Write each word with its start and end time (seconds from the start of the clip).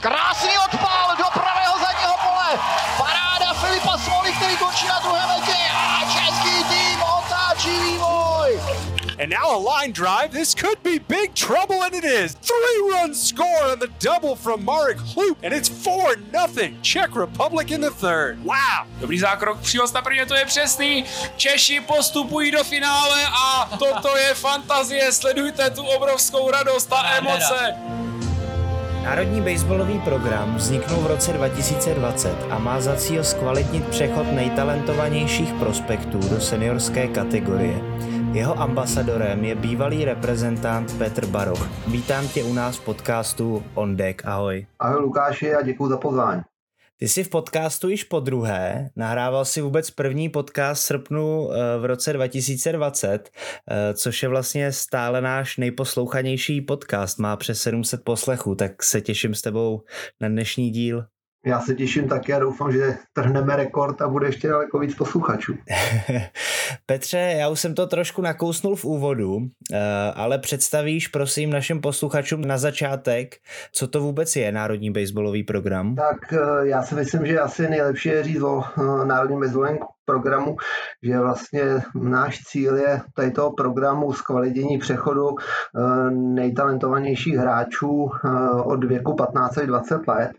Krásný 0.00 0.50
odpál 0.64 1.16
do 1.18 1.24
pravého 1.32 1.78
zadního 1.78 2.14
pole. 2.22 2.58
Paráda 2.98 3.54
Filipa 3.54 3.98
Smoli, 3.98 4.32
který 4.32 4.56
končí 4.56 4.86
na 4.86 5.00
druhé 5.00 5.26
metě. 5.26 5.56
A 5.74 6.00
český 6.12 6.64
tým 6.64 7.02
otáčí 7.02 7.80
vývoj. 7.80 8.60
And 9.22 9.28
now 9.28 9.50
a 9.50 9.58
line 9.58 9.92
drive. 9.92 10.28
This 10.32 10.54
could 10.54 10.82
be 10.82 10.98
big 10.98 11.34
trouble, 11.34 11.84
and 11.84 11.94
it 11.94 12.04
is. 12.04 12.34
Three 12.34 12.78
runs 12.90 13.28
score 13.28 13.72
on 13.72 13.78
the 13.78 13.88
double 13.98 14.36
from 14.36 14.64
Marek 14.64 14.98
Hloop, 14.98 15.36
and 15.42 15.52
it's 15.52 15.68
4 15.68 16.16
nothing. 16.32 16.80
Czech 16.82 17.14
Republic 17.16 17.70
in 17.70 17.80
the 17.80 17.90
third. 17.90 18.38
Wow. 18.44 18.86
Dobrý 19.00 19.18
zákrok, 19.18 19.60
příhoz 19.60 19.92
na 19.92 20.02
prvně, 20.02 20.26
to 20.26 20.34
je 20.34 20.44
přesný. 20.44 21.04
Češi 21.36 21.80
postupují 21.80 22.50
do 22.50 22.64
finále 22.64 23.26
a 23.26 23.70
toto 23.78 24.16
je 24.16 24.34
fantazie. 24.34 25.12
Sledujte 25.12 25.70
tu 25.70 25.86
obrovskou 25.86 26.50
radost 26.50 26.92
a 26.92 27.16
emoce. 27.16 27.76
Národní 29.04 29.40
baseballový 29.40 29.98
program 29.98 30.54
vzniknul 30.54 31.00
v 31.00 31.06
roce 31.06 31.32
2020 31.32 32.36
a 32.50 32.58
má 32.58 32.80
za 32.80 32.96
cíl 32.96 33.24
zkvalitnit 33.24 33.86
přechod 33.88 34.26
nejtalentovanějších 34.32 35.52
prospektů 35.52 36.18
do 36.18 36.40
seniorské 36.40 37.08
kategorie. 37.08 37.80
Jeho 38.32 38.60
ambasadorem 38.60 39.44
je 39.44 39.54
bývalý 39.54 40.04
reprezentant 40.04 40.98
Petr 40.98 41.26
Baroch. 41.26 41.68
Vítám 41.86 42.28
tě 42.28 42.44
u 42.44 42.52
nás 42.52 42.76
v 42.76 42.84
podcastu 42.84 43.62
On 43.74 43.96
Deck. 43.96 44.22
Ahoj. 44.24 44.66
Ahoj 44.78 45.00
Lukáši 45.00 45.54
a 45.54 45.62
děkuji 45.62 45.88
za 45.88 45.96
pozvání. 45.96 46.42
Ty 47.02 47.08
jsi 47.08 47.24
v 47.24 47.28
podcastu 47.28 47.88
již 47.88 48.04
po 48.04 48.20
druhé, 48.20 48.90
nahrával 48.96 49.44
si 49.44 49.60
vůbec 49.60 49.90
první 49.90 50.28
podcast 50.28 50.82
v 50.82 50.86
srpnu 50.86 51.52
eh, 51.52 51.78
v 51.78 51.84
roce 51.84 52.12
2020, 52.12 53.30
eh, 53.70 53.94
což 53.94 54.22
je 54.22 54.28
vlastně 54.28 54.72
stále 54.72 55.20
náš 55.20 55.56
nejposlouchanější 55.56 56.60
podcast, 56.60 57.18
má 57.18 57.36
přes 57.36 57.62
700 57.62 58.04
poslechů, 58.04 58.54
tak 58.54 58.82
se 58.82 59.00
těším 59.00 59.34
s 59.34 59.42
tebou 59.42 59.82
na 60.20 60.28
dnešní 60.28 60.70
díl. 60.70 61.04
Já 61.46 61.60
se 61.60 61.74
těším 61.74 62.08
taky 62.08 62.34
a 62.34 62.38
doufám, 62.38 62.72
že 62.72 62.94
trhneme 63.12 63.56
rekord 63.56 64.02
a 64.02 64.08
bude 64.08 64.26
ještě 64.26 64.48
daleko 64.48 64.78
víc 64.78 64.94
posluchačů. 64.94 65.54
Petře, 66.86 67.18
já 67.18 67.48
už 67.48 67.60
jsem 67.60 67.74
to 67.74 67.86
trošku 67.86 68.22
nakousnul 68.22 68.76
v 68.76 68.84
úvodu, 68.84 69.38
eh, 69.72 69.78
ale 70.14 70.38
představíš 70.38 71.08
prosím 71.08 71.50
našim 71.50 71.80
posluchačům 71.80 72.40
na 72.40 72.58
začátek, 72.58 73.34
co 73.72 73.88
to 73.88 74.00
vůbec 74.00 74.36
je 74.36 74.52
Národní 74.52 74.90
baseballový 74.90 75.42
program? 75.42 75.94
Tak 75.94 76.32
eh, 76.32 76.38
já 76.62 76.82
si 76.82 76.94
myslím, 76.94 77.26
že 77.26 77.40
asi 77.40 77.68
nejlepší 77.68 78.08
je 78.08 78.22
říct 78.22 78.42
o 78.42 78.62
eh, 78.62 79.06
Národním 79.06 79.40
baseballovém 79.40 79.78
programu, 80.04 80.56
že 81.02 81.18
vlastně 81.18 81.62
náš 81.94 82.38
cíl 82.38 82.76
je 82.76 83.00
tady 83.14 83.30
toho 83.30 83.52
programu 83.52 84.12
zkvalitění 84.12 84.78
přechodu 84.78 85.34
nejtalentovanějších 86.10 87.34
hráčů 87.34 88.10
od 88.64 88.84
věku 88.84 89.16
15 89.16 89.58
až 89.58 89.66
20 89.66 90.08
let 90.08 90.30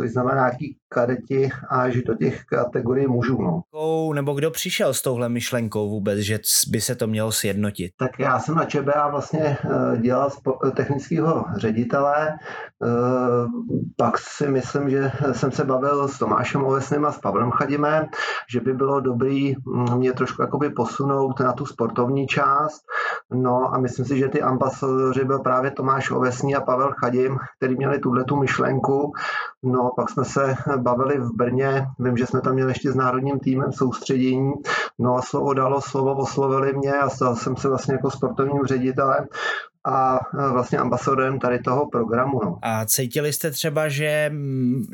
což 0.00 0.10
znamená 0.10 0.34
nějaký 0.34 0.76
kadeti 0.88 1.48
až 1.68 2.02
do 2.02 2.14
těch 2.14 2.44
kategorií 2.44 3.06
mužů. 3.06 3.38
No. 3.42 3.62
Nebo 4.14 4.34
kdo 4.34 4.50
přišel 4.50 4.94
s 4.94 5.02
touhle 5.02 5.28
myšlenkou 5.28 5.90
vůbec, 5.90 6.18
že 6.18 6.38
by 6.70 6.80
se 6.80 6.94
to 6.94 7.06
mělo 7.06 7.32
sjednotit? 7.32 7.92
Tak 7.98 8.18
já 8.18 8.38
jsem 8.38 8.54
na 8.54 8.64
ČBA 8.64 9.08
vlastně 9.10 9.40
eh, 9.40 9.98
dělal 9.98 10.30
technického 10.76 11.44
ředitele, 11.56 12.28
eh, 12.28 12.86
pak 13.96 14.18
si 14.18 14.48
myslím, 14.48 14.90
že 14.90 15.12
jsem 15.32 15.52
se 15.52 15.64
bavil 15.64 16.08
s 16.08 16.18
Tomášem 16.18 16.64
Ovesným 16.64 17.04
a 17.04 17.12
s 17.12 17.18
Pavlem 17.18 17.50
Chadimem, 17.50 18.06
že 18.52 18.60
by 18.60 18.72
bylo 18.74 19.00
dobrý 19.00 19.54
mm, 19.66 19.98
mě 19.98 20.12
trošku 20.12 20.42
jakoby 20.42 20.70
posunout 20.70 21.40
na 21.40 21.52
tu 21.52 21.66
sportovní 21.66 22.26
část, 22.26 22.82
no 23.32 23.74
a 23.74 23.78
myslím 23.78 24.04
si, 24.04 24.18
že 24.18 24.28
ty 24.28 24.42
ambasadoři 24.42 25.24
byl 25.24 25.38
právě 25.38 25.70
Tomáš 25.70 26.10
Ovesný 26.10 26.54
a 26.56 26.60
Pavel 26.60 26.92
Chadim, 27.00 27.38
který 27.58 27.76
měli 27.76 27.98
tuhle 27.98 28.24
tu 28.24 28.36
myšlenku, 28.36 29.12
no 29.62 29.89
pak 29.96 30.10
jsme 30.10 30.24
se 30.24 30.56
bavili 30.76 31.18
v 31.18 31.30
Brně, 31.34 31.86
vím, 31.98 32.16
že 32.16 32.26
jsme 32.26 32.40
tam 32.40 32.54
měli 32.54 32.70
ještě 32.70 32.92
s 32.92 32.96
národním 32.96 33.38
týmem 33.38 33.72
soustředění, 33.72 34.52
no 34.98 35.16
a 35.16 35.22
slovo 35.22 35.54
dalo 35.54 35.80
slovo, 35.80 36.16
oslovili 36.16 36.72
mě 36.72 36.92
a 36.92 37.08
stal 37.08 37.36
jsem 37.36 37.56
se 37.56 37.68
vlastně 37.68 37.94
jako 37.94 38.10
sportovním 38.10 38.66
ředitelem 38.66 39.26
a 39.84 40.18
vlastně 40.52 40.78
ambasadorem 40.78 41.38
tady 41.38 41.58
toho 41.58 41.88
programu. 41.88 42.40
No. 42.44 42.58
A 42.62 42.84
cítili 42.84 43.32
jste 43.32 43.50
třeba, 43.50 43.88
že 43.88 44.32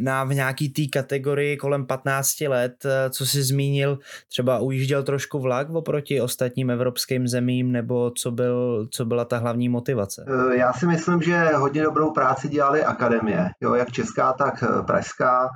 na 0.00 0.24
v 0.24 0.34
nějaký 0.34 0.68
té 0.68 0.82
kategorii 0.92 1.56
kolem 1.56 1.86
15 1.86 2.48
let, 2.48 2.74
eh, 2.84 3.10
co 3.10 3.26
jsi 3.26 3.42
zmínil, 3.42 3.98
třeba 4.28 4.58
ujížděl 4.58 5.02
trošku 5.02 5.38
vlak 5.38 5.70
oproti 5.70 6.20
ostatním 6.20 6.70
evropským 6.70 7.28
zemím, 7.28 7.72
nebo 7.72 8.10
co, 8.10 8.30
byl, 8.30 8.86
co 8.90 9.04
byla 9.04 9.24
ta 9.24 9.38
hlavní 9.38 9.68
motivace? 9.68 10.24
Eh, 10.28 10.56
já 10.56 10.72
si 10.72 10.86
myslím, 10.86 11.22
že 11.22 11.50
hodně 11.56 11.82
dobrou 11.82 12.10
práci 12.10 12.48
dělali 12.48 12.84
akademie, 12.84 13.50
jo, 13.60 13.74
jak 13.74 13.92
česká, 13.92 14.32
tak 14.32 14.62
eh, 14.62 14.82
pražská. 14.82 15.48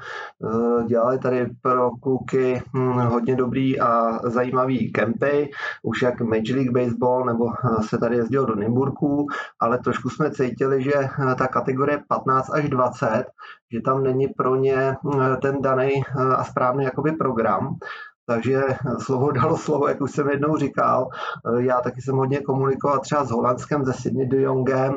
Dělali 0.88 1.18
tady 1.18 1.46
pro 1.62 1.90
kluky 1.90 2.62
hm, 2.76 2.92
hodně 2.92 3.36
dobrý 3.36 3.80
a 3.80 4.18
zajímavý 4.24 4.92
kempy, 4.92 5.50
už 5.82 6.02
jak 6.02 6.20
Major 6.20 6.56
League 6.56 6.72
Baseball, 6.72 7.24
nebo 7.24 7.44
se 7.88 7.98
tady 7.98 8.16
jezdil 8.16 8.46
do 8.46 8.54
Nymburku, 8.54 9.19
ale 9.60 9.78
trošku 9.78 10.10
jsme 10.10 10.30
cítili, 10.30 10.82
že 10.82 10.92
eh, 10.94 11.34
ta 11.34 11.46
kategorie 11.46 12.02
15 12.08 12.50
až 12.50 12.68
20, 12.68 13.24
že 13.72 13.80
tam 13.80 14.02
není 14.02 14.28
pro 14.28 14.56
ně 14.56 14.76
eh, 14.76 15.36
ten 15.42 15.62
daný 15.62 16.02
eh, 16.02 16.22
a 16.36 16.44
správný 16.44 16.84
jakoby 16.84 17.12
program. 17.12 17.78
Takže 18.26 18.62
slovo 18.98 19.30
dalo 19.30 19.56
slovo, 19.56 19.88
jak 19.88 20.00
už 20.00 20.10
jsem 20.10 20.30
jednou 20.30 20.56
říkal. 20.56 21.08
Já 21.58 21.80
taky 21.80 22.02
jsem 22.02 22.16
hodně 22.16 22.40
komunikoval 22.40 22.98
třeba 22.98 23.24
s 23.24 23.30
Holandskem, 23.30 23.84
se 23.84 23.92
Sidney 23.92 24.26
de 24.26 24.40
Jongem 24.40 24.94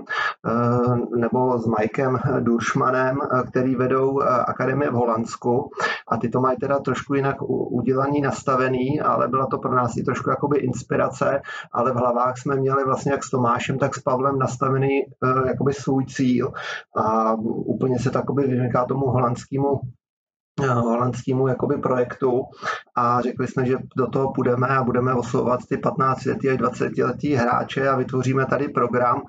nebo 1.16 1.60
s 1.60 1.68
Mikem 1.68 2.20
Duršmanem, 2.40 3.18
který 3.48 3.76
vedou 3.76 4.22
akademie 4.22 4.90
v 4.90 4.94
Holandsku. 4.94 5.70
A 6.08 6.18
ty 6.18 6.30
to 6.30 6.42
mají 6.42 6.58
teda 6.58 6.80
trošku 6.80 7.14
jinak 7.14 7.36
udělaný, 7.50 8.22
nastavený, 8.22 9.02
ale 9.02 9.28
byla 9.28 9.46
to 9.46 9.58
pro 9.58 9.76
nás 9.76 9.98
i 9.98 10.04
trošku 10.04 10.30
jakoby 10.30 10.58
inspirace, 10.58 11.42
ale 11.72 11.92
v 11.92 11.96
hlavách 11.96 12.38
jsme 12.38 12.56
měli 12.56 12.84
vlastně 12.86 13.12
jak 13.12 13.24
s 13.24 13.30
Tomášem, 13.30 13.78
tak 13.78 13.96
s 13.96 14.00
Pavlem 14.00 14.40
nastavený 14.40 15.02
jakoby 15.48 15.74
svůj 15.74 16.06
cíl. 16.06 16.52
A 16.96 17.34
úplně 17.66 18.00
se 18.00 18.10
to 18.10 18.34
vymyká 18.34 18.86
tomu 18.86 19.06
holandskému 19.06 19.80
Eh, 19.80 20.03
holandskému 20.62 21.48
jakoby 21.48 21.78
projektu 21.78 22.44
a 22.96 23.22
řekli 23.22 23.48
jsme, 23.48 23.66
že 23.66 23.78
do 23.98 24.08
toho 24.08 24.34
půjdeme 24.34 24.68
a 24.68 24.84
budeme 24.84 25.14
oslovovat 25.14 25.60
ty 25.70 25.78
15 25.78 26.26
letý 26.26 26.50
a 26.50 26.56
20 26.56 26.98
letý 26.98 27.34
hráče 27.34 27.90
a 27.90 27.96
vytvoříme 27.96 28.46
tady 28.46 28.68
program. 28.68 29.22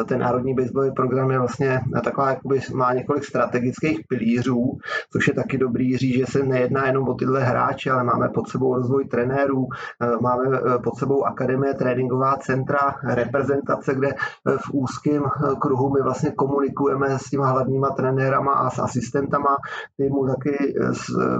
Eh, 0.00 0.04
ten 0.04 0.20
národní 0.20 0.54
baseballový 0.54 0.92
program 0.92 1.30
je 1.30 1.38
vlastně 1.38 1.80
taková, 2.04 2.30
jakoby 2.30 2.60
má 2.74 2.92
několik 2.92 3.24
strategických 3.24 4.00
pilířů, 4.08 4.78
což 5.12 5.28
je 5.28 5.34
taky 5.34 5.58
dobrý 5.58 5.96
říct, 5.96 6.18
že 6.18 6.26
se 6.26 6.42
nejedná 6.42 6.86
jenom 6.86 7.08
o 7.08 7.14
tyhle 7.14 7.44
hráče, 7.44 7.90
ale 7.90 8.04
máme 8.04 8.28
pod 8.28 8.48
sebou 8.48 8.74
rozvoj 8.74 9.04
trenérů, 9.04 9.66
eh, 10.02 10.16
máme 10.20 10.44
pod 10.84 10.96
sebou 10.96 11.24
akademie, 11.24 11.74
tréninková 11.74 12.36
centra, 12.36 12.94
reprezentace, 13.04 13.94
kde 13.94 14.14
v 14.44 14.70
úzkém 14.72 15.22
kruhu 15.60 15.90
my 15.90 16.02
vlastně 16.02 16.30
komunikujeme 16.30 17.18
s 17.18 17.30
těma 17.30 17.46
hlavníma 17.46 17.90
trenérama 17.90 18.52
a 18.52 18.70
s 18.70 18.78
asistentama, 18.78 19.56
ty 19.96 20.08
mu 20.08 20.26
taky 20.26 20.67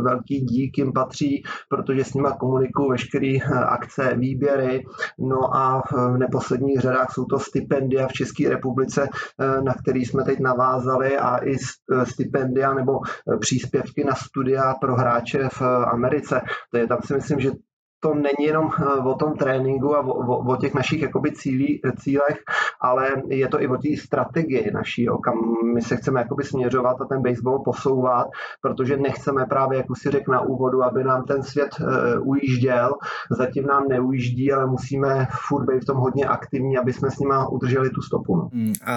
velký 0.03 0.41
dík 0.41 0.79
jim 0.79 0.93
patří, 0.93 1.43
protože 1.69 2.05
s 2.05 2.15
nima 2.15 2.33
komunikují 2.33 2.91
veškeré 2.91 3.37
eh, 3.37 3.55
akce, 3.55 4.15
výběry, 4.17 4.85
no 5.19 5.57
a 5.57 5.83
v 5.93 6.19
neposledních 6.19 6.81
řadách 6.81 7.13
jsou 7.13 7.25
to 7.25 7.39
stipendia 7.39 8.09
v 8.09 8.13
České 8.13 8.49
republice, 8.49 9.09
eh, 9.09 9.61
na 9.63 9.75
který 9.75 10.05
jsme 10.05 10.25
teď 10.25 10.41
navázali 10.41 11.19
a 11.19 11.37
i 11.37 11.55
eh, 11.55 12.07
stipendia 12.07 12.75
nebo 12.75 12.93
příspěvky 13.41 14.05
na 14.05 14.15
studia 14.15 14.75
pro 14.81 14.97
hráče 14.97 15.49
v 15.53 15.63
Americe. 15.93 16.41
To 16.71 16.79
je 16.79 16.87
tam 16.87 16.99
si 17.05 17.15
myslím, 17.15 17.41
že 17.41 17.51
to 18.01 18.15
není 18.15 18.47
jenom 18.47 18.71
eh, 18.81 18.85
o 18.85 19.15
tom 19.15 19.37
tréninku 19.37 19.97
a 19.97 20.01
o, 20.01 20.13
o, 20.13 20.53
o 20.53 20.57
těch 20.57 20.75
našich 20.75 21.03
jakoby 21.03 21.33
cílí, 21.33 21.81
cílech, 22.01 22.39
ale 22.81 23.09
je 23.29 23.49
to 23.49 23.63
i 23.63 23.69
o 23.69 23.77
té 23.77 23.89
strategii 23.99 24.71
naší, 24.71 25.05
jo, 25.05 25.19
kam 25.19 25.35
my 25.75 25.83
se 25.83 25.97
chceme 25.97 26.21
jakoby 26.21 26.45
směřovat 26.45 27.01
a 27.01 27.05
ten 27.05 27.23
baseball 27.23 27.63
posouvat, 27.65 28.27
protože 28.61 28.97
nechceme 28.97 29.47
právě, 29.47 29.79
jak 29.79 29.91
už 29.91 29.99
si 29.99 30.11
řekl 30.11 30.33
na 30.33 30.41
úvodu, 30.41 30.83
aby 30.83 31.05
nám 31.05 31.25
ten 31.25 31.43
svět 31.43 31.69
uh, 31.81 32.29
ujížděl, 32.29 32.95
zatím 33.31 33.67
nám 33.67 33.89
neujíždí, 33.89 34.53
ale 34.53 34.67
musíme 34.67 35.27
furt 35.49 35.67
být 35.67 35.83
v 35.83 35.87
tom 35.87 35.97
hodně 35.97 36.25
aktivní, 36.25 36.79
aby 36.79 36.93
jsme 36.93 37.11
s 37.11 37.19
nima 37.19 37.49
udrželi 37.49 37.91
tu 37.91 38.03
stopu. 38.03 38.37
No. 38.37 38.49
Hmm, 38.53 38.73
a 38.87 38.97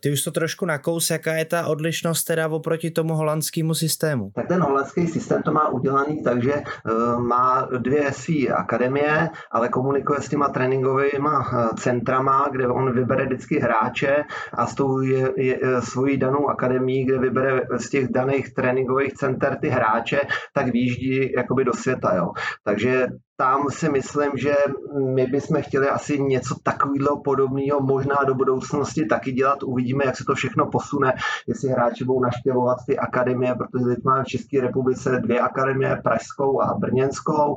ty 0.00 0.12
už 0.12 0.22
to 0.22 0.30
trošku 0.30 0.66
nakous, 0.66 1.10
jaká 1.10 1.32
je 1.32 1.44
ta 1.44 1.66
odlišnost 1.66 2.24
teda 2.24 2.48
oproti 2.48 2.90
tomu 2.90 3.14
holandskému 3.14 3.74
systému? 3.74 4.30
Tak 4.34 4.48
ten 4.48 4.62
holandský 4.62 5.06
systém 5.06 5.42
to 5.42 5.52
má 5.52 5.68
udělaný 5.68 6.22
takže 6.22 6.54
uh, 6.54 7.22
má 7.22 7.68
dvě 7.78 8.11
svý 8.12 8.50
akademie, 8.50 9.30
ale 9.50 9.68
komunikuje 9.68 10.20
s 10.20 10.28
těma 10.28 10.48
tréninkovými 10.48 11.28
eh, 11.28 11.68
centrama, 11.76 12.48
kde 12.52 12.68
on 12.68 12.92
vybere 12.92 13.24
vždycky 13.26 13.58
hráče 13.58 14.24
a 14.52 14.66
s 14.66 14.74
tou 14.74 15.00
je, 15.00 15.32
je, 15.36 15.58
eh, 15.62 15.82
svojí 15.82 16.16
danou 16.16 16.48
akademií, 16.48 17.04
kde 17.04 17.18
vybere 17.18 17.60
z 17.76 17.88
těch 17.90 18.08
daných 18.08 18.54
tréninkových 18.54 19.12
center 19.12 19.58
ty 19.60 19.68
hráče, 19.68 20.20
tak 20.54 20.72
výjíždí 20.72 21.32
jakoby 21.32 21.64
do 21.64 21.72
světa. 21.72 22.14
Jo. 22.16 22.32
Takže 22.64 23.06
tam 23.36 23.64
si 23.70 23.88
myslím, 23.88 24.30
že 24.34 24.54
my 25.14 25.26
bychom 25.26 25.62
chtěli 25.62 25.88
asi 25.88 26.22
něco 26.22 26.54
takového 26.62 27.20
podobného 27.20 27.80
možná 27.80 28.16
do 28.26 28.34
budoucnosti 28.34 29.06
taky 29.06 29.32
dělat. 29.32 29.62
Uvidíme, 29.62 30.04
jak 30.06 30.16
se 30.16 30.24
to 30.24 30.34
všechno 30.34 30.66
posune, 30.66 31.12
jestli 31.46 31.68
hráči 31.68 32.04
budou 32.04 32.20
naštěvovat 32.20 32.78
ty 32.86 32.98
akademie, 32.98 33.54
protože 33.54 33.84
teď 33.84 34.04
máme 34.04 34.24
v 34.24 34.26
České 34.26 34.60
republice 34.60 35.20
dvě 35.24 35.40
akademie, 35.40 36.00
Pražskou 36.04 36.62
a 36.62 36.74
Brněnskou. 36.74 37.56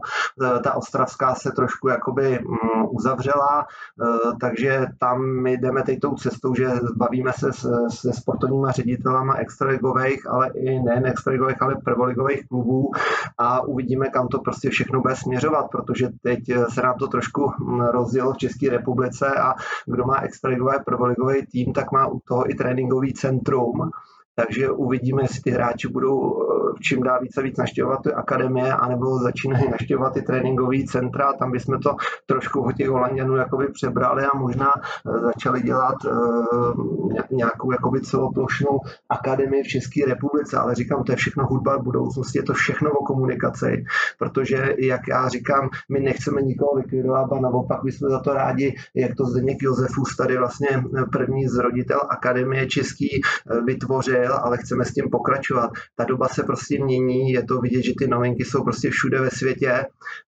E, 0.57 0.59
ta 0.59 0.73
ostravská 0.73 1.35
se 1.35 1.51
trošku 1.51 1.87
jakoby 1.87 2.39
mm, 2.39 2.85
uzavřela, 2.89 3.61
e, 3.61 4.05
takže 4.41 4.85
tam 4.99 5.41
my 5.41 5.57
jdeme 5.57 5.83
teď 5.83 5.99
tou 5.99 6.15
cestou, 6.15 6.55
že 6.55 6.67
bavíme 6.97 7.33
se 7.33 7.53
se 7.89 8.13
sportovníma 8.13 8.71
ředitelama 8.71 9.33
extraligových, 9.33 10.27
ale 10.29 10.49
i 10.55 10.79
nejen 10.79 11.05
extraligových, 11.05 11.61
ale 11.61 11.75
prvoligových 11.83 12.47
klubů 12.47 12.91
a 13.37 13.61
uvidíme, 13.61 14.09
kam 14.09 14.27
to 14.27 14.39
prostě 14.39 14.69
všechno 14.69 15.01
bude 15.01 15.15
směřovat 15.15 15.64
protože 15.71 16.09
teď 16.21 16.39
se 16.69 16.81
nám 16.81 16.97
to 16.97 17.07
trošku 17.07 17.47
hm, 17.47 17.81
rozjelo 17.81 18.33
v 18.33 18.37
České 18.37 18.69
republice 18.69 19.27
a 19.27 19.53
kdo 19.85 20.05
má 20.05 20.21
extraligové 20.21 20.79
prvoligový 20.85 21.45
tým, 21.45 21.73
tak 21.73 21.91
má 21.91 22.07
u 22.07 22.19
toho 22.19 22.51
i 22.51 22.53
tréninkový 22.53 23.13
centrum. 23.13 23.89
Takže 24.35 24.69
uvidíme, 24.69 25.23
jestli 25.23 25.41
ty 25.41 25.51
hráči 25.51 25.87
budou 25.87 26.41
eh, 26.41 26.64
čím 26.81 27.03
dál 27.03 27.19
více 27.21 27.41
víc 27.41 27.57
naštěvovat 27.57 28.03
ty 28.03 28.13
akademie, 28.13 28.73
anebo 28.73 29.19
začínají 29.19 29.69
naštěvovat 29.69 30.13
ty 30.13 30.21
tréninkové 30.21 30.77
centra. 30.87 31.33
Tam 31.33 31.51
bychom 31.51 31.79
to 31.79 31.95
trošku 32.25 32.61
od 32.61 32.71
těch 32.71 32.89
Holanděnů 32.89 33.35
jakoby 33.35 33.67
přebrali 33.67 34.23
a 34.23 34.37
možná 34.37 34.71
eh, 34.75 35.19
začali 35.19 35.61
dělat 35.61 35.95
uh, 36.05 37.13
nějakou 37.31 37.71
jakoby 37.71 38.01
celoplošnou 38.01 38.79
akademii 39.09 39.63
v 39.63 39.67
České 39.67 40.05
republice. 40.05 40.57
Ale 40.57 40.75
říkám, 40.75 41.03
to 41.03 41.11
je 41.11 41.15
všechno 41.15 41.45
hudba 41.45 41.77
budoucnosti, 41.77 42.39
je 42.39 42.43
to 42.43 42.53
všechno 42.53 42.91
o 42.91 43.05
komunikaci, 43.05 43.83
protože, 44.19 44.73
jak 44.77 45.01
já 45.07 45.29
říkám, 45.29 45.69
my 45.91 45.99
nechceme 45.99 46.41
nikoho 46.41 46.75
likvidovat, 46.75 47.31
a 47.31 47.39
naopak 47.39 47.83
my 47.83 47.91
jsme 47.91 48.09
za 48.09 48.19
to 48.19 48.33
rádi, 48.33 48.75
jak 48.95 49.15
to 49.15 49.25
Zdeněk 49.25 49.57
Josefus 49.61 50.15
tady 50.15 50.37
vlastně 50.37 50.83
první 51.11 51.47
zroditel 51.47 51.99
Akademie 52.09 52.67
Český 52.67 53.21
vytvořil 53.65 54.25
byl, 54.25 54.33
ale 54.43 54.57
chceme 54.57 54.85
s 54.85 54.93
tím 54.93 55.09
pokračovat. 55.11 55.71
Ta 55.95 56.03
doba 56.03 56.27
se 56.27 56.43
prostě 56.43 56.64
mění, 56.69 57.31
je 57.31 57.43
to 57.43 57.59
vidět, 57.59 57.83
že 57.83 57.93
ty 57.97 58.07
novinky 58.07 58.45
jsou 58.45 58.63
prostě 58.63 58.89
všude 58.89 59.21
ve 59.21 59.29
světě 59.29 59.85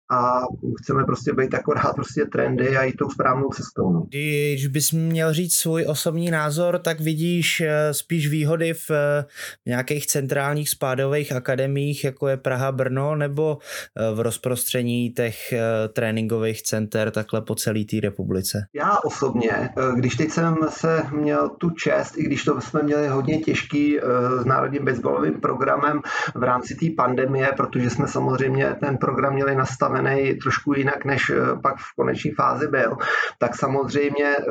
a 0.10 0.42
chceme 0.82 1.04
prostě 1.04 1.34
být 1.34 1.54
akorát 1.54 1.94
prostě 1.94 2.26
trendy 2.26 2.78
a 2.78 2.84
jít 2.84 2.96
tou 2.96 3.10
správnou 3.10 3.50
cestou. 3.50 3.92
No. 3.92 4.06
Když 4.10 4.68
bys 4.68 4.92
měl 4.92 5.34
říct 5.34 5.56
svůj 5.56 5.86
osobní 5.88 6.32
názor, 6.32 6.80
tak 6.80 7.00
vidíš 7.00 7.62
eh, 7.62 7.94
spíš 7.94 8.28
výhody 8.28 8.74
v 8.74 8.92
eh, 8.92 9.26
nějakých 9.66 10.08
centrálních 10.08 10.70
spádových 10.70 11.32
akademiích, 11.32 12.04
jako 12.04 12.28
je 12.28 12.38
Praha, 12.38 12.72
Brno, 12.72 13.16
nebo 13.16 13.58
eh, 13.58 14.16
v 14.16 14.20
rozprostření 14.20 15.10
těch 15.12 15.54
tréninkových 15.94 16.64
center 16.64 17.12
takhle 17.12 17.42
po 17.42 17.56
celé 17.56 17.84
té 17.84 18.00
republice? 18.02 18.68
Já 18.74 18.98
osobně, 19.04 19.70
když 19.96 20.16
teď 20.16 20.32
jsem 20.32 20.56
se 20.70 21.04
měl 21.12 21.50
tu 21.50 21.70
čest, 21.70 22.18
i 22.18 22.24
když 22.24 22.44
to 22.44 22.62
jsme 22.62 22.84
měli 22.84 23.08
hodně 23.08 23.38
těžký 23.40 24.00
s 24.42 24.46
národním 24.46 24.86
baseballovým 24.86 25.42
programem 25.42 26.02
v 26.36 26.44
rámci 26.44 26.76
té 26.76 26.86
pandemie, 26.98 27.48
protože 27.58 27.90
jsme 27.90 28.08
samozřejmě 28.08 28.76
ten 28.80 28.98
program 28.98 29.34
měli 29.34 29.56
nastaven 29.56 29.97
nastavený 30.02 30.36
trošku 30.36 30.74
jinak, 30.74 31.06
než 31.06 31.30
eh, 31.30 31.36
pak 31.62 31.76
v 31.78 31.96
koneční 31.96 32.32
fázi 32.32 32.68
byl, 32.68 32.98
tak 33.40 33.56
samozřejmě 33.56 34.36
eh, 34.38 34.44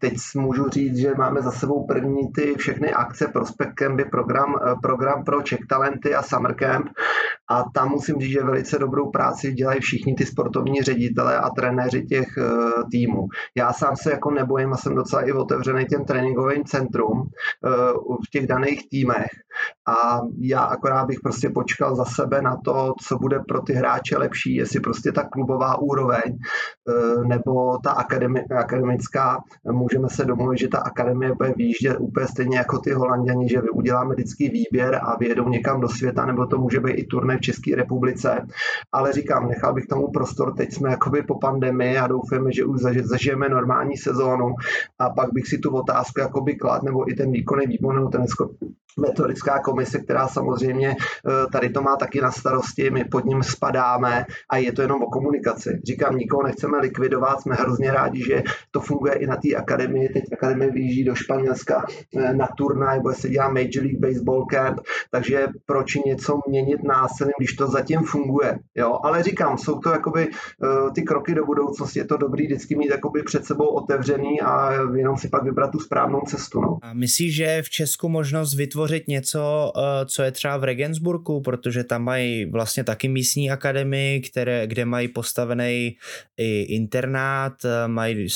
teď 0.00 0.14
můžu 0.36 0.68
říct, 0.68 0.96
že 0.96 1.14
máme 1.18 1.42
za 1.42 1.50
sebou 1.50 1.86
první 1.86 2.32
ty 2.34 2.54
všechny 2.54 2.92
akce 2.92 3.28
Prospect 3.28 3.74
Campy, 3.74 4.04
program, 4.04 4.56
eh, 4.56 4.74
program 4.82 5.24
pro 5.24 5.42
Czech 5.42 5.60
Talenty 5.68 6.14
a 6.14 6.22
Summer 6.22 6.54
Camp. 6.54 6.86
A 7.50 7.64
tam 7.74 7.88
musím 7.88 8.16
říct, 8.20 8.32
že 8.32 8.42
velice 8.42 8.78
dobrou 8.78 9.10
práci 9.10 9.52
dělají 9.52 9.80
všichni 9.80 10.14
ty 10.14 10.26
sportovní 10.26 10.82
ředitele 10.82 11.38
a 11.38 11.50
trenéři 11.50 12.02
těch 12.02 12.26
týmů. 12.90 13.26
Já 13.56 13.72
sám 13.72 13.96
se 13.96 14.10
jako 14.10 14.30
nebojím 14.30 14.72
a 14.72 14.76
jsem 14.76 14.94
docela 14.94 15.22
i 15.22 15.32
otevřený 15.32 15.86
těm 15.86 16.04
tréninkovým 16.04 16.64
centrum 16.64 17.28
v 18.26 18.30
těch 18.30 18.46
daných 18.46 18.88
týmech 18.88 19.28
a 19.88 20.20
já 20.38 20.60
akorát 20.60 21.06
bych 21.06 21.20
prostě 21.20 21.50
počkal 21.50 21.96
za 21.96 22.04
sebe 22.04 22.42
na 22.42 22.56
to, 22.64 22.92
co 23.02 23.18
bude 23.18 23.40
pro 23.48 23.62
ty 23.62 23.72
hráče 23.72 24.18
lepší, 24.18 24.54
jestli 24.54 24.80
prostě 24.80 25.12
ta 25.12 25.24
klubová 25.24 25.78
úroveň 25.78 26.22
eh, 26.28 27.24
nebo 27.28 27.78
ta 27.84 27.90
akademi, 27.90 28.44
akademická, 28.58 29.38
můžeme 29.72 30.08
se 30.08 30.24
domluvit, 30.24 30.58
že 30.58 30.68
ta 30.68 30.78
akademie 30.78 31.34
bude 31.34 31.52
výjíždět 31.56 31.96
úplně 32.00 32.26
stejně 32.28 32.56
jako 32.56 32.78
ty 32.78 32.92
holanděni, 32.92 33.48
že 33.48 33.62
uděláme 33.62 34.14
vždycky 34.14 34.48
výběr 34.48 35.00
a 35.02 35.16
vyjedou 35.16 35.48
někam 35.48 35.80
do 35.80 35.88
světa, 35.88 36.26
nebo 36.26 36.46
to 36.46 36.58
může 36.58 36.80
být 36.80 36.92
i 36.92 37.04
turné 37.06 37.36
v 37.36 37.40
České 37.40 37.76
republice. 37.76 38.46
Ale 38.92 39.12
říkám, 39.12 39.48
nechal 39.48 39.74
bych 39.74 39.86
tomu 39.86 40.10
prostor, 40.10 40.54
teď 40.54 40.72
jsme 40.72 40.90
jakoby 40.90 41.22
po 41.22 41.38
pandemii 41.38 41.98
a 41.98 42.06
doufáme, 42.06 42.52
že 42.52 42.64
už 42.64 42.80
zažijeme 43.02 43.48
normální 43.48 43.96
sezónu 43.96 44.54
a 44.98 45.10
pak 45.10 45.28
bych 45.32 45.46
si 45.48 45.58
tu 45.58 45.70
otázku 45.70 46.20
jakoby 46.20 46.56
klad, 46.56 46.82
nebo 46.82 47.10
i 47.10 47.14
ten 47.14 47.30
výkonný 47.30 47.66
výbor, 47.66 47.94
nebo 47.94 48.08
ten 48.08 48.26
metodická 48.96 49.58
komise, 49.58 49.98
která 49.98 50.28
samozřejmě 50.28 50.90
eh, 50.90 51.46
tady 51.52 51.68
to 51.68 51.82
má 51.82 51.96
taky 51.96 52.20
na 52.20 52.30
starosti, 52.30 52.90
my 52.90 53.04
pod 53.04 53.24
ním 53.24 53.42
spadáme 53.42 54.24
a 54.50 54.56
je 54.56 54.72
to 54.72 54.82
jenom 54.82 55.02
o 55.02 55.06
komunikaci. 55.06 55.80
Říkám, 55.84 56.16
nikoho 56.16 56.42
nechceme 56.42 56.78
likvidovat, 56.78 57.40
jsme 57.40 57.54
hrozně 57.54 57.90
rádi, 57.90 58.24
že 58.24 58.42
to 58.70 58.80
funguje 58.80 59.14
i 59.14 59.26
na 59.26 59.36
té 59.36 59.54
akademii. 59.56 60.08
Teď 60.08 60.24
akademie 60.32 60.70
vyjíždí 60.70 61.04
do 61.04 61.14
Španělska 61.14 61.84
eh, 62.16 62.34
na 62.34 62.48
turnaj, 62.56 63.00
bude 63.00 63.14
se 63.14 63.28
dělá 63.28 63.48
Major 63.48 63.82
League 63.82 64.00
Baseball 64.00 64.46
Camp, 64.46 64.80
takže 65.10 65.46
proč 65.66 65.94
něco 65.94 66.38
měnit 66.48 66.82
násilím, 66.82 67.32
když 67.38 67.52
to 67.52 67.66
zatím 67.66 68.00
funguje. 68.00 68.58
Jo? 68.74 68.98
Ale 69.02 69.22
říkám, 69.22 69.58
jsou 69.58 69.78
to 69.78 69.90
jakoby 69.90 70.28
eh, 70.28 70.90
ty 70.94 71.02
kroky 71.02 71.34
do 71.34 71.44
budoucnosti, 71.46 71.98
je 71.98 72.04
to 72.04 72.16
dobrý 72.16 72.46
vždycky 72.46 72.76
mít 72.76 72.90
jakoby 72.90 73.22
před 73.22 73.44
sebou 73.44 73.66
otevřený 73.66 74.40
a 74.40 74.72
jenom 74.96 75.16
si 75.16 75.28
pak 75.28 75.42
vybrat 75.42 75.70
tu 75.70 75.78
správnou 75.78 76.20
cestu. 76.26 76.60
No. 76.60 76.78
A 76.82 76.94
myslíš, 76.94 77.34
že 77.34 77.62
v 77.62 77.70
Česku 77.70 78.08
možnost 78.08 78.54
vytvořit 78.54 78.83
něco, 79.08 79.72
eh, 79.76 80.06
co 80.06 80.22
je 80.22 80.30
třeba 80.30 80.56
v 80.56 80.64
Regensburgu, 80.64 81.40
protože 81.40 81.84
tam 81.84 82.02
mají 82.02 82.44
vlastně 82.44 82.84
taky 82.84 83.08
místní 83.08 83.50
akademii, 83.50 84.20
které, 84.20 84.66
kde 84.66 84.84
mají 84.84 85.08
postavený 85.08 85.96
i 86.36 86.62
internát, 86.62 87.52
eh, 87.64 87.88
mají 87.88 88.28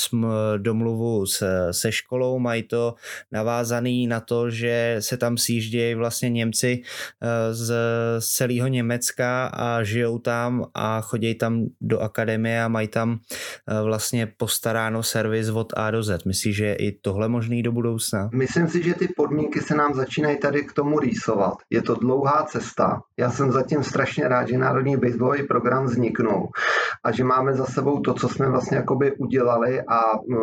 domluvu 0.57 1.25
se, 1.25 1.67
se 1.71 1.91
školou, 1.91 2.39
mají 2.39 2.63
to 2.63 2.95
navázaný 3.31 4.07
na 4.07 4.19
to, 4.19 4.49
že 4.49 4.95
se 4.99 5.17
tam 5.17 5.37
sjíždějí 5.37 5.95
vlastně 5.95 6.29
Němci 6.29 6.81
eh, 7.21 7.53
z, 7.53 7.73
z 8.19 8.27
celého 8.27 8.67
Německa 8.67 9.45
a 9.47 9.83
žijou 9.83 10.19
tam 10.19 10.65
a 10.73 11.01
chodí 11.01 11.35
tam 11.35 11.65
do 11.81 11.99
akademie 11.99 12.63
a 12.63 12.67
mají 12.67 12.87
tam 12.87 13.19
vlastně 13.83 14.27
postaráno 14.37 15.03
servis 15.03 15.49
od 15.49 15.73
A 15.77 15.91
do 15.91 16.03
Z. 16.03 16.25
Myslíš, 16.25 16.55
že 16.55 16.65
je 16.65 16.75
i 16.75 16.91
tohle 16.91 17.29
možný 17.29 17.63
do 17.63 17.71
budoucna? 17.71 18.29
Myslím 18.33 18.67
si, 18.67 18.83
že 18.83 18.93
ty 18.93 19.07
podmínky 19.07 19.61
se 19.61 19.75
nám 19.75 19.93
začínají 19.93 20.37
tady 20.39 20.63
k 20.63 20.73
tomu 20.73 20.99
rýsovat. 20.99 21.53
Je 21.69 21.81
to 21.81 21.95
dlouhá 21.95 22.43
cesta. 22.43 23.01
Já 23.17 23.31
jsem 23.31 23.51
zatím 23.51 23.83
strašně 23.83 24.27
rád, 24.27 24.47
že 24.47 24.57
Národní 24.57 24.97
baseballový 24.97 25.43
program 25.47 25.85
vzniknul 25.85 26.47
a 27.03 27.11
že 27.11 27.23
máme 27.23 27.53
za 27.53 27.65
sebou 27.65 27.99
to, 27.99 28.13
co 28.13 28.29
jsme 28.29 28.49
vlastně 28.49 28.77
jakoby 28.77 29.15
udělali 29.17 29.81
a 29.81 30.19
uh, 30.19 30.37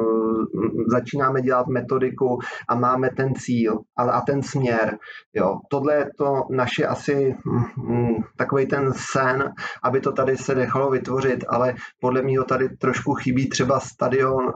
začínáme 0.88 1.42
dělat 1.42 1.66
metodiku 1.66 2.38
a 2.68 2.74
máme 2.74 3.10
ten 3.10 3.34
cíl 3.34 3.78
a, 3.96 4.02
a 4.02 4.20
ten 4.20 4.42
směr. 4.42 4.98
Jo. 5.34 5.56
Tohle 5.70 5.94
je 5.94 6.10
to 6.18 6.42
naše 6.50 6.86
asi 6.86 7.34
um, 7.76 8.24
takový 8.36 8.66
ten 8.66 8.92
sen, 8.96 9.52
aby 9.82 10.00
to 10.00 10.12
tady 10.12 10.36
se 10.36 10.54
nechalo 10.54 10.90
vytvořit, 10.90 11.44
ale 11.48 11.74
podle 12.00 12.22
mě 12.22 12.36
tady 12.44 12.68
trošku 12.68 13.14
chybí 13.14 13.48
třeba 13.48 13.80
stadion 13.80 14.52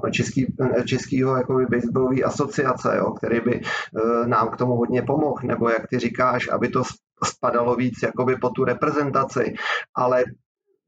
jakoby 1.37 1.67
baseballové 1.67 2.23
asociace, 2.23 2.97
jo, 2.99 3.11
který 3.11 3.41
by 3.41 3.61
uh, 3.61 4.27
nám 4.27 4.49
k 4.49 4.57
tomu 4.57 4.77
hodně 4.77 5.03
pomohl, 5.03 5.30
nebo 5.43 5.69
jak 5.69 5.89
ty 5.89 5.99
říkáš, 5.99 6.49
aby 6.53 6.69
to 6.69 6.83
spadalo 7.25 7.77
víc 7.77 8.03
jakoby 8.03 8.37
po 8.37 8.51
tu 8.51 8.65
reprezentaci, 8.65 9.55
ale 9.95 10.25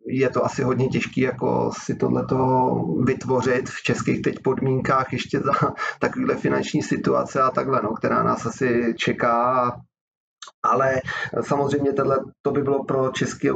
je 0.07 0.31
to 0.31 0.45
asi 0.45 0.63
hodně 0.63 0.89
těžké 0.89 1.21
jako 1.21 1.71
si 1.79 1.95
tohleto 1.95 2.37
vytvořit 3.05 3.71
v 3.71 3.83
českých 3.83 4.23
teď 4.23 4.35
podmínkách 4.45 5.13
ještě 5.13 5.41
za 5.41 5.53
takovéhle 6.01 6.37
finanční 6.37 6.83
situace 6.83 7.43
a 7.43 7.51
takhle, 7.51 7.81
no, 7.83 7.93
která 7.93 8.23
nás 8.23 8.47
asi 8.47 8.95
čeká 8.97 9.73
ale 10.65 11.01
samozřejmě 11.41 11.93
tohle, 11.93 12.19
to 12.43 12.51
by 12.51 12.63
bylo 12.63 12.85
pro 12.85 13.11
český, 13.11 13.49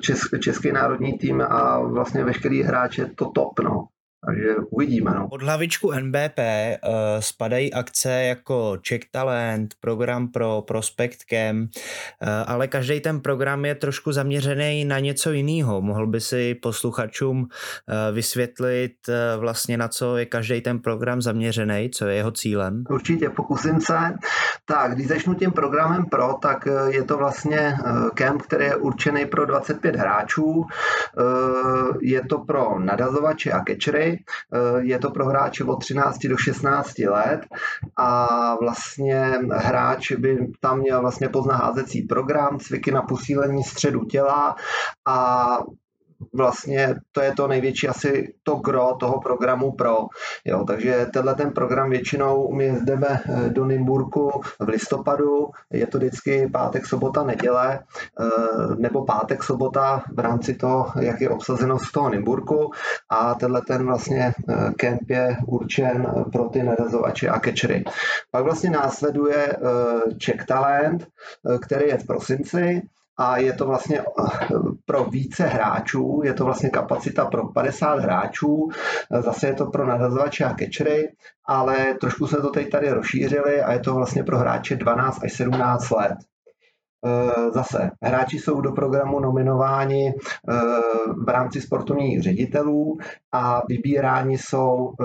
český, 0.00 0.40
český 0.40 0.72
národní 0.72 1.18
tým 1.18 1.40
a 1.40 1.78
vlastně 1.78 2.24
veškerý 2.24 2.62
hráče 2.62 3.06
to 3.06 3.30
top. 3.30 3.60
No. 3.60 3.86
Takže 4.26 4.56
uvidíme. 4.70 5.10
No. 5.14 5.28
Pod 5.28 5.42
hlavičku 5.42 5.92
NBP 5.92 6.38
uh, 6.38 6.94
spadají 7.20 7.72
akce 7.74 8.12
jako 8.12 8.76
Czech 8.82 9.00
Talent, 9.10 9.74
program 9.80 10.28
pro 10.28 10.62
Prospect 10.66 11.18
Cam, 11.30 11.60
uh, 11.60 11.68
ale 12.46 12.68
každý 12.68 13.00
ten 13.00 13.20
program 13.20 13.64
je 13.64 13.74
trošku 13.74 14.12
zaměřený 14.12 14.84
na 14.84 14.98
něco 14.98 15.32
jiného. 15.32 15.80
Mohl 15.80 16.06
by 16.06 16.20
si 16.20 16.54
posluchačům 16.54 17.40
uh, 17.40 17.46
vysvětlit 18.14 18.94
uh, 19.08 19.40
vlastně 19.40 19.76
na 19.76 19.88
co 19.88 20.16
je 20.16 20.26
každý 20.26 20.60
ten 20.60 20.78
program 20.78 21.22
zaměřený, 21.22 21.90
co 21.90 22.06
je 22.06 22.16
jeho 22.16 22.30
cílem? 22.30 22.84
Určitě, 22.90 23.30
pokusím 23.30 23.80
se. 23.80 23.98
Tak, 24.64 24.94
když 24.94 25.08
začnu 25.08 25.34
tím 25.34 25.52
programem 25.52 26.04
Pro, 26.06 26.34
tak 26.42 26.68
je 26.88 27.02
to 27.02 27.16
vlastně 27.16 27.76
camp, 28.14 28.42
který 28.42 28.64
je 28.64 28.76
určený 28.76 29.26
pro 29.26 29.46
25 29.46 29.96
hráčů. 29.96 30.66
Je 32.00 32.22
to 32.24 32.38
pro 32.38 32.78
nadazovače 32.78 33.52
a 33.52 33.64
catchery, 33.64 34.09
Eh, 34.18 34.80
je 34.80 34.98
to 34.98 35.10
pro 35.10 35.26
hráče 35.26 35.64
od 35.64 35.76
13 35.76 36.18
do 36.28 36.36
16 36.36 36.98
let 36.98 37.40
a 37.96 38.28
vlastně 38.60 39.38
hráč 39.52 40.12
by 40.12 40.48
tam 40.60 40.78
měl 40.78 41.00
vlastně 41.00 41.28
poznaházecí 41.28 42.02
program, 42.02 42.58
cviky 42.58 42.90
na 42.90 43.02
posílení 43.02 43.62
středu 43.62 44.04
těla 44.04 44.56
a 45.06 45.58
vlastně 46.34 46.94
to 47.12 47.20
je 47.20 47.32
to 47.32 47.48
největší 47.48 47.88
asi 47.88 48.34
to 48.42 48.54
gro 48.54 48.96
toho 49.00 49.20
programu 49.20 49.72
Pro. 49.72 50.06
Jo, 50.44 50.64
takže 50.64 51.06
tenhle 51.12 51.34
ten 51.34 51.50
program 51.50 51.90
většinou 51.90 52.52
my 52.52 52.80
jdeme 52.84 53.06
eh, 53.08 53.48
do 53.48 53.64
Nymburku 53.64 54.30
v 54.60 54.68
listopadu, 54.68 55.50
je 55.72 55.86
to 55.86 55.98
vždycky 55.98 56.48
pátek, 56.52 56.86
sobota, 56.86 57.24
neděle, 57.24 57.80
eh, 58.20 58.26
nebo 58.78 59.04
pátek, 59.04 59.42
sobota 59.42 60.02
v 60.14 60.18
rámci 60.18 60.54
toho, 60.54 60.92
jak 61.00 61.20
je 61.20 61.28
obsazeno 61.28 61.78
z 61.78 61.92
toho 61.92 62.10
Nymburku 62.10 62.70
a 63.10 63.34
tenhle 63.34 63.62
ten 63.62 63.86
vlastně 63.86 64.34
eh, 64.48 64.72
kemp 64.76 65.10
je 65.10 65.36
určen 65.46 66.06
pro 66.32 66.44
ty 66.44 66.62
narazovače 66.62 67.28
a 67.28 67.40
catchery. 67.40 67.84
Pak 68.30 68.44
vlastně 68.44 68.70
následuje 68.70 69.56
Czech 70.18 70.44
Talent, 70.46 71.06
který 71.60 71.88
je 71.88 71.98
v 71.98 72.06
prosinci, 72.06 72.82
a 73.20 73.36
je 73.36 73.52
to 73.52 73.66
vlastně 73.66 74.00
eh, 74.00 74.04
pro 74.84 75.04
více 75.04 75.46
hráčů, 75.46 76.20
je 76.24 76.34
to 76.34 76.44
vlastně 76.44 76.70
kapacita 76.70 77.24
pro 77.26 77.48
50 77.48 77.98
hráčů, 77.98 78.68
zase 79.20 79.46
je 79.46 79.54
to 79.54 79.66
pro 79.66 79.86
nadazovače 79.86 80.44
a 80.44 80.54
catchery, 80.54 81.12
ale 81.46 81.94
trošku 82.00 82.26
se 82.26 82.36
to 82.36 82.50
teď 82.50 82.70
tady 82.70 82.90
rozšířili 82.90 83.62
a 83.62 83.72
je 83.72 83.80
to 83.80 83.94
vlastně 83.94 84.24
pro 84.24 84.38
hráče 84.38 84.76
12 84.76 85.24
až 85.24 85.32
17 85.32 85.90
let. 85.90 86.14
Eh, 87.06 87.50
zase 87.50 87.90
hráči 88.02 88.38
jsou 88.38 88.60
do 88.60 88.72
programu 88.72 89.20
nominováni 89.20 90.08
eh, 90.08 90.54
v 91.24 91.28
rámci 91.28 91.60
sportovních 91.60 92.22
ředitelů 92.22 92.98
a 93.32 93.62
vybíráni 93.68 94.38
jsou 94.38 94.92
eh, 95.00 95.04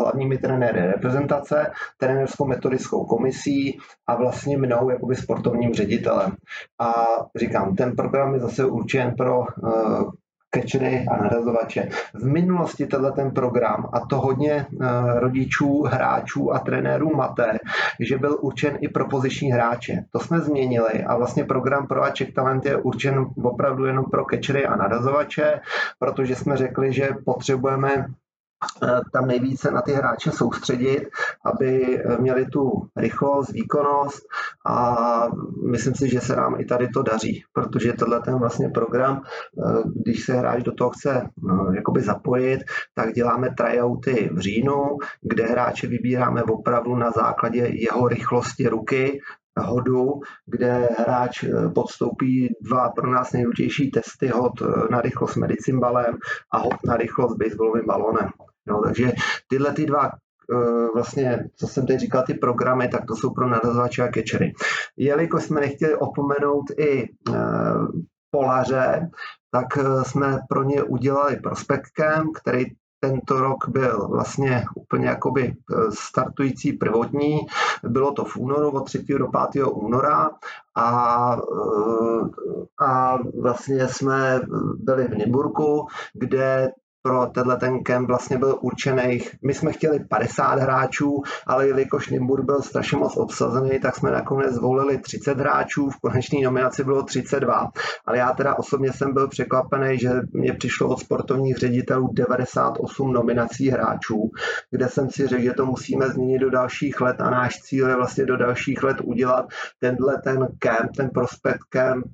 hlavními 0.00 0.38
trenéry 0.38 0.80
reprezentace, 0.80 1.72
trenerskou 1.98 2.46
metodickou 2.46 3.04
komisí 3.04 3.78
a 4.06 4.16
vlastně 4.16 4.58
mnou 4.58 4.90
jakoby 4.90 5.16
sportovním 5.16 5.74
ředitelem. 5.74 6.36
A 6.78 6.92
říkám, 7.36 7.74
ten 7.74 7.96
program 7.96 8.34
je 8.34 8.40
zase 8.40 8.64
určen 8.64 9.14
pro 9.16 9.44
catchery 10.56 11.06
a 11.10 11.16
narazovače. 11.22 11.88
V 12.14 12.24
minulosti 12.24 12.86
tenhle 12.86 13.12
ten 13.12 13.30
program, 13.30 13.88
a 13.92 14.00
to 14.00 14.16
hodně 14.16 14.52
eh, 14.52 14.86
rodičů, 15.20 15.82
hráčů 15.82 16.54
a 16.54 16.58
trenérů 16.58 17.10
mate, 17.16 17.58
že 18.00 18.18
byl 18.18 18.38
určen 18.40 18.78
i 18.80 18.88
pro 18.88 19.08
poziční 19.08 19.52
hráče. 19.52 20.04
To 20.10 20.18
jsme 20.18 20.40
změnili 20.40 21.04
a 21.06 21.16
vlastně 21.16 21.44
program 21.44 21.86
pro 21.86 22.02
Aček 22.02 22.34
Talent 22.34 22.64
je 22.64 22.76
určen 22.76 23.26
opravdu 23.42 23.84
jenom 23.84 24.04
pro 24.04 24.24
catchery 24.30 24.66
a 24.66 24.76
narazovače, 24.76 25.60
protože 25.98 26.34
jsme 26.34 26.56
řekli, 26.56 26.92
že 26.92 27.08
potřebujeme 27.24 28.06
tam 29.12 29.26
nejvíce 29.26 29.70
na 29.70 29.82
ty 29.82 29.92
hráče 29.92 30.30
soustředit, 30.30 31.08
aby 31.44 31.98
eh, 31.98 32.18
měli 32.18 32.46
tu 32.46 32.88
rychlost, 32.96 33.52
výkonnost 33.52 34.26
a 34.66 34.96
myslím 35.70 35.94
si, 35.94 36.08
že 36.08 36.20
se 36.20 36.36
nám 36.36 36.60
i 36.60 36.64
tady 36.64 36.88
to 36.88 37.02
daří, 37.02 37.44
protože 37.52 37.92
tenhle 37.92 38.20
ten 38.20 38.38
vlastně 38.38 38.68
program, 38.68 39.22
eh, 39.22 39.82
když 40.02 40.24
se 40.24 40.34
hráč 40.34 40.62
do 40.62 40.72
toho 40.72 40.90
chce 40.90 41.30
jakoby 41.74 42.02
zapojit, 42.02 42.60
tak 42.94 43.12
děláme 43.12 43.54
tryouty 43.56 44.30
v 44.32 44.38
říjnu, 44.38 44.96
kde 45.22 45.46
hráče 45.46 45.86
vybíráme 45.86 46.42
opravdu 46.42 46.96
na 46.96 47.10
základě 47.10 47.60
jeho 47.60 48.08
rychlosti 48.08 48.68
ruky, 48.68 49.20
hodu, 49.62 50.20
kde 50.46 50.88
hráč 50.98 51.44
podstoupí 51.74 52.54
dva 52.60 52.88
pro 52.88 53.10
nás 53.10 53.32
nejdůležitější 53.32 53.90
testy, 53.90 54.28
hod 54.28 54.52
na 54.90 55.00
rychlost 55.00 55.36
medicimbalem 55.36 56.14
a 56.52 56.58
hod 56.58 56.76
na 56.86 56.96
rychlost 56.96 57.36
baseballovým 57.36 57.86
balonem. 57.86 58.28
No, 58.66 58.82
takže 58.82 59.12
tyhle 59.48 59.72
ty 59.72 59.86
dva 59.86 60.10
eh, 60.10 60.86
vlastně, 60.94 61.48
co 61.56 61.66
jsem 61.66 61.86
teď 61.86 62.00
říkal, 62.00 62.22
ty 62.26 62.34
programy, 62.34 62.88
tak 62.88 63.06
to 63.06 63.16
jsou 63.16 63.34
pro 63.34 63.48
nadazovače 63.48 64.02
a 64.02 64.12
catchery. 64.12 64.52
Jelikož 64.96 65.44
jsme 65.44 65.60
nechtěli 65.60 65.94
opomenout 65.94 66.64
i 66.78 67.02
eh, 67.04 67.34
polaře, 68.30 69.10
tak 69.50 69.66
eh, 69.78 70.04
jsme 70.04 70.38
pro 70.48 70.62
ně 70.62 70.82
udělali 70.82 71.36
prospektem, 71.36 72.32
který 72.42 72.64
tento 73.10 73.40
rok 73.40 73.68
byl 73.68 74.08
vlastně 74.08 74.64
úplně 74.76 75.06
jakoby 75.06 75.54
startující 75.90 76.72
prvotní. 76.72 77.38
Bylo 77.82 78.12
to 78.12 78.24
v 78.24 78.36
únoru 78.36 78.70
od 78.70 78.84
3. 78.84 79.04
do 79.18 79.26
5. 79.52 79.66
února 79.66 80.30
a, 80.74 81.36
a 82.80 83.18
vlastně 83.40 83.88
jsme 83.88 84.40
byli 84.78 85.04
v 85.04 85.18
Nymburku, 85.18 85.86
kde 86.14 86.68
pro 87.06 87.26
tenhle 87.26 87.56
ten 87.56 87.82
kemp 87.82 88.08
vlastně 88.08 88.38
byl 88.38 88.58
určený. 88.60 89.20
My 89.44 89.54
jsme 89.54 89.72
chtěli 89.72 90.04
50 90.04 90.58
hráčů, 90.58 91.22
ale 91.46 91.66
jelikož 91.66 92.08
Nimbur 92.08 92.44
byl 92.44 92.62
strašně 92.62 92.98
moc 92.98 93.16
obsazený, 93.16 93.80
tak 93.80 93.96
jsme 93.96 94.10
nakonec 94.10 94.54
zvolili 94.54 94.98
30 94.98 95.38
hráčů, 95.38 95.90
v 95.90 96.00
konečné 96.00 96.40
nominaci 96.44 96.84
bylo 96.84 97.02
32. 97.02 97.70
Ale 98.06 98.18
já 98.18 98.32
teda 98.32 98.54
osobně 98.54 98.92
jsem 98.92 99.14
byl 99.14 99.28
překvapený, 99.28 99.98
že 99.98 100.10
mě 100.32 100.52
přišlo 100.52 100.88
od 100.88 101.00
sportovních 101.00 101.56
ředitelů 101.56 102.08
98 102.12 103.12
nominací 103.12 103.70
hráčů, 103.70 104.30
kde 104.70 104.88
jsem 104.88 105.10
si 105.10 105.26
řekl, 105.26 105.42
že 105.42 105.52
to 105.52 105.66
musíme 105.66 106.08
změnit 106.08 106.38
do 106.38 106.50
dalších 106.50 107.00
let 107.00 107.16
a 107.20 107.30
náš 107.30 107.58
cíl 107.60 107.88
je 107.88 107.96
vlastně 107.96 108.26
do 108.26 108.36
dalších 108.36 108.82
let 108.82 108.96
udělat 109.04 109.46
tenhle 109.80 110.14
ten 110.24 110.48
kemp, 110.58 110.90
ten 110.96 111.10
prospekt 111.10 111.64
kemp 111.68 112.04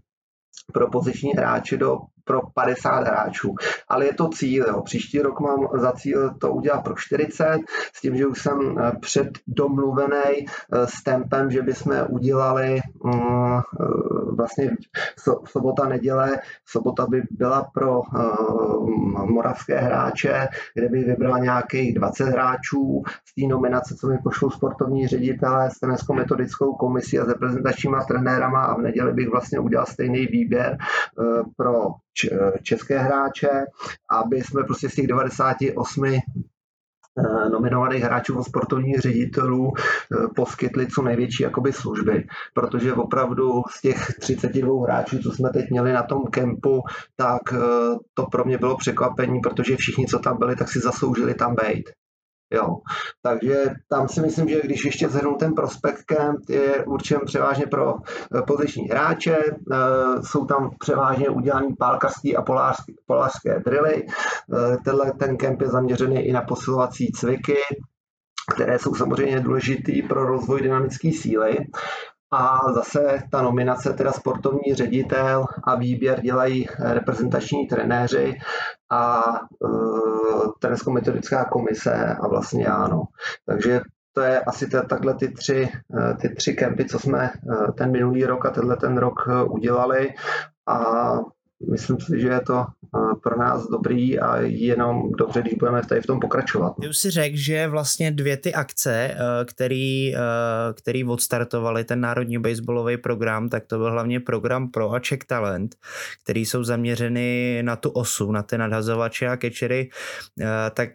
pro 0.73 0.91
poziční 0.91 1.33
hráče 1.37 1.77
do 1.77 1.99
pro 2.25 2.41
50 2.55 3.01
hráčů. 3.01 3.55
Ale 3.89 4.05
je 4.05 4.15
to 4.15 4.29
cíl. 4.29 4.65
Jo. 4.69 4.83
Příští 4.83 5.21
rok 5.21 5.41
mám 5.41 5.69
za 5.75 5.93
cíl 5.93 6.31
to 6.41 6.53
udělat 6.53 6.85
pro 6.85 6.95
40, 6.97 7.59
s 7.95 8.01
tím, 8.01 8.17
že 8.17 8.27
už 8.27 8.43
jsem 8.43 8.79
eh, 8.79 8.93
předdomluvený 9.01 10.47
eh, 10.47 10.87
s 10.87 11.03
tempem, 11.03 11.51
že 11.51 11.63
bychom 11.63 11.97
udělali 12.09 12.81
mm, 13.05 13.59
eh, 13.59 13.61
vlastně 14.37 14.71
sobota, 15.45 15.89
neděle. 15.89 16.41
Sobota 16.67 17.07
by 17.07 17.23
byla 17.31 17.71
pro 17.75 18.01
moravské 19.25 19.79
hráče, 19.79 20.49
kde 20.75 20.89
by 20.89 21.05
vybral 21.05 21.39
nějakých 21.39 21.95
20 21.95 22.25
hráčů 22.25 23.03
z 23.25 23.35
té 23.35 23.47
nominace, 23.47 23.95
co 23.95 24.07
mi 24.09 24.19
pošlou 24.25 24.51
sportovní 24.51 25.07
ředitelé 25.07 25.71
s 25.71 25.81
trenerskou 25.81 26.15
metodickou 26.15 26.75
komisí 26.75 27.19
a 27.19 27.25
s 27.25 27.29
reprezentačníma 27.29 28.05
trenérama 28.05 28.65
a 28.65 28.75
v 28.75 28.83
neděli 28.83 29.13
bych 29.13 29.31
vlastně 29.31 29.59
udělal 29.59 29.87
stejný 29.87 30.27
výběr 30.27 30.77
pro 31.57 31.87
české 32.63 32.99
hráče, 32.99 33.51
aby 34.11 34.41
jsme 34.41 34.65
prostě 34.65 34.89
z 34.89 34.95
těch 34.95 35.07
98 35.07 36.05
eh, 36.05 36.21
nominovaných 37.53 38.03
hráčů 38.03 38.39
od 38.39 38.45
sportovních 38.45 39.01
ředitelů 39.01 39.73
eh, 39.77 40.29
poskytli 40.37 40.87
co 40.87 41.03
největší 41.03 41.43
jakoby 41.43 41.73
služby, 41.73 42.27
protože 42.55 42.95
opravdu 42.95 43.63
z 43.71 43.81
těch 43.81 44.07
32 44.21 44.83
hráčů, 44.85 45.19
co 45.19 45.33
jsme 45.33 45.51
teď 45.51 45.71
měli 45.71 45.93
na 45.93 46.03
tom 46.03 46.23
kempu, 46.27 46.83
tak 47.17 47.53
eh, 47.53 47.59
to 48.15 48.27
pro 48.27 48.45
mě 48.45 48.59
bylo 48.59 48.77
překvapení, 48.77 49.41
protože 49.41 49.77
všichni, 49.77 50.07
co 50.07 50.19
tam 50.19 50.39
byli, 50.39 50.57
tak 50.57 50.69
si 50.69 50.81
zasloužili 50.81 51.35
tam 51.35 51.55
být. 51.55 51.91
Jo. 52.53 52.77
Takže 53.23 53.65
tam 53.89 54.09
si 54.09 54.21
myslím, 54.21 54.49
že 54.49 54.61
když 54.65 54.85
ještě 54.85 55.09
zhrnu 55.09 55.35
ten 55.35 55.55
prospekt 55.55 56.05
camp, 56.05 56.49
je 56.49 56.85
určen 56.85 57.21
převážně 57.25 57.67
pro 57.67 57.95
eh, 57.95 58.43
poziční 58.47 58.89
hráče, 58.89 59.37
eh, 59.37 59.77
jsou 60.23 60.45
tam 60.45 60.71
převážně 60.79 61.29
udělané 61.29 61.69
pálkařské 61.79 62.35
a 62.37 62.43
polářské, 62.43 62.93
polářské 63.07 63.61
drily. 63.65 64.07
Eh, 64.07 64.77
tenhle 64.85 65.13
ten 65.13 65.37
kemp 65.37 65.61
je 65.61 65.69
zaměřený 65.69 66.21
i 66.21 66.33
na 66.33 66.43
posilovací 66.43 67.13
cviky, 67.13 67.57
které 68.55 68.79
jsou 68.79 68.95
samozřejmě 68.95 69.41
důležité 69.41 69.93
pro 70.09 70.27
rozvoj 70.27 70.63
dynamické 70.63 71.11
síly. 71.13 71.57
A 72.33 72.59
zase 72.75 73.23
ta 73.31 73.43
nominace, 73.43 73.93
teda 73.93 74.13
sportovní 74.13 74.75
ředitel 74.75 75.45
a 75.65 75.75
výběr 75.75 76.21
dělají 76.21 76.67
reprezentační 76.79 77.67
trenéři 77.67 78.39
a 78.91 79.23
uh, 79.61 80.53
trenersko-metodická 80.61 81.45
komise 81.45 82.17
a 82.21 82.29
vlastně 82.29 82.67
ano. 82.67 83.03
Takže 83.47 83.81
to 84.13 84.21
je 84.21 84.41
asi 84.41 84.67
t- 84.67 84.83
takhle 84.83 85.15
ty 85.15 85.29
tři, 85.29 85.69
e, 85.99 86.15
ty 86.15 86.35
tři 86.35 86.55
kempy, 86.55 86.85
co 86.85 86.99
jsme 86.99 87.25
e, 87.25 87.73
ten 87.73 87.91
minulý 87.91 88.25
rok 88.25 88.47
a 88.47 88.51
tenhle 88.51 88.77
ten 88.77 88.99
rok 88.99 89.15
udělali 89.51 90.15
a 90.69 90.81
myslím 91.71 92.01
si, 92.01 92.21
že 92.21 92.29
je 92.29 92.41
to 92.41 92.65
pro 93.23 93.39
nás 93.39 93.69
dobrý 93.69 94.19
a 94.19 94.41
jenom 94.41 95.13
dobře, 95.19 95.41
když 95.41 95.55
budeme 95.55 95.83
tady 95.83 96.01
v 96.01 96.07
tom 96.07 96.21
pokračovat. 96.21 96.75
Ty 96.81 96.89
už 96.89 96.99
si 96.99 97.11
řekl, 97.11 97.37
že 97.37 97.69
vlastně 97.69 98.11
dvě 98.11 98.37
ty 98.37 98.55
akce, 98.55 99.17
který, 99.45 100.15
který 100.75 101.05
odstartovali 101.05 101.85
ten 101.85 102.01
národní 102.01 102.39
baseballový 102.39 102.97
program, 102.97 103.49
tak 103.49 103.67
to 103.67 103.79
byl 103.79 103.91
hlavně 103.91 104.21
program 104.21 104.71
Pro 104.71 104.93
a 104.93 104.99
Czech 104.99 105.19
Talent, 105.27 105.75
který 106.25 106.47
jsou 106.47 106.65
zaměřeny 106.65 107.61
na 107.63 107.77
tu 107.77 107.91
osu, 107.91 108.33
na 108.33 108.43
ty 108.43 108.59
nadhazovače 108.59 109.29
a 109.29 109.37
kečery. 109.37 109.91
Tak 110.75 110.89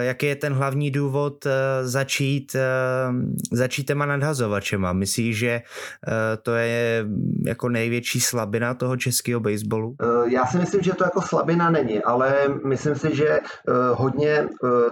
jaký 0.00 0.26
je 0.26 0.36
ten 0.36 0.52
hlavní 0.52 0.90
důvod 0.90 1.46
začít, 1.82 2.56
začít 3.52 3.84
těma 3.84 4.06
nadhazovačema? 4.06 4.92
Myslíš, 4.92 5.38
že 5.38 5.62
to 6.42 6.54
je 6.54 7.06
jako 7.46 7.68
největší 7.68 8.20
slabina 8.20 8.74
toho 8.74 8.96
českého 8.96 9.40
baseballu? 9.40 9.96
Já 10.32 10.46
si 10.46 10.58
myslím, 10.58 10.82
že 10.82 10.92
to 10.92 11.04
jako 11.04 11.22
slabina 11.22 11.41
není, 11.46 12.02
ale 12.02 12.34
myslím 12.64 12.94
si, 12.94 13.16
že 13.16 13.40
hodně 13.92 14.48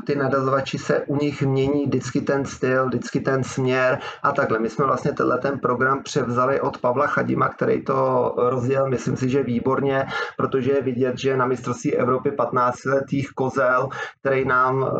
ty 0.06 0.16
nadazovači 0.16 0.78
se 0.78 1.00
u 1.06 1.16
nich 1.16 1.42
mění 1.42 1.86
vždycky 1.86 2.20
ten 2.20 2.44
styl, 2.44 2.86
vždycky 2.86 3.20
ten 3.20 3.44
směr 3.44 3.98
a 4.22 4.32
takhle. 4.32 4.58
My 4.58 4.70
jsme 4.70 4.86
vlastně 4.86 5.12
tenhle 5.12 5.38
ten 5.38 5.58
program 5.58 6.02
převzali 6.02 6.60
od 6.60 6.78
Pavla 6.78 7.06
Chadima, 7.06 7.48
který 7.48 7.84
to 7.84 8.34
rozjel, 8.36 8.88
myslím 8.88 9.16
si, 9.16 9.28
že 9.28 9.42
výborně, 9.42 10.06
protože 10.36 10.72
je 10.72 10.82
vidět, 10.82 11.18
že 11.18 11.36
na 11.36 11.46
mistrovství 11.46 11.96
Evropy 11.96 12.30
15 12.30 12.84
letých 12.84 13.30
kozel, 13.30 13.88
který 14.20 14.44
nám 14.44 14.90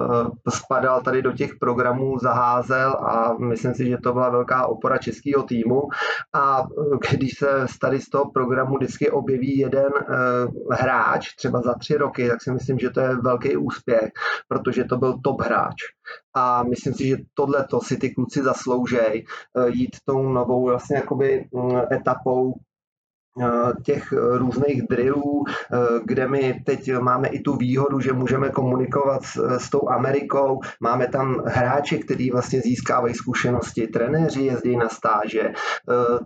spadal 0.49 1.01
tady 1.01 1.23
do 1.23 1.33
těch 1.33 1.51
programů, 1.61 2.19
zaházel 2.19 2.91
a 2.91 3.35
myslím 3.39 3.75
si, 3.75 3.89
že 3.89 3.97
to 4.03 4.13
byla 4.13 4.29
velká 4.29 4.67
opora 4.67 4.99
českého 4.99 5.43
týmu 5.43 5.83
a 6.35 6.63
když 7.11 7.39
se 7.39 7.67
tady 7.81 8.01
z 8.01 8.09
toho 8.09 8.31
programu 8.31 8.77
vždycky 8.77 9.11
objeví 9.11 9.59
jeden 9.59 9.91
hráč, 10.71 11.35
třeba 11.41 11.63
za 11.63 11.75
tři 11.75 11.97
roky, 11.97 12.29
tak 12.29 12.43
si 12.43 12.53
myslím, 12.53 12.79
že 12.79 12.91
to 12.91 13.01
je 13.01 13.17
velký 13.17 13.57
úspěch, 13.57 14.13
protože 14.49 14.85
to 14.85 14.97
byl 14.97 15.19
top 15.25 15.41
hráč. 15.41 15.77
A 16.35 16.63
myslím 16.63 16.95
si, 16.95 17.09
že 17.09 17.17
tohle 17.35 17.65
to 17.65 17.81
si 17.81 17.97
ty 17.97 18.15
kluci 18.15 18.43
zasloužej 18.43 19.25
jít 19.67 19.97
tou 20.05 20.23
novou 20.23 20.65
vlastně 20.65 20.97
jakoby 20.97 21.49
mm, 21.53 21.81
etapou 21.93 22.55
Eh, 22.55 22.70
těch 23.83 24.13
různých 24.13 24.83
drillů, 24.91 25.45
eh, 25.47 25.77
kde 26.05 26.29
my 26.29 26.63
teď 26.67 26.99
máme 26.99 27.29
i 27.29 27.41
tu 27.41 27.57
výhodu, 27.57 28.01
že 28.01 28.13
můžeme 28.13 28.51
komunikovat 28.51 29.25
s, 29.25 29.59
s 29.59 29.71
tou 29.71 29.89
Amerikou. 29.89 30.61
Máme 30.81 31.09
tam 31.09 31.43
hráče, 31.47 31.99
kteří 31.99 32.31
vlastně 32.31 32.61
získávají 32.61 33.15
zkušenosti, 33.15 33.87
trenéři 33.87 34.43
jezdí 34.43 34.77
na 34.77 34.89
stáže, 34.89 35.41
eh, 35.41 35.55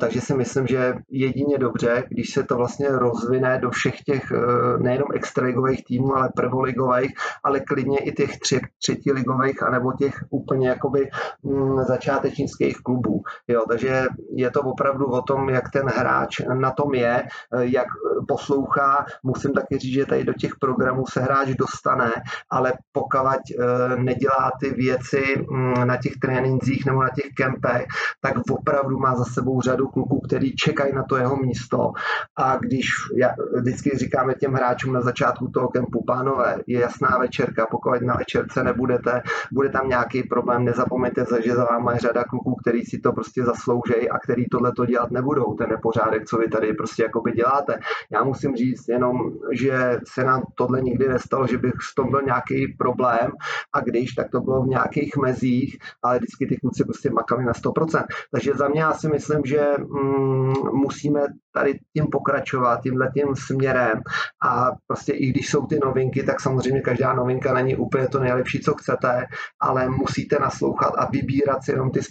takže 0.00 0.20
si 0.20 0.34
myslím, 0.34 0.66
že 0.66 0.94
jedině 1.11 1.58
dobře, 1.58 2.04
když 2.08 2.32
se 2.32 2.42
to 2.42 2.56
vlastně 2.56 2.88
rozvine 2.88 3.58
do 3.58 3.70
všech 3.70 4.00
těch 4.00 4.32
nejenom 4.78 5.08
extraligových 5.14 5.84
týmů, 5.84 6.16
ale 6.16 6.28
prvoligových, 6.37 7.12
ale 7.44 7.61
klidně 7.61 7.99
i 7.99 8.12
těch 8.12 8.38
tři, 8.38 8.61
třetiligových, 8.78 9.62
anebo 9.62 9.92
těch 9.92 10.25
úplně 10.30 10.68
jakoby 10.68 11.08
mm, 11.42 11.82
začátečnických 11.82 12.76
klubů. 12.82 13.23
Jo, 13.49 13.62
takže 13.68 14.04
je 14.34 14.50
to 14.50 14.61
opravdu 14.61 15.06
o 15.06 15.23
tom, 15.23 15.49
jak 15.49 15.70
ten 15.70 15.87
hráč 15.87 16.40
na 16.54 16.70
tom 16.70 16.93
je, 16.94 17.22
eh, 17.22 17.64
jak 17.64 17.86
poslouchá. 18.28 19.06
Musím 19.22 19.52
taky 19.52 19.78
říct, 19.78 19.94
že 19.94 20.06
tady 20.06 20.24
do 20.24 20.32
těch 20.32 20.56
programů 20.56 21.06
se 21.06 21.20
hráč 21.20 21.48
dostane, 21.48 22.12
ale 22.50 22.72
pokud 22.92 23.24
eh, 23.24 23.96
nedělá 23.96 24.50
ty 24.60 24.70
věci 24.70 25.46
mm, 25.50 25.86
na 25.86 25.96
těch 25.96 26.16
trénincích 26.16 26.86
nebo 26.86 27.02
na 27.02 27.08
těch 27.08 27.32
kempech, 27.36 27.86
tak 28.20 28.34
opravdu 28.50 28.98
má 28.98 29.14
za 29.14 29.24
sebou 29.24 29.60
řadu 29.60 29.88
kluků, 29.88 30.20
který 30.20 30.56
čekají 30.56 30.94
na 30.94 31.02
to 31.02 31.16
jeho 31.16 31.36
místo. 31.36 31.92
A 32.36 32.56
když 32.56 32.86
já, 33.16 33.34
vždycky 33.60 33.90
říkáme 33.98 34.34
těm 34.34 34.52
hráčům 34.52 34.92
na 34.92 35.00
začátku 35.00 35.48
toho 35.48 35.68
kempu, 35.68 36.04
pánové, 36.04 36.58
je 36.66 36.80
jasná 36.80 37.18
večerka, 37.18 37.66
pokud 37.70 38.02
na 38.02 38.14
večerce 38.14 38.64
nebudete, 38.64 39.22
bude 39.52 39.68
tam 39.68 39.88
nějaký 39.88 40.22
problém, 40.22 40.64
nezapomeňte, 40.64 41.24
že 41.44 41.54
za 41.54 41.64
váma 41.64 41.92
je 41.92 41.98
řada 41.98 42.24
kluků, 42.24 42.54
který 42.54 42.84
si 42.84 42.98
to 42.98 43.12
prostě 43.12 43.44
zasloužejí 43.44 44.10
a 44.10 44.18
který 44.18 44.48
tohle 44.48 44.72
to 44.72 44.86
dělat 44.86 45.10
nebudou, 45.10 45.54
ten 45.54 45.68
nepořádek, 45.68 46.28
co 46.28 46.38
vy 46.38 46.48
tady 46.48 46.74
prostě 46.85 47.03
jakoby 47.03 47.33
děláte. 47.33 47.79
Já 48.11 48.25
musím 48.25 48.57
říct 48.57 48.88
jenom, 48.88 49.17
že 49.53 50.00
se 50.09 50.25
nám 50.25 50.43
tohle 50.55 50.81
nikdy 50.81 51.09
nestalo, 51.09 51.47
že 51.47 51.59
bych 51.59 51.73
s 51.91 51.95
tom 51.95 52.11
byl 52.11 52.23
nějaký 52.23 52.75
problém 52.79 53.31
a 53.73 53.81
když, 53.81 54.12
tak 54.12 54.31
to 54.31 54.41
bylo 54.41 54.62
v 54.62 54.69
nějakých 54.69 55.17
mezích, 55.17 55.79
ale 56.03 56.19
vždycky 56.19 56.47
ty 56.47 56.57
kluci 56.57 56.85
prostě 56.85 57.11
makali 57.11 57.45
na 57.45 57.53
100%. 57.53 58.05
Takže 58.33 58.53
za 58.55 58.69
mě 58.69 58.81
já 58.81 58.93
si 58.93 59.09
myslím, 59.09 59.41
že 59.45 59.67
mm, 59.79 60.55
musíme 60.73 61.21
tady 61.54 61.78
tím 61.92 62.06
pokračovat, 62.12 62.80
tímhle 62.82 63.11
tím 63.14 63.37
směrem. 63.37 64.00
A 64.44 64.70
prostě 64.87 65.12
i 65.12 65.26
když 65.26 65.50
jsou 65.50 65.66
ty 65.66 65.78
novinky, 65.84 66.23
tak 66.23 66.40
samozřejmě 66.40 66.80
každá 66.80 67.12
novinka 67.12 67.54
není 67.54 67.76
úplně 67.76 68.08
to 68.08 68.20
nejlepší, 68.20 68.61
co 68.61 68.75
chcete, 68.75 69.26
ale 69.61 69.88
musíte 69.88 70.38
naslouchat 70.38 70.94
a 70.99 71.08
vybírat 71.11 71.64
si 71.64 71.73
jenom 71.73 71.90
ty 71.90 72.02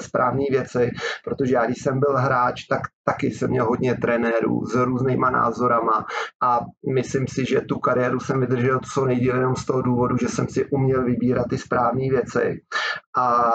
správné 0.00 0.44
věci, 0.50 0.90
protože 1.24 1.54
já 1.54 1.66
když 1.66 1.82
jsem 1.82 2.00
byl 2.00 2.16
hráč, 2.16 2.64
tak 2.64 2.80
taky 3.04 3.30
jsem 3.30 3.50
měl 3.50 3.66
hodně 3.66 3.94
trenérů 3.94 4.66
s 4.66 4.74
různýma 4.74 5.30
názorama 5.30 6.04
a 6.42 6.60
myslím 6.94 7.26
si, 7.28 7.44
že 7.48 7.60
tu 7.60 7.78
kariéru 7.78 8.20
jsem 8.20 8.40
vydržel 8.40 8.80
co 8.94 9.06
nejdíl 9.06 9.34
jenom 9.34 9.56
z 9.56 9.66
toho 9.66 9.82
důvodu, 9.82 10.16
že 10.16 10.28
jsem 10.28 10.48
si 10.48 10.70
uměl 10.70 11.04
vybírat 11.04 11.46
ty 11.50 11.58
správné 11.58 12.10
věci 12.10 12.60
a 13.16 13.50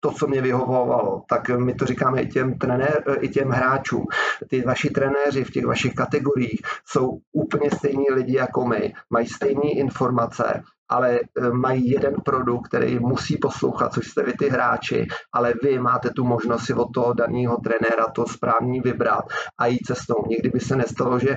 to, 0.00 0.10
co 0.10 0.26
mě 0.26 0.42
vyhovovalo, 0.42 1.22
tak 1.28 1.48
my 1.48 1.74
to 1.74 1.86
říkáme 1.86 2.22
i 2.22 2.26
těm, 2.26 2.58
trenér, 2.58 3.04
i 3.20 3.28
těm 3.28 3.48
hráčům. 3.48 4.06
Ty 4.48 4.62
vaši 4.62 4.90
trenéři 4.90 5.44
v 5.44 5.50
těch 5.50 5.66
vašich 5.66 5.94
kategoriích 5.94 6.60
jsou 6.86 7.18
úplně 7.32 7.70
stejní 7.70 8.10
lidi 8.10 8.36
jako 8.36 8.66
my, 8.66 8.92
mají 9.10 9.26
stejné 9.26 9.70
informace, 9.70 10.62
ale 10.88 11.20
e, 11.20 11.50
mají 11.50 11.90
jeden 11.90 12.14
produkt, 12.24 12.68
který 12.68 12.98
musí 12.98 13.36
poslouchat, 13.36 13.92
což 13.92 14.08
jste 14.08 14.22
vy 14.22 14.32
ty 14.32 14.48
hráči, 14.48 15.06
ale 15.32 15.54
vy 15.62 15.78
máte 15.78 16.10
tu 16.10 16.24
možnost 16.24 16.64
si 16.64 16.74
od 16.74 16.88
toho 16.94 17.12
daného 17.12 17.56
trenéra 17.56 18.06
to 18.14 18.26
správný 18.26 18.80
vybrat 18.80 19.24
a 19.58 19.66
jít 19.66 19.86
cestou. 19.86 20.14
Nikdy 20.28 20.48
by 20.48 20.60
se 20.60 20.76
nestalo, 20.76 21.18
že 21.18 21.30
e, 21.30 21.36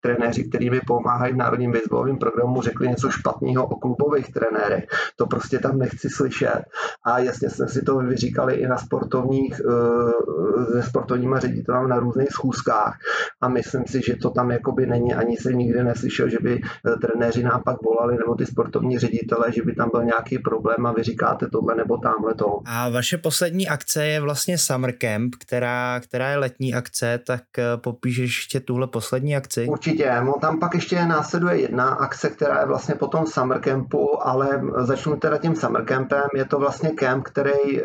trenéři, 0.00 0.48
kteří 0.48 0.70
mi 0.70 0.80
pomáhají 0.80 1.32
v 1.32 1.36
Národním 1.36 1.72
baseballovém 1.72 2.18
programu, 2.18 2.62
řekli 2.62 2.88
něco 2.88 3.10
špatného 3.10 3.66
o 3.66 3.76
klubových 3.76 4.32
trenérech. 4.32 4.84
To 5.16 5.26
prostě 5.26 5.58
tam 5.58 5.78
nechci 5.78 6.08
slyšet. 6.08 6.62
A 7.04 7.18
jasně 7.18 7.50
jsme 7.50 7.68
si 7.68 7.82
to 7.82 7.98
vyříkali 7.98 8.54
i 8.54 8.66
na 8.66 8.78
sportovních, 8.78 9.60
e, 9.60 10.72
se 10.72 10.82
sportovníma 10.82 11.38
ředitelami 11.38 11.88
na 11.88 11.98
různých 11.98 12.28
schůzkách 12.28 12.96
a 13.40 13.48
myslím 13.48 13.84
si, 13.86 14.00
že 14.02 14.16
to 14.16 14.30
tam 14.30 14.50
jakoby 14.50 14.86
není, 14.86 15.14
ani 15.14 15.36
se 15.36 15.52
nikdy 15.52 15.84
neslyšel, 15.84 16.28
že 16.28 16.38
by 16.42 16.60
trenéři 17.00 17.42
nám 17.42 17.62
pak 17.62 17.76
volali 17.82 18.16
nebo 18.16 18.34
ty 18.42 18.46
sportovní 18.46 18.98
ředitele, 18.98 19.52
že 19.52 19.62
by 19.62 19.74
tam 19.74 19.90
byl 19.92 20.04
nějaký 20.04 20.38
problém 20.38 20.86
a 20.86 20.92
vy 20.92 21.02
říkáte 21.02 21.46
tohle 21.52 21.74
nebo 21.74 21.96
tamhle 21.96 22.34
to. 22.34 22.58
A 22.66 22.88
vaše 22.88 23.18
poslední 23.18 23.68
akce 23.68 24.06
je 24.06 24.20
vlastně 24.20 24.58
Summer 24.58 24.92
Camp, 24.92 25.34
která, 25.40 26.00
která 26.00 26.30
je 26.30 26.36
letní 26.36 26.74
akce, 26.74 27.20
tak 27.26 27.42
eh, 27.58 27.76
popíšeš 27.76 28.36
ještě 28.36 28.60
tuhle 28.60 28.86
poslední 28.86 29.36
akci? 29.36 29.66
Určitě, 29.68 30.12
no 30.24 30.34
tam 30.40 30.58
pak 30.58 30.74
ještě 30.74 31.06
následuje 31.06 31.60
jedna 31.60 31.88
akce, 31.88 32.30
která 32.30 32.60
je 32.60 32.66
vlastně 32.66 32.94
po 32.94 33.06
tom 33.06 33.26
Summer 33.26 33.60
Campu, 33.60 34.26
ale 34.26 34.62
začnu 34.78 35.16
teda 35.16 35.38
tím 35.38 35.56
Summer 35.56 35.84
Campem, 35.84 36.28
je 36.34 36.44
to 36.44 36.58
vlastně 36.58 36.90
kemp, 36.90 37.24
který 37.24 37.80
e, 37.80 37.82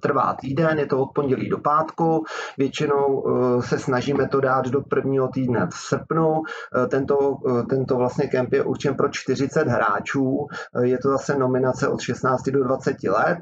trvá 0.00 0.36
týden, 0.40 0.78
je 0.78 0.86
to 0.86 0.98
od 0.98 1.10
pondělí 1.14 1.48
do 1.48 1.58
pátku, 1.58 2.24
většinou 2.58 3.24
e, 3.26 3.62
se 3.62 3.78
snažíme 3.78 4.28
to 4.28 4.40
dát 4.40 4.68
do 4.68 4.80
prvního 4.80 5.28
týdne 5.28 5.66
v 5.72 5.76
srpnu, 5.76 6.42
e, 6.84 6.86
tento, 6.86 7.36
e, 7.60 7.62
tento 7.62 7.96
vlastně 7.96 8.26
kemp 8.26 8.52
je 8.52 8.64
určen 8.64 8.94
pro 8.94 9.08
40 9.08 9.63
20 9.64 9.76
hráčů, 9.76 10.46
eh, 10.76 10.86
je 10.86 10.98
to 10.98 11.08
zase 11.08 11.38
nominace 11.38 11.88
od 11.88 12.00
16 12.00 12.50
do 12.50 12.64
20 12.64 13.08
let, 13.08 13.38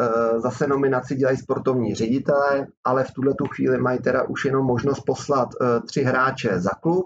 eh, 0.00 0.40
zase 0.40 0.66
nominaci 0.66 1.14
dělají 1.14 1.36
sportovní 1.36 1.94
ředitelé, 1.94 2.66
ale 2.84 3.04
v 3.04 3.10
tuhle 3.10 3.34
tu 3.34 3.44
chvíli 3.44 3.78
mají 3.78 3.98
teda 3.98 4.22
už 4.28 4.44
jenom 4.44 4.66
možnost 4.66 5.00
poslat 5.00 5.48
eh, 5.60 5.80
tři 5.80 6.02
hráče 6.02 6.60
za 6.60 6.70
klub 6.82 7.04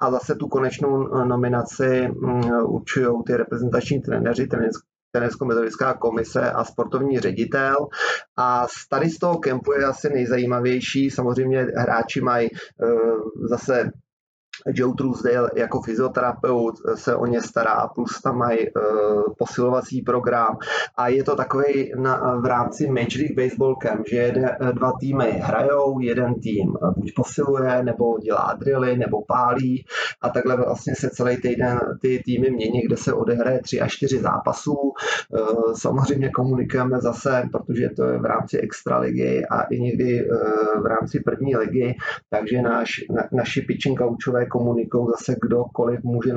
a 0.00 0.10
zase 0.10 0.34
tu 0.34 0.48
konečnou 0.48 1.24
nominaci 1.24 2.08
mm, 2.08 2.42
určují 2.64 3.06
ty 3.26 3.36
reprezentační 3.36 4.00
trenéři, 4.00 4.48
trenersko-metodická 5.12 5.94
komise 5.94 6.50
a 6.50 6.64
sportovní 6.64 7.20
ředitel. 7.20 7.76
A 8.36 8.66
tady 8.90 9.10
z 9.10 9.18
toho 9.18 9.38
kempu 9.38 9.72
je 9.72 9.84
asi 9.84 10.08
nejzajímavější. 10.08 11.10
Samozřejmě 11.10 11.66
hráči 11.76 12.20
mají 12.20 12.48
zase 13.50 13.90
Joe 14.66 14.94
Truesdale 14.94 15.50
jako 15.56 15.82
fyzioterapeut 15.82 16.74
se 16.94 17.16
o 17.16 17.26
ně 17.26 17.42
stará, 17.42 17.88
plus 17.94 18.20
tam 18.20 18.38
mají 18.38 18.58
uh, 18.58 19.22
posilovací 19.38 20.02
program. 20.02 20.56
A 20.96 21.08
je 21.08 21.24
to 21.24 21.36
takový 21.36 21.92
na, 21.96 22.36
v 22.40 22.44
rámci 22.44 22.86
Major 22.86 23.18
League 23.18 23.36
Baseball 23.36 23.76
Camp, 23.76 24.08
že 24.08 24.16
jede, 24.16 24.56
eh, 24.60 24.72
dva 24.72 24.92
týmy 25.00 25.30
hrajou, 25.30 26.00
jeden 26.00 26.34
tým 26.34 26.74
buď 26.96 27.12
posiluje, 27.16 27.82
nebo 27.82 28.18
dělá 28.18 28.56
drily, 28.58 28.96
nebo 28.96 29.22
pálí 29.28 29.84
a 30.24 30.28
takhle 30.28 30.56
vlastně 30.56 30.94
se 30.94 31.10
celý 31.10 31.36
týden 31.36 31.78
ty 32.02 32.22
týmy 32.24 32.50
mění, 32.50 32.80
kde 32.80 32.96
se 32.96 33.12
odehraje 33.12 33.60
tři 33.60 33.80
až 33.80 33.92
čtyři 33.92 34.18
zápasů. 34.18 34.92
Samozřejmě 35.74 36.30
komunikujeme 36.30 37.00
zase, 37.00 37.42
protože 37.52 37.88
to 37.96 38.04
je 38.04 38.18
v 38.18 38.24
rámci 38.24 38.58
extraligy 38.58 39.46
a 39.50 39.62
i 39.62 39.80
někdy 39.80 40.28
v 40.82 40.86
rámci 40.86 41.20
první 41.20 41.56
ligy, 41.56 41.94
takže 42.30 42.62
náš, 42.62 42.90
na, 43.10 43.22
naši 43.32 43.60
pitching 43.60 43.98
coachové 43.98 44.46
komunikují 44.46 45.06
zase 45.10 45.36
kdokoliv 45.42 46.00
může 46.02 46.34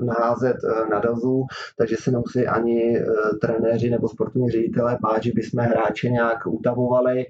naházet 0.00 0.56
na 0.90 0.98
dazu, 0.98 1.44
takže 1.78 1.96
se 1.96 2.10
nemusí 2.10 2.46
ani 2.46 3.00
trenéři 3.40 3.90
nebo 3.90 4.08
sportovní 4.08 4.50
ředitelé 4.50 4.98
bát, 5.02 5.22
že 5.22 5.30
bychom 5.34 5.64
hráče 5.64 6.08
nějak 6.08 6.46
utavovali. 6.46 7.24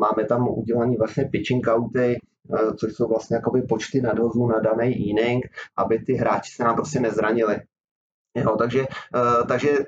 Máme 0.00 0.24
tam 0.28 0.48
udělaný 0.48 0.96
vlastně 0.96 1.24
pitching 1.32 1.66
outy, 1.68 2.18
což 2.76 2.92
jsou 2.92 3.08
vlastně 3.08 3.36
jakoby 3.36 3.62
počty 3.62 4.00
nadhozů 4.00 4.46
na 4.46 4.60
daný 4.60 5.08
inning, 5.08 5.44
aby 5.76 5.98
ty 5.98 6.12
hráči 6.14 6.52
se 6.52 6.64
nám 6.64 6.74
prostě 6.74 7.00
nezranili. 7.00 7.60
Jo, 8.36 8.56
takže, 8.56 8.86
takže 9.48 9.78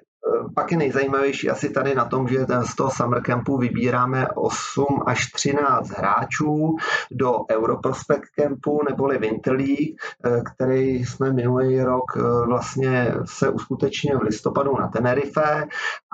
pak 0.55 0.73
je 0.73 0.79
nejzajímavější 0.79 1.51
asi 1.51 1.71
tady 1.71 1.95
na 1.95 2.05
tom, 2.05 2.29
že 2.29 2.47
z 2.63 2.77
toho 2.77 2.91
summer 2.91 3.23
campu 3.23 3.59
vybíráme 3.59 4.29
8 4.35 4.87
až 5.07 5.33
13 5.33 5.91
hráčů 5.91 6.77
do 7.11 7.35
Europrospect 7.53 8.29
campu 8.41 8.81
neboli 8.91 9.19
Winter 9.19 9.55
League, 9.55 9.97
eh, 10.25 10.41
který 10.41 11.05
jsme 11.05 11.33
minulý 11.33 11.83
rok 11.83 12.05
eh, 12.17 12.47
vlastně 12.47 13.15
se 13.25 13.49
uskutečnil 13.49 14.19
v 14.19 14.23
listopadu 14.23 14.77
na 14.81 14.89
Tenerife. 14.89 15.65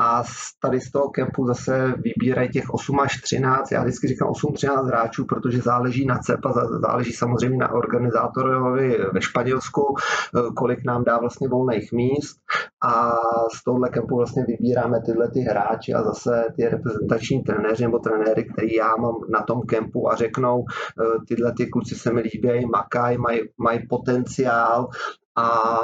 A 0.01 0.23
tady 0.61 0.81
z 0.81 0.91
toho 0.91 1.09
kempu 1.09 1.47
zase 1.47 1.95
vybírají 1.99 2.49
těch 2.49 2.71
8 2.71 3.01
až 3.01 3.21
13, 3.21 3.73
já 3.73 3.83
vždycky 3.83 4.09
říkám 4.09 4.29
8-13 4.29 4.87
hráčů, 4.87 5.25
protože 5.25 5.61
záleží 5.61 6.07
na 6.07 6.19
CEP 6.19 6.47
a 6.47 6.53
záleží 6.81 7.13
samozřejmě 7.13 7.59
na 7.59 7.73
organizátorovi 7.73 8.99
ve 9.13 9.23
Španělsku, 9.23 9.95
eh, 10.37 10.41
kolik 10.57 10.85
nám 10.85 11.05
dá 11.05 11.19
vlastně 11.19 11.49
volných 11.49 11.93
míst 11.93 12.39
a 12.85 13.13
z 13.57 13.65
tohohle 13.65 13.89
kempu 13.89 14.17
vlastně 14.17 14.45
vybíráme 14.49 15.01
tyhle 15.07 15.31
ty 15.31 15.41
hráči 15.41 15.95
a 15.95 16.03
zase 16.03 16.45
ty 16.57 16.69
reprezentační 16.69 17.43
trenéři 17.43 17.83
nebo 17.83 17.99
trenéry, 17.99 18.45
který 18.45 18.75
já 18.75 18.97
mám 18.97 19.15
na 19.29 19.43
tom 19.43 19.63
kempu 19.63 20.13
a 20.13 20.17
řeknou, 20.17 20.65
eh, 20.65 21.25
tyhle 21.29 21.53
ty 21.57 21.67
kluci 21.67 21.95
se 21.95 22.13
mi 22.13 22.21
líbí, 22.21 22.67
makají, 22.67 23.19
mají, 23.19 23.41
mají 23.59 23.87
potenciál, 23.87 24.89
a 25.37 25.79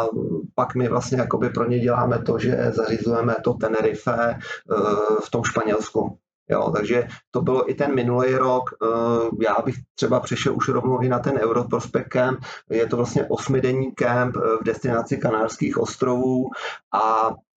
pak 0.55 0.75
my 0.75 0.89
vlastně 0.89 1.19
jakoby 1.19 1.51
pro 1.51 1.69
ně 1.69 1.79
děláme 1.79 2.19
to, 2.19 2.39
že 2.39 2.71
zařizujeme 2.71 3.35
to 3.45 3.55
Tenerife 3.55 4.13
eh, 4.13 4.37
v 5.25 5.31
tom 5.31 5.45
Španělsku. 5.45 6.19
Jo, 6.51 6.73
takže 6.77 7.09
to 7.31 7.41
bylo 7.41 7.71
i 7.71 7.75
ten 7.75 7.95
minulý 7.95 8.35
rok. 8.35 8.71
Eh, 8.83 9.45
já 9.45 9.57
bych 9.65 9.75
třeba 9.95 10.21
přešel 10.21 10.57
už 10.57 10.69
rovnou 10.69 11.01
i 11.01 11.09
na 11.09 11.19
ten 11.19 11.39
Europrospect 11.39 12.09
Camp. 12.09 12.41
Je 12.71 12.87
to 12.87 12.97
vlastně 12.97 13.25
osmidenní 13.25 13.93
kemp 13.93 14.37
v 14.61 14.65
destinaci 14.65 15.17
Kanárských 15.17 15.79
ostrovů 15.79 16.51
a 16.93 17.31
Eh, 17.31 17.48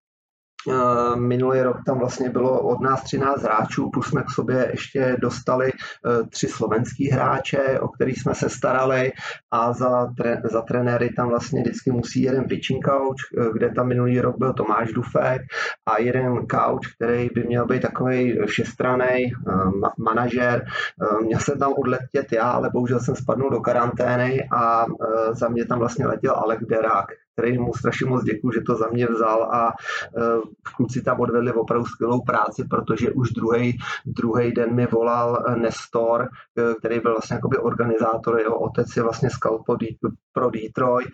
minulý 1.14 1.60
rok 1.60 1.76
tam 1.86 1.98
vlastně 1.98 2.30
bylo 2.30 2.60
od 2.60 2.80
nás 2.80 3.02
13 3.02 3.42
hráčů, 3.42 3.90
plus 3.90 4.08
jsme 4.08 4.22
k 4.22 4.30
sobě 4.30 4.68
ještě 4.70 5.16
dostali 5.20 5.72
eh, 5.72 6.26
tři 6.28 6.46
slovenský 6.46 7.10
hráče, 7.10 7.80
o 7.80 7.88
kterých 7.88 8.20
jsme 8.20 8.34
se 8.34 8.48
starali 8.48 9.12
a 9.50 9.72
za, 9.72 10.12
tre, 10.16 10.42
za 10.50 10.62
trenéry 10.62 11.10
tam 11.16 11.28
vlastně 11.28 11.60
vždycky 11.62 11.90
musí 11.90 12.22
jeden 12.22 12.44
pitching 12.44 12.84
coach, 12.84 13.22
eh, 13.38 13.50
kde 13.52 13.70
tam 13.70 13.88
minulý 13.88 14.20
rok 14.20 14.38
byl 14.38 14.52
Tomáš 14.52 14.92
Dufek 14.92 15.42
a 15.86 16.00
jeden 16.00 16.46
coach, 16.50 16.94
který 16.96 17.28
by 17.34 17.44
měl 17.44 17.66
být 17.66 17.82
takový 17.82 18.38
všestraný 18.46 19.32
ma- 19.80 19.92
manažer. 19.98 20.64
Měl 21.22 21.40
jsem 21.40 21.58
tam 21.58 21.72
odletět 21.72 22.32
já, 22.32 22.50
ale 22.50 22.70
bohužel 22.72 23.00
jsem 23.00 23.16
spadnul 23.16 23.50
do 23.50 23.60
karantény 23.60 24.48
a 24.52 24.86
za 25.32 25.48
mě 25.48 25.64
tam 25.64 25.78
vlastně 25.78 26.06
letěl 26.06 26.32
Alek 26.32 26.60
Derák, 26.64 27.06
který 27.32 27.58
mu 27.58 27.72
strašně 27.74 28.06
moc 28.06 28.24
děkuji, 28.24 28.50
že 28.50 28.60
to 28.60 28.74
za 28.74 28.88
mě 28.92 29.06
vzal 29.06 29.42
a 29.42 29.66
uh, 29.66 30.42
kluci 30.76 31.02
tam 31.02 31.20
odvedli 31.20 31.52
opravdu 31.52 31.86
skvělou 31.86 32.20
práci, 32.20 32.64
protože 32.70 33.10
už 33.10 33.30
druhý 33.30 33.78
druhý 34.06 34.52
den 34.52 34.74
mi 34.74 34.86
volal 34.86 35.44
Nestor, 35.56 36.28
e, 36.58 36.74
který 36.74 37.00
byl 37.00 37.12
vlastně 37.12 37.34
jakoby 37.34 37.56
organizátor, 37.56 38.38
jeho 38.38 38.58
otec 38.58 38.96
je 38.96 39.02
vlastně 39.02 39.30
scout 39.30 39.62
pro 40.32 40.50
Detroit 40.50 41.10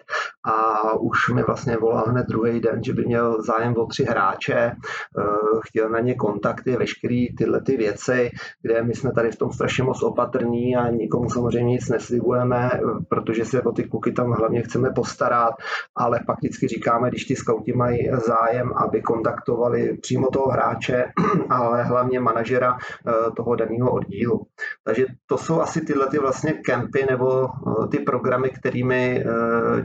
a 0.49 0.93
už 0.93 1.29
mi 1.29 1.43
vlastně 1.43 1.77
volal 1.77 2.05
hned 2.09 2.27
druhý 2.27 2.61
den, 2.61 2.85
že 2.85 2.93
by 2.93 3.05
měl 3.05 3.43
zájem 3.43 3.75
o 3.77 3.87
tři 3.87 4.05
hráče, 4.05 4.73
uh, 4.73 5.61
chtěl 5.65 5.89
na 5.89 6.01
ně 6.01 6.15
kontakty, 6.15 6.77
veškeré 6.77 7.27
tyhle 7.39 7.61
ty 7.61 7.77
věci, 7.77 8.31
kde 8.63 8.83
my 8.83 8.95
jsme 8.95 9.13
tady 9.13 9.31
v 9.31 9.37
tom 9.37 9.53
strašně 9.53 9.85
moc 9.85 10.03
opatrní 10.03 10.77
a 10.77 10.91
nikomu 10.91 11.31
samozřejmě 11.31 11.73
nic 11.73 11.89
neslibujeme, 11.89 12.71
protože 13.09 13.45
se 13.45 13.63
o 13.63 13.73
ty 13.73 13.85
kluky 13.85 14.13
tam 14.13 14.33
hlavně 14.33 14.63
chceme 14.63 14.91
postarat, 14.91 15.55
ale 15.97 16.21
pak 16.27 16.39
vždycky 16.39 16.69
říkáme, 16.69 17.09
když 17.09 17.25
ty 17.25 17.37
skauti 17.37 17.73
mají 17.73 18.11
zájem, 18.27 18.73
aby 18.77 19.03
kontaktovali 19.03 19.99
přímo 20.03 20.29
toho 20.33 20.49
hráče, 20.49 21.05
ale 21.51 21.83
hlavně 21.83 22.21
manažera 22.21 22.77
eh, 22.77 23.13
toho 23.37 23.57
daného 23.57 23.93
oddílu. 23.93 24.47
Takže 24.85 25.07
to 25.27 25.39
jsou 25.39 25.61
asi 25.61 25.81
tyhle 25.81 26.07
ty 26.07 26.19
vlastně 26.19 26.53
kempy 26.53 27.07
nebo 27.11 27.47
eh, 27.47 27.87
ty 27.89 27.99
programy, 27.99 28.51
kterými 28.51 29.25
eh, 29.25 29.83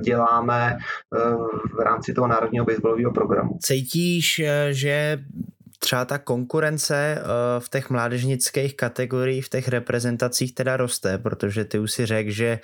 děláme 0.59 0.77
v 1.73 1.79
rámci 1.79 2.13
toho 2.13 2.27
národního 2.27 2.65
baseballového 2.65 3.11
programu. 3.11 3.57
Cítíš, 3.61 4.41
že 4.71 5.17
třeba 5.83 6.05
ta 6.05 6.17
konkurence 6.17 6.95
eh, 6.95 7.23
v 7.59 7.69
těch 7.69 7.89
mládežnických 7.89 8.75
kategoriích, 8.75 9.45
v 9.45 9.49
těch 9.49 9.67
reprezentacích 9.67 10.55
teda 10.55 10.77
roste, 10.77 11.17
protože 11.17 11.65
ty 11.65 11.79
už 11.79 11.91
si 11.91 12.05
řekl, 12.05 12.31
že 12.31 12.45
eh, 12.45 12.59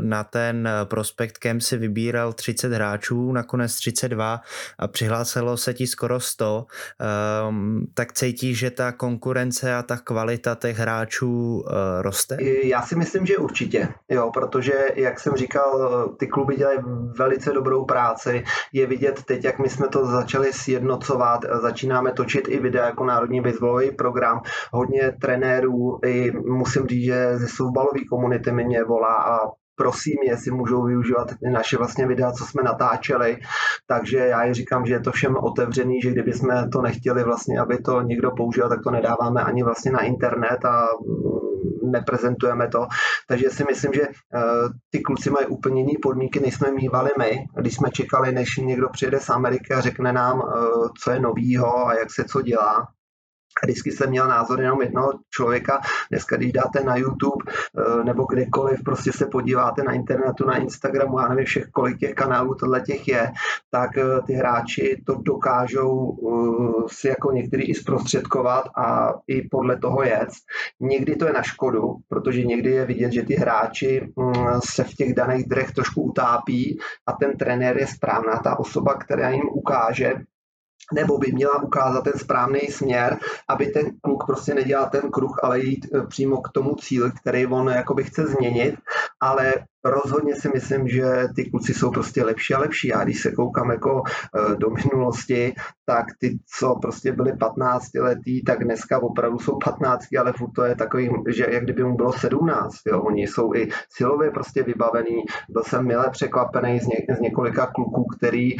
na 0.00 0.24
ten 0.24 0.68
Prospect 0.84 1.38
Camp 1.38 1.62
si 1.62 1.76
vybíral 1.76 2.32
30 2.32 2.72
hráčů, 2.72 3.32
nakonec 3.32 3.74
32 3.74 4.40
a 4.78 4.88
přihlásilo 4.88 5.56
se 5.56 5.74
ti 5.74 5.86
skoro 5.86 6.20
100, 6.20 6.66
ehm, 7.00 7.86
tak 7.94 8.12
cítíš, 8.12 8.58
že 8.58 8.70
ta 8.70 8.92
konkurence 8.92 9.74
a 9.74 9.82
ta 9.82 9.96
kvalita 9.96 10.54
těch 10.54 10.78
hráčů 10.78 11.64
eh, 11.66 12.02
roste? 12.02 12.36
Já 12.64 12.82
si 12.82 12.96
myslím, 12.96 13.26
že 13.26 13.36
určitě, 13.36 13.88
jo, 14.08 14.30
protože 14.34 14.72
jak 14.94 15.20
jsem 15.20 15.32
říkal, 15.36 15.72
ty 16.18 16.26
kluby 16.26 16.56
dělají 16.56 16.78
velice 17.18 17.52
dobrou 17.52 17.84
práci, 17.84 18.44
je 18.72 18.86
vidět 18.86 19.22
teď, 19.22 19.44
jak 19.44 19.58
my 19.58 19.68
jsme 19.68 19.88
to 19.88 20.06
začali 20.06 20.52
sjednocovat, 20.52 21.40
začíná 21.62 21.93
začínáme 21.94 22.12
točit 22.12 22.48
i 22.48 22.58
videa 22.58 22.86
jako 22.86 23.04
Národní 23.04 23.40
baseballový 23.40 23.90
program. 23.90 24.40
Hodně 24.72 25.12
trenérů, 25.20 25.98
i 26.06 26.32
musím 26.46 26.86
říct, 26.86 27.04
že 27.04 27.38
ze 27.38 27.48
softballové 27.48 28.00
komunity 28.10 28.52
mě 28.52 28.84
volá 28.84 29.14
a 29.14 29.38
prosím, 29.76 30.16
jestli 30.26 30.50
můžou 30.50 30.82
využívat 30.84 31.28
naše 31.52 31.76
vlastně 31.76 32.06
videa, 32.06 32.32
co 32.32 32.44
jsme 32.44 32.62
natáčeli. 32.62 33.38
Takže 33.86 34.18
já 34.18 34.44
ji 34.44 34.54
říkám, 34.54 34.86
že 34.86 34.94
je 34.94 35.00
to 35.00 35.12
všem 35.12 35.36
otevřený, 35.36 36.00
že 36.00 36.10
kdyby 36.10 36.32
jsme 36.32 36.68
to 36.72 36.82
nechtěli 36.82 37.24
vlastně, 37.24 37.58
aby 37.58 37.78
to 37.78 38.02
někdo 38.02 38.30
použil, 38.30 38.68
tak 38.68 38.78
to 38.84 38.90
nedáváme 38.90 39.42
ani 39.42 39.62
vlastně 39.62 39.92
na 39.92 40.00
internet 40.00 40.64
a 40.64 40.86
neprezentujeme 41.90 42.68
to. 42.68 42.86
Takže 43.28 43.50
si 43.50 43.64
myslím, 43.70 43.92
že 43.92 44.00
uh, 44.00 44.08
ty 44.90 45.00
kluci 45.00 45.30
mají 45.30 45.46
úplně 45.46 45.80
jiné 45.80 45.98
podmínky, 46.02 46.40
než 46.40 46.54
jsme 46.54 46.72
mývali 46.72 47.10
my, 47.18 47.44
když 47.56 47.74
jsme 47.74 47.90
čekali, 47.90 48.32
než 48.32 48.56
někdo 48.56 48.88
přijede 48.88 49.20
z 49.20 49.30
Ameriky 49.30 49.74
a 49.74 49.80
řekne 49.80 50.12
nám, 50.12 50.38
uh, 50.38 50.88
co 51.02 51.10
je 51.10 51.20
novýho 51.20 51.86
a 51.86 51.94
jak 51.94 52.12
se 52.12 52.24
co 52.24 52.42
dělá 52.42 52.88
vždycky 53.62 53.92
jsem 53.92 54.10
měl 54.10 54.28
názor 54.28 54.60
jenom 54.60 54.82
jednoho 54.82 55.12
člověka. 55.30 55.80
Dneska, 56.10 56.36
když 56.36 56.52
dáte 56.52 56.84
na 56.84 56.96
YouTube 56.96 57.44
eh, 57.48 58.04
nebo 58.04 58.24
kdekoliv, 58.24 58.82
prostě 58.84 59.12
se 59.12 59.26
podíváte 59.26 59.82
na 59.82 59.92
internetu, 59.92 60.46
na 60.46 60.56
Instagramu, 60.56 61.18
já 61.20 61.28
nevím 61.28 61.44
všech, 61.44 61.66
kolik 61.70 61.98
těch 61.98 62.14
kanálů 62.14 62.54
tohle 62.54 62.80
těch 62.80 63.08
je, 63.08 63.32
tak 63.70 63.98
eh, 63.98 64.04
ty 64.26 64.32
hráči 64.32 65.02
to 65.06 65.14
dokážou 65.14 66.16
eh, 66.16 66.88
si 66.88 67.08
jako 67.08 67.32
některý 67.32 67.70
i 67.70 67.74
zprostředkovat 67.74 68.64
a 68.76 69.12
i 69.26 69.48
podle 69.48 69.76
toho 69.78 70.02
jet. 70.02 70.28
Někdy 70.80 71.16
to 71.16 71.26
je 71.26 71.32
na 71.32 71.42
škodu, 71.42 71.96
protože 72.08 72.44
někdy 72.44 72.70
je 72.70 72.84
vidět, 72.84 73.12
že 73.12 73.22
ty 73.22 73.34
hráči 73.34 74.12
mm, 74.16 74.60
se 74.64 74.84
v 74.84 74.94
těch 74.94 75.14
daných 75.14 75.48
drech 75.48 75.72
trošku 75.72 76.02
utápí 76.02 76.78
a 77.06 77.12
ten 77.12 77.36
trenér 77.36 77.78
je 77.78 77.86
správná 77.86 78.38
ta 78.44 78.58
osoba, 78.58 78.94
která 78.94 79.30
jim 79.30 79.48
ukáže, 79.52 80.14
nebo 80.92 81.18
by 81.18 81.32
měla 81.32 81.62
ukázat 81.62 82.04
ten 82.04 82.12
správný 82.12 82.60
směr, 82.60 83.18
aby 83.48 83.66
ten 83.66 83.84
kluk 84.00 84.26
prostě 84.26 84.54
nedělal 84.54 84.88
ten 84.90 85.10
kruh, 85.10 85.38
ale 85.42 85.60
jít 85.60 85.86
e, 85.94 86.06
přímo 86.06 86.40
k 86.40 86.48
tomu 86.48 86.74
cíli, 86.74 87.12
který 87.20 87.46
on 87.46 87.68
jakoby 87.68 88.04
chce 88.04 88.26
změnit, 88.26 88.74
ale 89.20 89.52
rozhodně 89.84 90.34
si 90.34 90.48
myslím, 90.54 90.88
že 90.88 91.04
ty 91.36 91.50
kluci 91.50 91.74
jsou 91.74 91.90
prostě 91.90 92.24
lepší 92.24 92.54
a 92.54 92.58
lepší. 92.58 92.88
Já 92.88 93.04
když 93.04 93.22
se 93.22 93.32
koukám 93.32 93.70
jako 93.70 94.02
e, 94.02 94.56
do 94.56 94.70
minulosti, 94.70 95.54
tak 95.84 96.06
ty, 96.20 96.38
co 96.58 96.74
prostě 96.82 97.12
byli 97.12 97.36
15 97.36 97.94
letý, 97.94 98.44
tak 98.44 98.64
dneska 98.64 99.02
opravdu 99.02 99.38
jsou 99.38 99.58
15, 99.64 100.04
ale 100.20 100.32
furt 100.32 100.52
to 100.52 100.64
je 100.64 100.76
takový, 100.76 101.10
že 101.28 101.46
jak 101.50 101.64
kdyby 101.64 101.84
mu 101.84 101.96
bylo 101.96 102.12
17. 102.12 102.74
Jo. 102.86 103.02
Oni 103.02 103.22
jsou 103.22 103.54
i 103.54 103.68
silově 103.90 104.30
prostě 104.30 104.62
vybavený. 104.62 105.24
Byl 105.48 105.62
jsem 105.62 105.86
milé 105.86 106.10
překvapený 106.10 106.80
z, 106.80 106.86
ně, 106.86 106.96
z 107.16 107.20
několika 107.20 107.66
kluků, 107.66 108.04
který 108.04 108.52
e, 108.52 108.58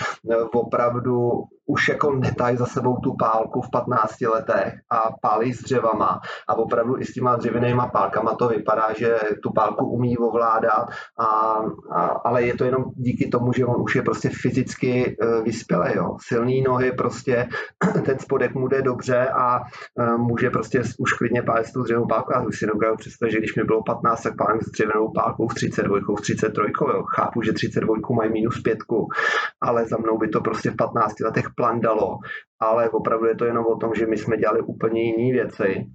opravdu 0.53 1.45
už 1.67 1.89
jako 1.89 2.15
netají 2.15 2.57
za 2.57 2.67
sebou 2.67 2.97
tu 2.97 3.15
pálku 3.19 3.61
v 3.61 3.71
15 3.71 4.21
letech 4.21 4.75
a 4.91 5.11
pálí 5.21 5.53
s 5.53 5.63
dřevama 5.63 6.21
a 6.49 6.55
opravdu 6.55 6.99
i 6.99 7.05
s 7.05 7.13
těma 7.13 7.37
dřevěnýma 7.37 7.89
pálkama 7.89 8.35
to 8.35 8.49
vypadá, 8.49 8.87
že 8.97 9.19
tu 9.43 9.53
pálku 9.53 9.87
umí 9.87 10.19
ovládat 10.19 10.87
a, 11.19 11.25
a, 11.91 12.05
ale 12.07 12.43
je 12.43 12.55
to 12.55 12.65
jenom 12.65 12.85
díky 12.97 13.29
tomu, 13.29 13.53
že 13.53 13.67
on 13.67 13.83
už 13.83 13.97
je 13.97 14.03
prostě 14.03 14.31
fyzicky 14.43 15.17
uh, 15.23 15.45
vyspělý, 15.45 15.91
jo. 15.95 16.17
Silný 16.21 16.63
nohy, 16.63 16.93
prostě 16.93 17.49
ten 18.05 18.19
spodek 18.19 18.55
mu 18.55 18.69
jde 18.69 18.83
dobře 18.83 19.29
a 19.29 19.61
uh, 19.61 20.19
může 20.19 20.51
prostě 20.51 20.83
už 20.99 21.13
klidně 21.13 21.43
pálit 21.43 21.67
s 21.67 21.73
tou 21.73 21.83
dřevěnou 21.83 22.07
pálkou. 22.07 22.33
Já 22.33 22.43
už 22.43 22.59
si 22.59 22.67
nedokážu 22.67 22.97
představit, 22.97 23.33
že 23.33 23.39
když 23.39 23.57
mi 23.57 23.65
bylo 23.65 23.83
15, 23.83 24.23
tak 24.23 24.37
pálím 24.37 24.61
s 24.61 24.71
dřevěnou 24.71 25.13
pálkou 25.13 25.49
v 25.49 25.55
32, 25.55 25.99
v 26.19 26.21
33, 26.21 26.61
jo. 26.95 27.03
Chápu, 27.03 27.43
že 27.43 27.53
32 27.53 27.95
mají 28.17 28.33
minus 28.33 28.61
pětku, 28.61 29.09
ale 29.61 29.87
za 29.87 29.97
mnou 29.97 30.19
by 30.19 30.29
to 30.29 30.41
prostě 30.41 30.71
v 30.71 30.77
15 30.77 31.21
letech 31.21 31.47
plandalo, 31.57 32.19
ale 32.61 32.91
opravdu 32.91 33.27
je 33.27 33.37
to 33.37 33.45
jenom 33.45 33.65
o 33.67 33.77
tom, 33.77 33.91
že 33.95 34.07
my 34.07 34.17
jsme 34.17 34.37
dělali 34.37 34.61
úplně 34.61 35.03
jiné 35.03 35.43
věci 35.43 35.87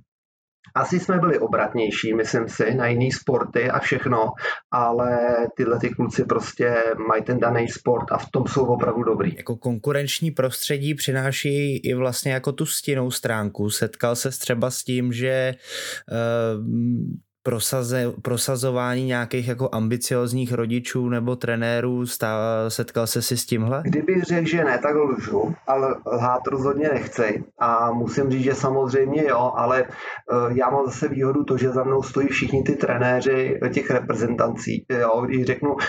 asi 0.75 0.99
jsme 0.99 1.19
byli 1.19 1.39
obratnější, 1.39 2.13
myslím 2.13 2.47
si, 2.47 2.75
na 2.75 2.87
jiný 2.87 3.11
sporty 3.11 3.69
a 3.69 3.79
všechno, 3.79 4.25
ale 4.71 5.17
tyhle 5.57 5.79
ty 5.79 5.89
kluci 5.89 6.25
prostě 6.25 6.83
mají 7.07 7.23
ten 7.23 7.39
daný 7.39 7.67
sport 7.67 8.11
a 8.11 8.17
v 8.17 8.31
tom 8.31 8.47
jsou 8.47 8.65
opravdu 8.65 9.03
dobrý. 9.03 9.35
Jako 9.37 9.55
konkurenční 9.57 10.31
prostředí 10.31 10.95
přináší 10.95 11.77
i 11.77 11.93
vlastně 11.93 12.31
jako 12.31 12.51
tu 12.51 12.65
stěnou 12.65 13.11
stránku. 13.11 13.69
Setkal 13.69 14.15
se 14.15 14.29
třeba 14.29 14.71
s 14.71 14.83
tím, 14.83 15.13
že 15.13 15.55
uh, 16.11 16.65
prosaze, 17.43 18.13
prosazování 18.21 19.05
nějakých 19.05 19.47
jako 19.47 19.69
ambiciozních 19.71 20.53
rodičů 20.53 21.09
nebo 21.09 21.35
trenérů, 21.35 22.07
stá, 22.07 22.37
setkal 22.67 23.07
se 23.07 23.21
si 23.21 23.37
s 23.37 23.45
tímhle? 23.45 23.81
Kdybych 23.85 24.23
řekl, 24.23 24.47
že 24.47 24.63
ne, 24.63 24.77
tak 24.77 24.95
lžu, 24.95 25.55
ale 25.67 25.95
lhát 26.05 26.47
rozhodně 26.47 26.89
nechci. 26.93 27.43
A 27.59 27.91
musím 27.91 28.31
říct, 28.31 28.43
že 28.43 28.55
samozřejmě 28.55 29.23
jo, 29.27 29.51
ale 29.55 29.83
uh, 29.83 30.57
já 30.57 30.69
mám 30.69 30.85
zase 30.85 31.07
výhodu 31.07 31.43
to, 31.43 31.57
že 31.57 31.69
za 31.69 31.83
mnou 31.83 32.03
stojí 32.03 32.27
všichni 32.27 32.63
ty 32.63 32.75
trenéři 32.75 33.59
těch 33.73 33.89
reprezentací, 33.89 34.85
jo, 34.89 35.21
když 35.25 35.45
řeknu 35.45 35.73
uh, 35.73 35.79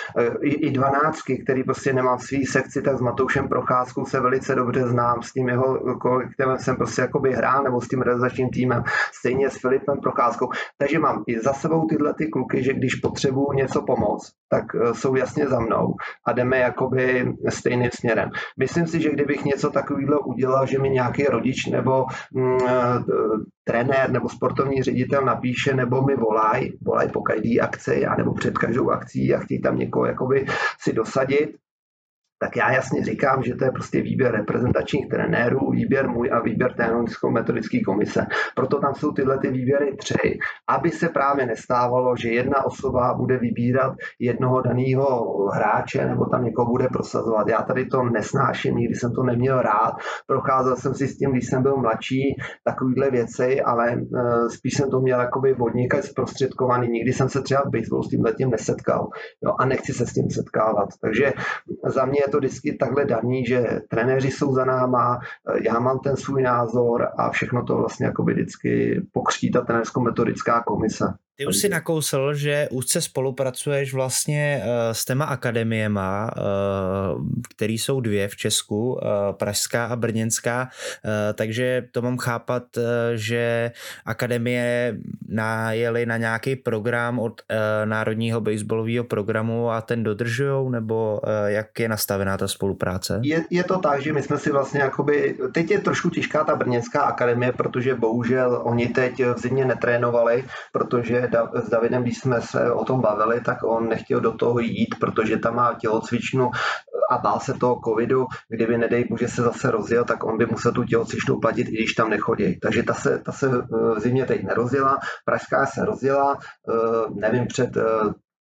i, 0.43 0.51
i 0.51 0.71
dvanáctky, 0.71 1.43
který 1.45 1.65
prostě 1.65 1.93
nemám 1.93 2.19
v 2.19 2.23
svý 2.23 2.47
sekci, 2.47 2.83
tak 2.83 2.99
s 2.99 3.01
Matoušem 3.01 3.49
Procházkou 3.49 4.05
se 4.05 4.21
velice 4.21 4.55
dobře 4.55 4.89
znám, 4.89 5.23
s 5.23 5.33
tím 5.33 5.49
jeho 5.49 5.99
kolektivem 5.99 6.59
jsem 6.59 6.77
prostě 6.77 7.03
jakoby 7.03 7.33
hrál, 7.33 7.63
nebo 7.63 7.81
s 7.81 7.89
tím 7.89 8.03
realizačním 8.03 8.51
týmem, 8.51 8.83
stejně 9.13 9.51
s 9.51 9.61
Filipem 9.61 10.01
Procházkou, 10.01 10.49
takže 10.79 10.99
mám 10.99 11.25
i 11.27 11.40
za 11.41 11.53
sebou 11.53 11.87
tyhle 11.87 12.15
ty 12.15 12.27
kluky, 12.27 12.63
že 12.63 12.73
když 12.73 12.95
potřebuju 12.95 13.53
něco 13.53 13.83
pomoct, 13.83 14.33
tak 14.49 14.65
eh, 14.75 14.95
jsou 14.95 15.15
jasně 15.15 15.49
za 15.49 15.61
mnou 15.61 15.95
a 16.27 16.33
jdeme 16.33 16.59
jakoby 16.59 17.35
stejným 17.49 17.91
směrem. 17.93 18.31
Myslím 18.59 18.87
si, 18.87 19.01
že 19.01 19.11
kdybych 19.11 19.45
něco 19.45 19.71
takového 19.71 20.21
udělal, 20.21 20.67
že 20.67 20.79
mi 20.79 20.91
nějaký 20.91 21.25
rodič 21.25 21.67
nebo 21.67 22.07
mm, 22.33 22.59
eh, 22.69 23.01
trenér 23.65 24.11
nebo 24.11 24.29
sportovní 24.29 24.83
ředitel 24.83 25.25
napíše 25.25 25.75
nebo 25.75 26.03
mi 26.03 26.17
volají, 26.17 26.79
volají 26.83 27.11
po 27.11 27.23
každé 27.23 27.59
akci 27.61 28.07
a 28.07 28.17
nebo 28.17 28.35
před 28.35 28.59
každou 28.59 28.91
akcí 28.91 29.35
a 29.35 29.39
chtějí 29.39 29.61
tam 29.61 29.79
někoho 29.79 30.07
jakoby 30.07 30.47
si 30.81 30.93
dosadit, 30.93 31.57
tak 32.43 32.57
já 32.57 32.73
jasně 32.73 33.05
říkám, 33.05 33.43
že 33.43 33.55
to 33.55 33.65
je 33.65 33.71
prostě 33.71 34.03
výběr 34.03 34.33
reprezentačních 34.33 35.09
trenérů, 35.09 35.71
výběr 35.71 36.09
můj 36.09 36.31
a 36.33 36.41
výběr 36.41 36.75
metodické 37.31 37.81
komise. 37.81 38.27
Proto 38.57 38.81
tam 38.81 38.95
jsou 38.95 39.13
tyhle 39.13 39.39
ty 39.39 39.51
výběry 39.51 39.97
tři, 39.97 40.39
aby 40.69 40.91
se 40.91 41.09
právě 41.09 41.47
nestávalo, 41.47 42.17
že 42.17 42.29
jedna 42.31 42.65
osoba 42.65 43.15
bude 43.15 43.39
vybírat 43.39 43.95
jednoho 44.19 44.63
daného 44.63 45.37
hráče 45.55 46.07
nebo 46.09 46.25
tam 46.25 46.45
někoho 46.45 46.71
bude 46.71 46.89
prosazovat. 46.89 47.49
Já 47.49 47.63
tady 47.63 47.87
to 47.87 48.03
nesnáším, 48.03 48.77
nikdy 48.77 48.95
jsem 48.95 49.13
to 49.13 49.23
neměl 49.23 49.63
rád. 49.63 49.95
Procházel 50.27 50.77
jsem 50.77 50.95
si 50.95 51.09
s 51.09 51.19
tím, 51.19 51.31
když 51.31 51.47
jsem 51.47 51.63
byl 51.63 51.77
mladší, 51.77 52.37
takovýhle 52.65 53.11
věci, 53.11 53.61
ale 53.61 53.97
uh, 53.97 54.49
spíš 54.49 54.75
jsem 54.75 54.91
to 54.91 55.01
měl 55.01 55.21
jakoby 55.21 55.55
vodníka 55.55 56.03
zprostředkovaný. 56.03 56.89
Nikdy 56.89 57.13
jsem 57.13 57.29
se 57.29 57.43
třeba 57.43 57.63
v 57.67 57.71
baseballu 57.71 58.03
s 58.03 58.09
tím 58.09 58.25
letím 58.25 58.51
nesetkal 58.51 59.09
jo, 59.45 59.53
a 59.59 59.67
nechci 59.67 59.93
se 59.93 60.07
s 60.07 60.13
tím 60.13 60.31
setkávat. 60.31 60.89
Takže 61.01 61.33
za 61.87 62.05
mě 62.05 62.21
to 62.31 62.39
vždycky 62.39 62.77
takhle 62.77 63.05
daný, 63.05 63.45
že 63.45 63.81
trenéři 63.89 64.31
jsou 64.31 64.55
za 64.55 64.65
náma, 64.65 65.21
já 65.65 65.79
mám 65.79 65.99
ten 65.99 66.17
svůj 66.17 66.43
názor 66.43 67.09
a 67.17 67.31
všechno 67.31 67.65
to 67.65 67.77
vlastně 67.77 68.07
jako 68.07 68.23
vždycky 68.23 69.03
pokřtí 69.13 69.51
ta 69.51 69.61
trenérsko-metodická 69.61 70.63
komise. 70.67 71.05
Ty 71.41 71.47
už 71.47 71.57
si 71.57 71.69
nakousl, 71.69 72.35
že 72.35 72.69
úzce 72.71 73.01
spolupracuješ 73.01 73.95
vlastně 73.95 74.63
eh, 74.65 74.95
s 74.95 75.05
těma 75.05 75.25
akademiema, 75.25 76.31
eh, 76.37 76.41
které 77.55 77.73
jsou 77.73 78.01
dvě 78.01 78.29
v 78.29 78.37
Česku, 78.37 79.01
eh, 79.03 79.07
Pražská 79.33 79.87
a 79.87 79.97
Brněnská, 79.97 80.69
takže 81.35 81.89
to 81.93 82.03
mám 82.03 82.19
chápat, 82.19 82.63
že 83.15 83.73
akademie 84.05 84.97
najeli 85.29 86.07
na 86.07 86.17
nějaký 86.17 86.57
program 86.57 87.19
od 87.19 87.43
Národního 87.85 88.41
baseballového 88.41 89.05
programu 89.05 89.71
a 89.71 89.81
ten 89.81 90.03
dodržujou, 90.03 90.71
nebo 90.71 91.21
jak 91.47 91.81
je 91.81 91.89
nastavená 91.89 92.37
ta 92.37 92.49
spolupráce? 92.49 93.21
Je, 93.23 93.45
je 93.51 93.65
to 93.65 93.79
tak, 93.79 94.03
že 94.03 94.13
my 94.13 94.23
jsme 94.23 94.39
si 94.39 94.51
vlastně 94.51 94.81
jakoby, 94.81 95.39
teď 95.53 95.71
je 95.71 95.79
trošku 95.81 96.11
těžká 96.11 96.45
ta 96.45 96.57
Brněnská 96.57 97.01
akademie, 97.01 97.53
protože 97.53 97.95
bohužel 97.95 98.61
oni 98.65 98.89
teď 98.89 99.25
v 99.25 99.39
zimě 99.39 99.65
netrénovali, 99.65 100.45
protože 100.73 101.30
s 101.55 101.69
Davidem, 101.69 102.03
když 102.03 102.19
jsme 102.19 102.41
se 102.41 102.73
o 102.73 102.85
tom 102.85 103.01
bavili, 103.01 103.41
tak 103.41 103.59
on 103.65 103.89
nechtěl 103.89 104.21
do 104.21 104.33
toho 104.33 104.59
jít, 104.59 104.95
protože 105.01 105.37
tam 105.37 105.57
má 105.57 105.75
tělocvičnu 105.75 106.51
a 107.11 107.19
bál 107.19 107.41
se 107.41 107.55
toho 107.55 107.81
covidu, 107.85 108.27
kdyby 108.49 108.79
nedej 108.79 109.05
bože 109.05 109.29
se 109.29 109.43
zase 109.43 109.71
rozjel, 109.71 110.05
tak 110.05 110.25
on 110.25 110.39
by 110.39 110.47
musel 110.47 110.73
tu 110.73 110.85
tělocvičnu 110.85 111.41
platit, 111.41 111.69
i 111.69 111.77
když 111.77 111.95
tam 111.95 112.11
nechodí. 112.11 112.61
Takže 112.61 112.83
ta 112.83 112.95
se, 112.95 113.19
ta 113.19 113.33
se 113.33 113.49
v 113.49 114.01
zimě 114.01 114.27
teď 114.27 114.43
nerozjela, 114.43 114.99
Pražská 115.25 115.67
se 115.67 115.85
rozjela, 115.85 116.39
eh, 116.39 116.75
nevím, 117.15 117.47
před 117.47 117.77
eh, 117.77 117.83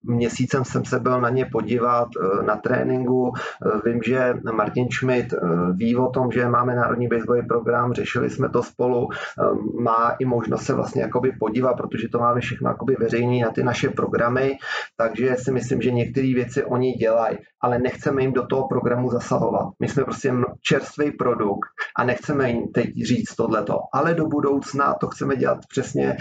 měsícem 0.02 0.64
jsem 0.64 0.84
se 0.84 1.00
byl 1.00 1.20
na 1.20 1.28
ně 1.28 1.46
podívat 1.52 2.08
eh, 2.16 2.42
na 2.42 2.56
tréninku. 2.56 3.32
Eh, 3.34 3.90
vím, 3.90 4.00
že 4.02 4.34
Martin 4.52 4.88
Schmidt 4.90 5.32
eh, 5.32 5.38
ví 5.72 5.96
o 5.96 6.10
tom, 6.10 6.30
že 6.30 6.48
máme 6.48 6.74
národní 6.74 7.08
baseballový 7.08 7.46
program, 7.46 7.92
řešili 7.92 8.30
jsme 8.30 8.48
to 8.48 8.62
spolu, 8.62 9.08
má 9.80 10.16
i 10.18 10.24
možnost 10.24 10.62
se 10.62 10.74
vlastně 10.74 11.02
jakoby 11.02 11.32
podívat, 11.40 11.74
protože 11.74 12.08
to 12.08 12.18
máme 12.18 12.40
všechno 12.40 12.70
jakoby 12.70 12.96
veřejný 13.00 13.40
na 13.40 13.50
ty 13.50 13.62
naše 13.62 13.88
programy, 13.88 14.58
takže 14.96 15.36
si 15.36 15.52
myslím, 15.52 15.82
že 15.82 15.90
některé 15.90 16.34
věci 16.34 16.64
oni 16.64 16.92
dělají, 16.92 17.38
ale 17.60 17.78
nechceme 17.78 18.22
jim 18.22 18.32
do 18.32 18.46
toho 18.46 18.68
programu 18.68 19.10
zasahovat. 19.10 19.68
My 19.80 19.88
jsme 19.88 20.04
prostě 20.04 20.32
čerstvý 20.62 21.10
produkt 21.10 21.68
a 21.96 22.04
nechceme 22.04 22.50
jim 22.50 22.68
teď 22.68 22.86
říct 23.04 23.34
tohleto, 23.34 23.78
ale 23.92 24.14
do 24.14 24.26
budoucna 24.26 24.94
to 25.00 25.06
chceme 25.06 25.36
dělat 25.36 25.58
přesně 25.68 26.16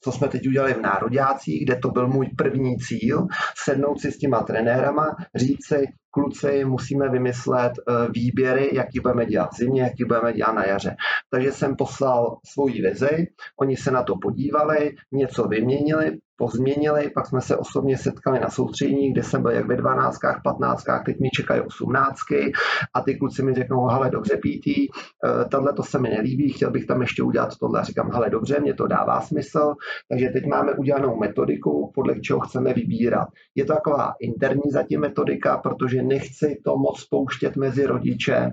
co 0.00 0.12
jsme 0.12 0.28
teď 0.28 0.48
udělali 0.48 0.74
v 0.74 0.80
Nároďácích, 0.80 1.64
kde 1.64 1.76
to 1.76 1.90
byl 1.90 2.08
můj 2.08 2.28
první 2.38 2.76
cíl, 2.76 3.26
sednout 3.64 4.00
si 4.00 4.12
s 4.12 4.18
těma 4.18 4.42
trenérama, 4.42 5.16
říct 5.34 5.66
si, 5.66 5.86
kluci, 6.18 6.64
musíme 6.64 7.08
vymyslet 7.08 7.72
eh, 7.78 7.92
výběry, 8.10 8.70
jaký 8.72 9.00
budeme 9.00 9.26
dělat 9.26 9.54
zimě, 9.54 9.82
jaký 9.82 10.04
budeme 10.04 10.32
dělat 10.32 10.52
na 10.52 10.66
jaře. 10.66 10.96
Takže 11.30 11.52
jsem 11.52 11.76
poslal 11.76 12.38
svoji 12.46 12.82
vizi, 12.82 13.26
oni 13.60 13.76
se 13.76 13.90
na 13.90 14.02
to 14.02 14.16
podívali, 14.16 14.94
něco 15.12 15.48
vyměnili, 15.48 16.18
pozměnili, 16.38 17.10
pak 17.10 17.26
jsme 17.26 17.40
se 17.40 17.56
osobně 17.56 17.98
setkali 17.98 18.40
na 18.40 18.50
soustředění, 18.50 19.12
kde 19.12 19.22
jsem 19.22 19.42
byl 19.42 19.50
jak 19.50 19.66
ve 19.66 19.76
12, 19.76 20.18
15, 20.44 20.84
teď 21.06 21.20
mi 21.20 21.30
čekají 21.30 21.60
18 21.60 22.18
a 22.94 23.00
ty 23.00 23.14
kluci 23.14 23.42
mi 23.42 23.54
řeknou, 23.54 23.86
hele 23.86 24.10
dobře 24.10 24.36
PT, 24.36 24.66
eh, 24.66 25.44
tohle 25.50 25.72
to 25.72 25.82
se 25.82 25.98
mi 25.98 26.08
nelíbí, 26.08 26.52
chtěl 26.52 26.70
bych 26.70 26.86
tam 26.86 27.00
ještě 27.00 27.22
udělat 27.22 27.56
tohle. 27.60 27.84
Říkám, 27.84 28.10
hele 28.12 28.30
dobře, 28.30 28.60
mě 28.60 28.74
to 28.74 28.86
dává 28.86 29.20
smysl, 29.20 29.74
takže 30.08 30.28
teď 30.28 30.46
máme 30.46 30.74
udělanou 30.74 31.16
metodiku, 31.16 31.92
podle 31.94 32.20
čeho 32.20 32.40
chceme 32.40 32.74
vybírat. 32.74 33.28
Je 33.54 33.64
to 33.64 33.74
taková 33.74 34.14
interní 34.20 34.70
zatím 34.70 35.00
metodika, 35.00 35.58
protože 35.58 36.02
nechci 36.08 36.60
to 36.64 36.76
moc 36.76 37.00
spouštět 37.00 37.56
mezi 37.56 37.86
rodiče, 37.86 38.50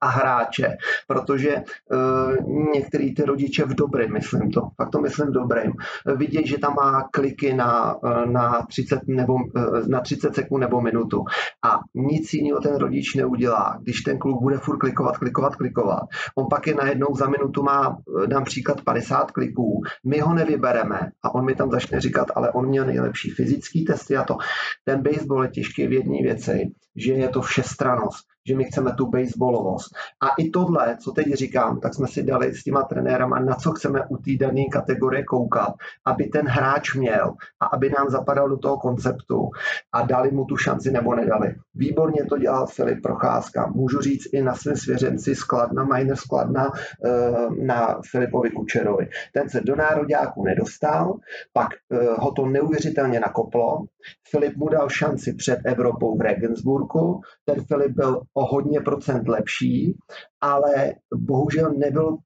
a 0.00 0.08
hráče, 0.08 0.76
protože 1.08 1.56
uh, 1.56 2.72
některý 2.74 3.14
ty 3.14 3.22
rodiče 3.22 3.64
v 3.64 3.74
dobrém, 3.74 4.12
myslím 4.12 4.50
to, 4.50 4.60
fakt 4.76 4.90
to 4.90 5.00
myslím 5.00 5.26
v 5.26 5.32
dobrém, 5.32 5.72
vidějí, 6.16 6.46
že 6.46 6.58
tam 6.58 6.74
má 6.74 7.08
kliky 7.10 7.54
na, 7.54 7.94
uh, 7.94 8.26
na, 8.26 8.66
30 8.68 8.98
nebo, 9.06 9.34
uh, 9.34 9.88
na 9.88 10.00
30 10.00 10.34
sekund 10.34 10.60
nebo 10.60 10.80
minutu 10.80 11.24
a 11.64 11.80
nic 11.94 12.32
jiného 12.32 12.60
ten 12.60 12.76
rodič 12.76 13.14
neudělá, 13.14 13.78
když 13.82 14.00
ten 14.00 14.18
kluk 14.18 14.42
bude 14.42 14.58
furt 14.58 14.78
klikovat, 14.78 15.18
klikovat, 15.18 15.56
klikovat. 15.56 16.02
On 16.34 16.46
pak 16.50 16.66
je 16.66 16.74
najednou 16.74 17.14
za 17.14 17.28
minutu 17.28 17.62
má, 17.62 17.96
dám 18.26 18.44
příklad, 18.44 18.80
50 18.80 19.30
kliků, 19.30 19.82
my 20.04 20.20
ho 20.20 20.34
nevybereme 20.34 21.10
a 21.22 21.34
on 21.34 21.44
mi 21.44 21.54
tam 21.54 21.70
začne 21.70 22.00
říkat, 22.00 22.28
ale 22.34 22.50
on 22.52 22.68
měl 22.68 22.86
nejlepší 22.86 23.30
fyzický 23.30 23.84
testy 23.84 24.16
a 24.16 24.24
to. 24.24 24.36
Ten 24.84 25.02
baseball 25.02 25.42
je 25.42 25.48
těžký 25.48 25.86
v 25.86 25.92
jedné 25.92 26.22
věci, 26.22 26.72
že 26.96 27.12
je 27.12 27.28
to 27.28 27.40
všestranost 27.40 28.35
že 28.46 28.56
my 28.56 28.64
chceme 28.64 28.92
tu 28.92 29.06
baseballovost. 29.06 29.94
A 30.20 30.28
i 30.38 30.50
tohle, 30.50 30.96
co 30.96 31.12
teď 31.12 31.26
říkám, 31.32 31.80
tak 31.80 31.94
jsme 31.94 32.08
si 32.08 32.22
dali 32.22 32.54
s 32.54 32.62
těma 32.62 32.82
trenérama, 32.82 33.38
na 33.38 33.54
co 33.54 33.72
chceme 33.72 34.06
u 34.08 34.16
té 34.16 34.30
dané 34.40 34.64
kategorie 34.72 35.24
koukat, 35.24 35.74
aby 36.04 36.24
ten 36.24 36.48
hráč 36.48 36.94
měl 36.94 37.34
a 37.60 37.66
aby 37.66 37.90
nám 37.98 38.10
zapadal 38.10 38.48
do 38.48 38.58
toho 38.58 38.78
konceptu 38.78 39.50
a 39.92 40.02
dali 40.02 40.30
mu 40.30 40.44
tu 40.44 40.56
šanci 40.56 40.90
nebo 40.90 41.14
nedali. 41.14 41.54
Výborně 41.74 42.24
to 42.24 42.38
dělal 42.38 42.66
Filip 42.66 43.02
Procházka. 43.02 43.66
Můžu 43.74 44.00
říct 44.00 44.28
i 44.32 44.42
na 44.42 44.54
svém 44.54 44.76
svěřenci 44.76 45.34
Skladna, 45.34 45.84
Miner 45.84 46.16
Skladna 46.16 46.72
eh, 47.04 47.64
na 47.64 48.00
Filipovi 48.10 48.50
Kučerovi. 48.50 49.08
Ten 49.32 49.48
se 49.48 49.60
do 49.60 49.76
nároďáku 49.76 50.44
nedostal, 50.44 51.14
pak 51.52 51.68
eh, 51.92 52.06
ho 52.18 52.32
to 52.32 52.46
neuvěřitelně 52.46 53.20
nakoplo. 53.20 53.84
Filip 54.30 54.56
mu 54.56 54.68
dal 54.68 54.88
šanci 54.88 55.32
před 55.32 55.58
Evropou 55.64 56.18
v 56.18 56.20
Regensburgu. 56.20 57.20
Ten 57.44 57.64
Filip 57.64 57.92
byl 57.92 58.20
o 58.36 58.44
hodně 58.44 58.80
procent 58.80 59.28
lepší, 59.28 59.98
ale 60.40 60.94
bohužel 61.14 61.72
nebyl 61.72 62.16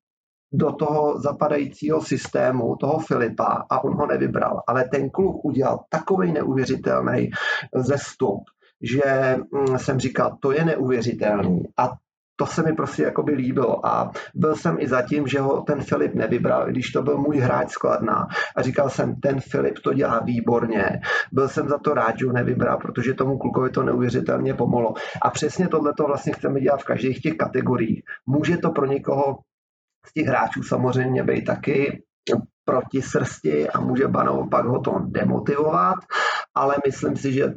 do 0.53 0.73
toho 0.73 1.21
zapadajícího 1.21 2.03
systému, 2.03 2.77
toho 2.81 2.99
Filipa 2.99 3.67
a 3.71 3.85
on 3.85 3.97
ho 3.97 4.07
nevybral. 4.07 4.63
Ale 4.67 4.85
ten 4.89 5.11
kluk 5.11 5.45
udělal 5.45 5.85
takový 5.89 6.33
neuvěřitelný 6.33 7.31
zestup, 7.77 8.41
že 8.83 9.37
mm, 9.53 9.79
jsem 9.79 9.99
říkal, 9.99 10.37
to 10.41 10.53
je 10.53 10.65
neuvěřitelný. 10.65 11.63
A 11.77 11.91
to 12.41 12.47
se 12.47 12.63
mi 12.63 12.73
prostě 12.73 13.03
jakoby 13.03 13.33
líbilo 13.33 13.87
a 13.87 14.11
byl 14.35 14.57
jsem 14.57 14.77
i 14.79 14.89
zatím, 14.89 15.27
že 15.27 15.41
ho 15.41 15.61
ten 15.61 15.83
Filip 15.83 16.15
nevybral, 16.15 16.67
když 16.67 16.91
to 16.91 17.03
byl 17.03 17.19
můj 17.19 17.37
hráč 17.37 17.71
skladná 17.71 18.27
a 18.57 18.63
říkal 18.63 18.91
jsem, 18.91 19.21
ten 19.21 19.41
Filip 19.41 19.79
to 19.85 19.93
dělá 19.93 20.21
výborně. 20.25 21.01
Byl 21.33 21.49
jsem 21.49 21.69
za 21.69 21.79
to 21.79 21.95
rád, 21.95 22.19
že 22.19 22.27
ho 22.27 22.33
nevybral, 22.33 22.79
protože 22.79 23.15
tomu 23.15 23.39
klukovi 23.39 23.71
to 23.71 23.83
neuvěřitelně 23.83 24.55
pomohlo. 24.55 24.95
A 25.23 25.31
přesně 25.31 25.69
tohle 25.69 25.93
to 25.93 26.05
vlastně 26.05 26.33
chceme 26.33 26.61
dělat 26.61 26.81
v 26.81 26.85
každých 26.85 27.21
těch 27.21 27.37
kategoriích. 27.37 28.03
Může 28.27 28.57
to 28.57 28.71
pro 28.71 28.87
někoho 28.87 29.39
z 30.07 30.13
těch 30.13 30.27
hráčů 30.27 30.63
samozřejmě 30.63 31.23
být 31.23 31.45
taky 31.45 32.03
proti 32.65 33.03
srsti 33.03 33.69
a 33.69 33.81
může 33.81 34.09
naopak 34.09 34.65
ho 34.65 34.81
to 34.81 34.99
demotivovat, 35.05 35.99
ale 36.55 36.77
myslím 36.87 37.17
si, 37.17 37.33
že 37.33 37.55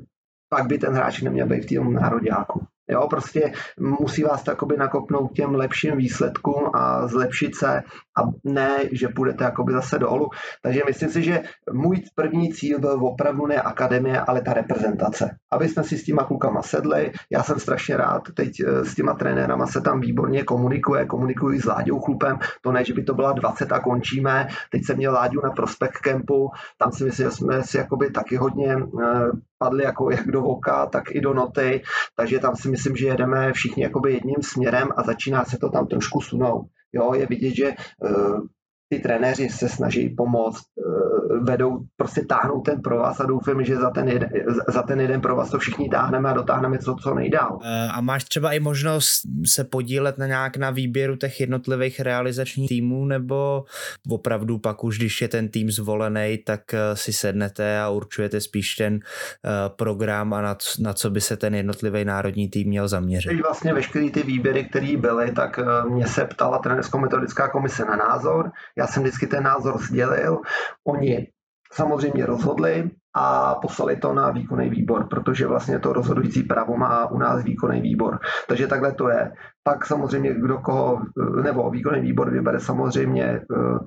pak 0.50 0.67
by 0.67 0.78
ten 0.78 0.93
hráč 0.93 1.22
neměl 1.22 1.48
být 1.48 1.72
v 1.72 1.76
tom 1.76 1.93
nároďáku. 1.93 2.72
Jo, 2.89 3.08
prostě 3.10 3.54
musí 3.80 4.24
vás 4.24 4.43
takoby 4.43 4.78
nakopnout 4.78 5.32
těm 5.32 5.56
lepším 5.56 5.98
výsledkům 5.98 6.69
a 6.74 7.08
zlepšit 7.08 7.56
se 7.56 7.84
a 8.17 8.22
ne, 8.43 8.78
že 8.91 9.08
půjdete 9.08 9.43
jakoby 9.43 9.74
zase 9.74 10.00
dolů. 10.00 10.30
Takže 10.62 10.82
myslím 10.88 11.10
si, 11.10 11.24
že 11.24 11.41
můj 11.72 12.04
první 12.15 12.54
cíl 12.54 12.80
byl 12.80 13.06
opravdu 13.06 13.48
ne 13.48 13.62
akademie, 13.62 14.22
ale 14.22 14.41
ta 14.41 14.54
reprezentace. 14.54 15.38
Aby 15.52 15.69
jsme 15.69 15.84
si 15.84 15.98
s 15.98 16.04
těma 16.04 16.24
klukama 16.24 16.62
sedli, 16.62 17.12
já 17.32 17.43
jsem 17.43 17.60
strašně 17.60 17.98
rád, 17.98 18.22
teď 18.34 18.60
eh, 18.60 18.86
s 18.86 18.96
těma 18.96 19.13
trenérama 19.13 19.67
se 19.67 19.82
tam 19.82 20.00
výborně 20.02 20.43
komunikuje, 20.43 21.06
komunikuji 21.06 21.60
s 21.60 21.65
Láďou 21.65 22.00
Chlupem, 22.00 22.39
to 22.62 22.72
ne, 22.72 22.86
že 22.86 22.93
by 22.93 23.04
to 23.04 23.13
byla 23.13 23.32
20 23.32 23.72
a 23.72 23.80
končíme, 23.80 24.48
teď 24.72 24.86
jsem 24.86 24.98
měl 24.98 25.13
Láďu 25.13 25.41
na 25.43 25.50
Prospect 25.50 25.98
Campu, 25.98 26.50
tam 26.78 26.91
si 26.91 27.04
myslím, 27.04 27.26
že 27.26 27.32
jsme 27.32 27.63
si 27.63 27.78
jakoby 27.78 28.12
taky 28.12 28.36
hodně 28.36 28.76
eh, 28.76 29.30
padli 29.58 29.84
jako 29.84 30.12
jak 30.12 30.28
do 30.28 30.41
voka, 30.41 30.86
tak 30.86 31.04
i 31.12 31.22
do 31.22 31.34
noty, 31.34 31.82
takže 32.15 32.39
tam 32.39 32.56
si 32.56 32.69
myslím, 32.73 32.95
že 32.95 33.07
jedeme 33.07 33.53
všichni 33.53 33.83
jakoby 33.83 34.13
jedním 34.13 34.41
směrem 34.41 34.88
a 34.97 35.03
začíná 35.03 35.45
se 35.45 35.57
to 35.57 35.69
tam 35.69 35.88
trošku 35.88 36.21
sunout. 36.21 36.65
Jo, 36.93 37.13
je 37.13 37.25
vidět, 37.25 37.55
že 37.55 37.67
uh, 37.69 38.39
ty 38.93 38.99
trenéři 38.99 39.49
se 39.49 39.69
snaží 39.69 40.10
pomoct, 40.10 40.63
eh, 40.63 41.39
vedou, 41.43 41.79
prostě 41.97 42.21
táhnou 42.21 42.62
ten 42.62 42.82
provaz 42.82 43.19
a 43.19 43.25
doufám, 43.25 43.65
že 43.65 43.75
za 43.75 43.89
ten, 43.89 44.08
jeden, 44.08 44.29
za 44.67 44.82
ten 44.82 45.01
jeden 45.01 45.21
provaz 45.21 45.49
to 45.49 45.60
všichni 45.60 45.89
táhneme 45.89 46.29
a 46.29 46.34
dotáhneme 46.34 46.77
co, 46.77 46.95
co 46.95 47.13
nejdál. 47.13 47.60
Eh, 47.63 47.88
a 47.93 48.01
máš 48.01 48.23
třeba 48.23 48.53
i 48.53 48.60
možnost 48.60 49.21
se 49.45 49.63
podílet 49.63 50.17
na 50.17 50.27
nějak 50.27 50.58
na 50.58 50.69
výběru 50.69 51.15
těch 51.15 51.39
jednotlivých 51.39 51.99
realizačních 51.99 52.69
týmů, 52.69 53.06
nebo 53.06 53.65
opravdu 54.10 54.58
pak 54.58 54.84
už, 54.84 54.97
když 54.97 55.21
je 55.21 55.27
ten 55.27 55.49
tým 55.49 55.71
zvolený, 55.71 56.38
tak 56.45 56.73
eh, 56.73 56.79
si 56.93 57.13
sednete 57.13 57.79
a 57.79 57.89
určujete 57.89 58.41
spíš 58.41 58.75
ten 58.75 58.99
program 59.75 60.34
a 60.34 60.41
na, 60.41 60.58
na 60.79 60.93
co 60.93 61.10
by 61.10 61.21
se 61.21 61.38
ten 61.38 61.56
jednotlivý 61.56 62.06
národní 62.06 62.49
tým 62.49 62.67
měl 62.67 62.88
zaměřit? 62.88 63.29
Když 63.29 63.41
vlastně 63.41 63.73
veškeré 63.73 64.10
ty 64.10 64.23
výběry, 64.23 64.63
které 64.63 64.97
byly, 64.97 65.32
tak 65.32 65.60
mě 65.89 66.08
se 66.08 66.25
ptala 66.25 66.60
trenersko-metodická 66.60 67.47
komise 67.47 67.86
na 67.86 67.95
názor. 67.95 68.51
Já 68.77 68.83
jsem 68.88 69.04
vždycky 69.04 69.28
ten 69.28 69.43
názor 69.43 69.78
sdělil. 69.82 70.41
Oni 70.88 71.28
samozřejmě 71.74 72.26
rozhodli 72.26 72.91
a 73.13 73.56
poslali 73.56 73.96
to 73.98 74.13
na 74.13 74.32
výkonný 74.32 74.69
výbor, 74.69 75.08
protože 75.08 75.48
vlastně 75.48 75.80
to 75.80 75.93
rozhodující 75.93 76.43
právo 76.43 76.78
má 76.78 77.12
u 77.12 77.17
nás 77.17 77.43
výkonný 77.43 77.82
výbor. 77.82 78.19
Takže 78.48 78.67
takhle 78.67 78.91
to 78.91 79.10
je. 79.10 79.32
Pak 79.63 79.86
samozřejmě 79.86 80.34
kdo 80.34 80.58
koho, 80.58 81.02
nebo 81.43 81.69
výkonný 81.69 82.02
výbor 82.02 82.32
vybere 82.32 82.60
samozřejmě 82.60 83.24
eh, 83.24 83.43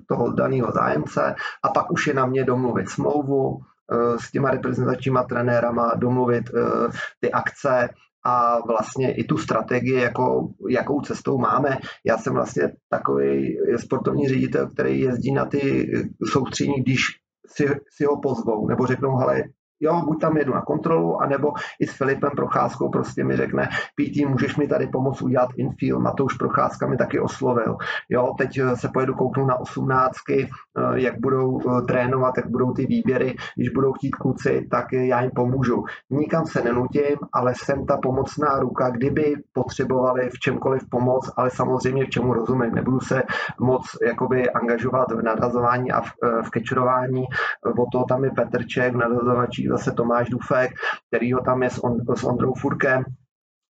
toho 0.09 0.33
daného 0.33 0.73
zájemce 0.73 1.35
a 1.63 1.69
pak 1.69 1.93
už 1.93 2.07
je 2.07 2.15
na 2.15 2.27
mě 2.27 2.45
domluvit 2.45 2.89
smlouvu, 2.89 3.59
eh, 3.93 4.19
s 4.19 4.31
těma 4.31 4.51
reprezentačníma 4.51 5.23
trenérama, 5.23 5.93
domluvit 5.97 6.51
eh, 6.55 6.89
ty 7.21 7.33
akce, 7.33 7.89
a 8.27 8.61
vlastně 8.67 9.15
i 9.15 9.25
tu 9.25 9.39
strategii, 9.39 9.95
jako, 9.95 10.49
jakou 10.71 11.01
cestou 11.01 11.39
máme. 11.39 11.79
Já 12.05 12.19
jsem 12.19 12.35
vlastně 12.35 12.73
takový 12.91 13.59
sportovní 13.77 14.29
ředitel, 14.29 14.71
který 14.71 15.01
jezdí 15.01 15.33
na 15.33 15.45
ty 15.45 15.91
soustřední, 16.33 16.83
když 16.83 17.01
si, 17.47 17.67
si 17.97 18.05
ho 18.05 18.21
pozvou, 18.21 18.69
nebo 18.69 18.87
řeknou, 18.87 19.17
hele, 19.17 19.43
jo, 19.81 20.03
buď 20.07 20.21
tam 20.21 20.37
jedu 20.37 20.55
na 20.55 20.63
kontrolu, 20.63 21.23
anebo 21.23 21.53
i 21.81 21.87
s 21.87 21.97
Filipem 21.97 22.31
Procházkou 22.37 22.89
prostě 22.89 23.25
mi 23.25 23.37
řekne, 23.37 23.69
PT, 23.95 24.27
můžeš 24.29 24.57
mi 24.57 24.69
tady 24.69 24.87
pomoct 24.87 25.23
udělat 25.23 25.49
infield, 25.57 26.03
Matouš 26.03 26.35
Procházka 26.35 26.87
mi 26.87 26.97
taky 26.97 27.21
oslovil. 27.21 27.77
Jo, 28.09 28.35
teď 28.39 28.59
eh, 28.59 28.77
se 28.77 28.89
pojedu 28.89 29.15
kouknout 29.15 29.49
na 29.49 29.61
osmnáctky, 29.61 30.49
eh, 30.49 31.01
jak 31.01 31.21
budou 31.21 31.61
eh, 31.61 31.83
trénovat, 31.83 32.37
jak 32.37 32.51
budou 32.51 32.73
ty 32.73 32.87
výběry, 32.87 33.37
když 33.57 33.69
budou 33.69 33.93
chtít 33.93 34.11
kluci, 34.11 34.67
tak 34.71 34.93
já 34.93 35.21
jim 35.23 35.31
pomůžu. 35.31 35.85
Nikam 36.11 36.47
se 36.47 36.63
nenutím, 36.63 37.17
ale 37.33 37.53
jsem 37.57 37.87
ta 37.87 37.97
pomocná 37.97 38.59
ruka, 38.59 38.91
kdyby 38.91 39.35
potřebovali 39.53 40.31
v 40.31 40.39
čemkoliv 40.39 40.83
pomoc, 40.91 41.31
ale 41.37 41.51
samozřejmě 41.51 42.05
v 42.05 42.11
čemu 42.11 42.33
rozumím. 42.33 42.75
Nebudu 42.75 43.01
se 43.01 43.23
moc 43.61 43.83
jakoby 44.07 44.51
angažovat 44.51 45.13
v 45.13 45.23
nadhazování 45.23 45.93
a 45.93 46.01
v, 46.01 46.11
v 46.43 46.51
kečerování, 46.51 47.25
o 47.79 47.87
toho 47.93 48.05
tam 48.05 48.25
je 48.25 48.31
Petrček, 48.31 48.95
v 48.95 48.97
zase 49.69 49.93
Tomáš 49.93 50.29
Dufek, 50.29 50.71
který 51.09 51.33
ho 51.33 51.41
tam 51.41 51.63
je 51.63 51.71
s, 51.71 51.85
on, 51.85 52.17
s 52.17 52.25
Ondrou 52.25 52.55
Furkem, 52.55 53.05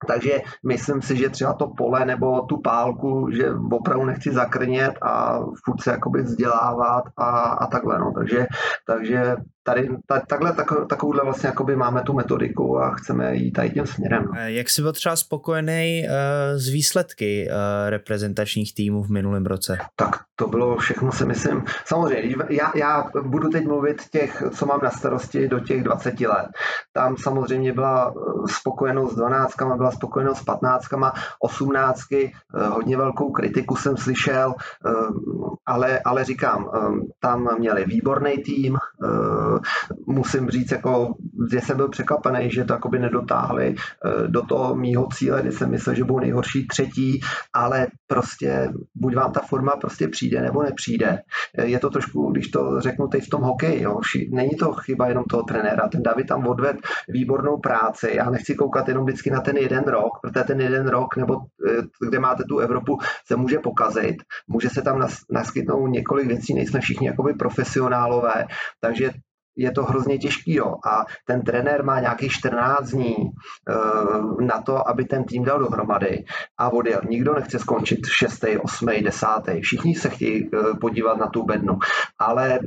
takže 0.06 0.38
myslím 0.66 1.02
si, 1.02 1.16
že 1.16 1.28
třeba 1.28 1.52
to 1.52 1.66
pole 1.66 2.04
nebo 2.04 2.40
tu 2.42 2.60
pálku, 2.60 3.30
že 3.30 3.50
opravdu 3.72 4.04
nechci 4.04 4.32
zakrnět 4.32 4.94
a 5.02 5.38
furt 5.64 5.80
se 5.82 5.90
jakoby 5.90 6.22
vzdělávat 6.22 7.04
a, 7.16 7.28
a 7.40 7.66
takhle. 7.66 7.98
No. 7.98 8.12
Takže, 8.12 8.46
takže 8.86 9.36
tady 9.62 9.88
ta, 10.06 10.20
takhle 10.20 10.52
tak, 10.52 10.66
takovouhle 10.88 11.24
vlastně 11.24 11.46
jakoby 11.46 11.76
máme 11.76 12.02
tu 12.02 12.12
metodiku 12.12 12.78
a 12.78 12.94
chceme 12.94 13.36
jít 13.36 13.52
tady 13.52 13.70
tím 13.70 13.86
směrem. 13.86 14.24
No. 14.24 14.40
Jak 14.40 14.70
jsi 14.70 14.82
byl 14.82 14.92
třeba 14.92 15.16
spokojený 15.16 16.04
uh, 16.04 16.58
z 16.58 16.68
výsledky 16.68 17.48
uh, 17.48 17.90
reprezentačních 17.90 18.74
týmů 18.74 19.02
v 19.02 19.10
minulém 19.10 19.46
roce? 19.46 19.78
Tak 19.96 20.20
to 20.36 20.46
bylo 20.46 20.76
všechno, 20.76 21.12
si 21.12 21.26
myslím. 21.26 21.64
Samozřejmě, 21.84 22.34
já, 22.48 22.72
já 22.74 23.10
budu 23.22 23.48
teď 23.48 23.64
mluvit 23.66 24.02
těch, 24.10 24.42
co 24.54 24.66
mám 24.66 24.80
na 24.82 24.90
starosti 24.90 25.48
do 25.48 25.60
těch 25.60 25.82
20 25.82 26.20
let. 26.20 26.46
Tam 26.92 27.16
samozřejmě 27.16 27.72
byla 27.72 28.14
spokojenost 28.50 29.12
s 29.12 29.16
12, 29.16 29.54
byla 29.76 29.90
spokojenost 29.90 30.38
s 30.38 30.44
15, 30.44 30.84
18, 31.40 32.00
hodně 32.70 32.96
velkou 32.96 33.30
kritiku 33.30 33.76
jsem 33.76 33.96
slyšel, 33.96 34.54
ale, 35.66 36.00
ale 36.04 36.24
říkám, 36.24 36.70
tam 37.20 37.48
měli 37.58 37.84
výborný 37.84 38.38
tým, 38.38 38.78
musím 40.06 40.50
říct, 40.50 40.70
jako, 40.70 41.14
že 41.52 41.60
jsem 41.60 41.76
byl 41.76 41.88
překvapený, 41.88 42.50
že 42.50 42.64
to 42.64 42.72
jakoby 42.72 42.98
nedotáhli 42.98 43.74
eh, 43.74 44.28
do 44.28 44.42
toho 44.42 44.74
mýho 44.74 45.08
cíle, 45.14 45.42
kdy 45.42 45.52
jsem 45.52 45.70
myslel, 45.70 45.94
že 45.94 46.04
budou 46.04 46.20
nejhorší 46.20 46.66
třetí, 46.66 47.20
ale 47.52 47.86
prostě 48.06 48.72
buď 48.94 49.14
vám 49.14 49.32
ta 49.32 49.40
forma 49.40 49.72
prostě 49.80 50.08
přijde 50.08 50.40
nebo 50.40 50.62
nepřijde. 50.62 51.18
Eh, 51.58 51.66
je 51.66 51.78
to 51.78 51.90
trošku, 51.90 52.30
když 52.30 52.48
to 52.48 52.80
řeknu 52.80 53.08
teď 53.08 53.24
v 53.24 53.30
tom 53.30 53.42
hokeji, 53.42 53.82
jo, 53.82 54.00
není 54.30 54.50
to 54.50 54.72
chyba 54.72 55.08
jenom 55.08 55.24
toho 55.24 55.42
trenéra, 55.42 55.88
ten 55.88 56.02
David 56.02 56.26
tam 56.26 56.46
odved 56.46 56.76
výbornou 57.08 57.58
práci, 57.58 58.10
já 58.14 58.30
nechci 58.30 58.54
koukat 58.54 58.88
jenom 58.88 59.04
vždycky 59.04 59.30
na 59.30 59.40
ten 59.40 59.56
jeden 59.56 59.84
rok, 59.84 60.12
protože 60.22 60.44
ten 60.44 60.60
jeden 60.60 60.88
rok, 60.88 61.16
nebo 61.16 61.36
eh, 61.68 61.82
kde 62.08 62.18
máte 62.18 62.44
tu 62.44 62.58
Evropu, 62.58 62.98
se 63.26 63.36
může 63.36 63.58
pokazit, 63.58 64.16
může 64.48 64.68
se 64.68 64.82
tam 64.82 65.08
naskytnout 65.30 65.86
několik 65.86 66.26
věcí, 66.26 66.54
nejsme 66.54 66.80
všichni 66.80 67.06
jakoby 67.06 67.34
profesionálové, 67.34 68.46
takže 68.80 69.10
je 69.56 69.70
to 69.70 69.84
hrozně 69.84 70.18
těžký. 70.18 70.54
Jo. 70.54 70.74
A 70.86 71.04
ten 71.26 71.42
trenér 71.42 71.84
má 71.84 72.00
nějakých 72.00 72.32
14 72.32 72.90
dní 72.90 73.16
uh, 73.16 74.40
na 74.40 74.62
to, 74.62 74.88
aby 74.88 75.04
ten 75.04 75.24
tým 75.24 75.44
dal 75.44 75.58
dohromady 75.58 76.24
a 76.58 76.72
odjel. 76.72 77.00
Nikdo 77.08 77.34
nechce 77.34 77.58
skončit 77.58 78.06
6., 78.06 78.44
8., 78.62 78.86
10. 79.02 79.26
Všichni 79.62 79.94
se 79.94 80.10
chtějí 80.10 80.50
uh, 80.50 80.78
podívat 80.80 81.18
na 81.18 81.26
tu 81.26 81.42
bednu. 81.42 81.78
Ale 82.18 82.58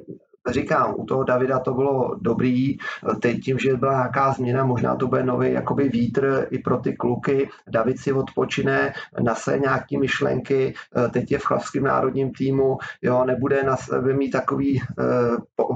říkám, 0.50 0.94
u 0.98 1.06
toho 1.06 1.24
Davida 1.24 1.60
to 1.60 1.74
bylo 1.74 2.16
dobrý, 2.22 2.78
teď 3.22 3.40
tím, 3.40 3.60
že 3.60 3.78
byla 3.78 3.94
nějaká 3.94 4.32
změna, 4.32 4.66
možná 4.66 4.96
to 4.96 5.08
bude 5.08 5.24
nový 5.24 5.52
jakoby 5.52 5.90
vítr 5.90 6.48
i 6.52 6.60
pro 6.60 6.78
ty 6.78 6.94
kluky, 6.94 7.50
David 7.68 8.00
si 8.00 8.14
odpočine, 8.14 8.94
na 9.20 9.36
své 9.36 9.60
nějaký 9.60 9.98
myšlenky, 9.98 10.74
teď 11.14 11.32
je 11.32 11.40
v 11.40 11.46
chlapském 11.46 11.84
národním 11.84 12.32
týmu, 12.32 12.78
jo, 13.02 13.26
nebude 13.26 13.64
na 13.64 13.78
sebe 13.78 14.14
mít 14.14 14.32
takový, 14.32 14.82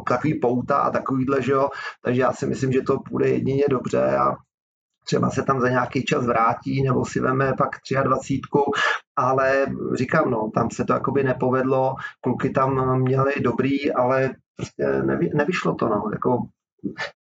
takový 0.08 0.40
pouta 0.40 0.78
a 0.78 0.92
takovýhle, 0.92 1.42
že 1.42 1.52
jo, 1.52 1.70
takže 2.02 2.22
já 2.22 2.34
si 2.34 2.46
myslím, 2.46 2.72
že 2.72 2.82
to 2.82 2.98
bude 3.12 3.30
jedině 3.30 3.64
dobře 3.70 4.18
a 4.18 4.36
třeba 5.06 5.30
se 5.30 5.44
tam 5.44 5.62
za 5.62 5.70
nějaký 5.70 6.06
čas 6.06 6.26
vrátí 6.26 6.84
nebo 6.84 7.06
si 7.06 7.20
veme 7.20 7.54
pak 7.58 7.70
23, 8.04 8.42
ale 9.16 9.66
říkám, 9.94 10.32
no, 10.32 10.52
tam 10.54 10.70
se 10.70 10.86
to 10.86 10.94
jakoby 10.94 11.24
nepovedlo, 11.24 11.96
kluky 12.22 12.50
tam 12.50 13.00
měli 13.00 13.34
dobrý, 13.42 13.92
ale 13.92 14.30
prostě 14.60 15.02
nevy, 15.06 15.30
nevyšlo 15.34 15.76
to, 15.76 15.88
no, 15.88 16.04
jako 16.12 16.38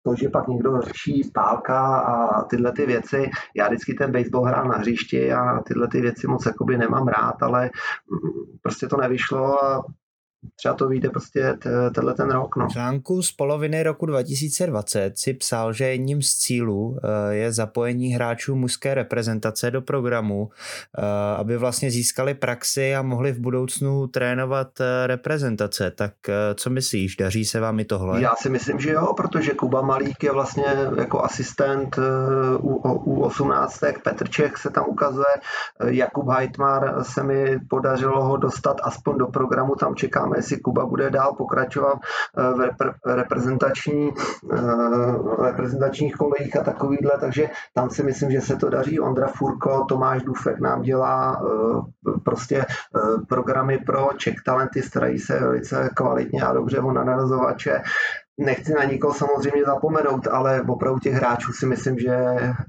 to, 0.03 0.15
že 0.15 0.29
pak 0.29 0.47
někdo 0.47 0.81
řeší 0.81 1.31
pálka 1.33 1.97
a 1.99 2.43
tyhle 2.43 2.71
ty 2.71 2.85
věci, 2.85 3.29
já 3.55 3.67
vždycky 3.67 3.93
ten 3.93 4.11
baseball 4.11 4.45
hrál 4.45 4.67
na 4.67 4.77
hřišti 4.77 5.33
a 5.33 5.59
tyhle 5.61 5.87
ty 5.87 6.01
věci 6.01 6.27
moc 6.27 6.45
jakoby 6.45 6.77
nemám 6.77 7.07
rád, 7.07 7.43
ale 7.43 7.65
mm, 7.65 8.57
prostě 8.61 8.87
to 8.87 8.97
nevyšlo 8.97 9.63
a 9.63 9.83
třeba 10.55 10.73
to 10.73 10.87
vyjde 10.87 11.09
prostě 11.09 11.57
tenhle 11.93 12.13
ten 12.13 12.31
rok. 12.31 12.55
No. 12.55 12.67
V 12.67 12.71
článku 12.71 13.21
z 13.21 13.31
poloviny 13.31 13.83
roku 13.83 14.05
2020 14.05 15.17
si 15.17 15.33
psal, 15.33 15.73
že 15.73 15.85
jedním 15.85 16.21
z 16.21 16.37
cílů 16.37 16.97
eh, 17.03 17.35
je 17.35 17.51
zapojení 17.51 18.07
hráčů 18.07 18.55
mužské 18.55 18.93
reprezentace 18.93 19.71
do 19.71 19.81
programu, 19.81 20.49
eh, 20.97 21.01
aby 21.37 21.57
vlastně 21.57 21.91
získali 21.91 22.33
praxi 22.33 22.95
a 22.95 23.01
mohli 23.01 23.31
v 23.31 23.39
budoucnu 23.39 24.07
trénovat 24.07 24.67
eh, 24.81 25.07
reprezentace. 25.07 25.91
Tak 25.91 26.13
co 26.55 26.69
myslíš, 26.69 27.15
daří 27.15 27.45
se 27.45 27.59
vám 27.59 27.79
i 27.79 27.85
tohle? 27.85 28.21
Já 28.21 28.35
si 28.35 28.49
myslím, 28.49 28.79
že 28.79 28.91
jo, 28.91 29.13
protože 29.17 29.51
Kuba 29.51 29.81
Malík 29.81 30.23
je 30.23 30.31
vlastně 30.31 30.65
jako 30.97 31.23
asistent 31.23 31.99
u, 32.59 32.75
u 32.93 33.21
18. 33.21 33.79
Petr 34.03 34.29
Čech 34.29 34.57
se 34.57 34.69
tam 34.69 34.85
ukazuje, 34.87 35.25
Jakub 35.85 36.29
Heitmar 36.29 37.03
se 37.03 37.23
mi 37.23 37.59
podařilo 37.69 38.23
ho 38.23 38.37
dostat 38.37 38.77
aspoň 38.83 39.17
do 39.17 39.27
programu, 39.27 39.75
tam 39.75 39.95
čekám 39.95 40.28
uvidíme, 40.29 40.37
jestli 40.37 40.61
Kuba 40.61 40.85
bude 40.85 41.09
dál 41.09 41.33
pokračovat 41.37 41.97
eh, 42.37 42.69
v 42.79 43.15
reprezentační, 43.15 44.09
eh, 44.53 45.45
reprezentačních 45.45 46.15
kolejích 46.15 46.57
a 46.57 46.63
takovýhle, 46.63 47.11
takže 47.19 47.49
tam 47.73 47.89
si 47.89 48.03
myslím, 48.03 48.31
že 48.31 48.41
se 48.41 48.55
to 48.55 48.69
daří. 48.69 48.99
Ondra 48.99 49.27
Furko, 49.27 49.85
Tomáš 49.89 50.23
Dufek 50.23 50.59
nám 50.59 50.81
dělá 50.81 51.41
eh, 51.41 52.19
prostě 52.23 52.65
programy 53.27 53.77
pro 53.77 54.09
Czech 54.17 54.35
Talenty, 54.45 54.81
starají 54.81 55.19
se 55.19 55.39
velice 55.39 55.89
kvalitně 55.95 56.41
a 56.41 56.53
dobře 56.53 56.79
o 56.79 56.91
narazovače 56.91 57.81
nechci 58.39 58.73
na 58.73 58.83
nikoho 58.83 59.13
samozřejmě 59.13 59.65
zapomenout, 59.65 60.27
ale 60.27 60.61
opravdu 60.61 60.99
těch 60.99 61.13
hráčů 61.13 61.53
si 61.53 61.65
myslím, 61.65 61.99
že 61.99 62.17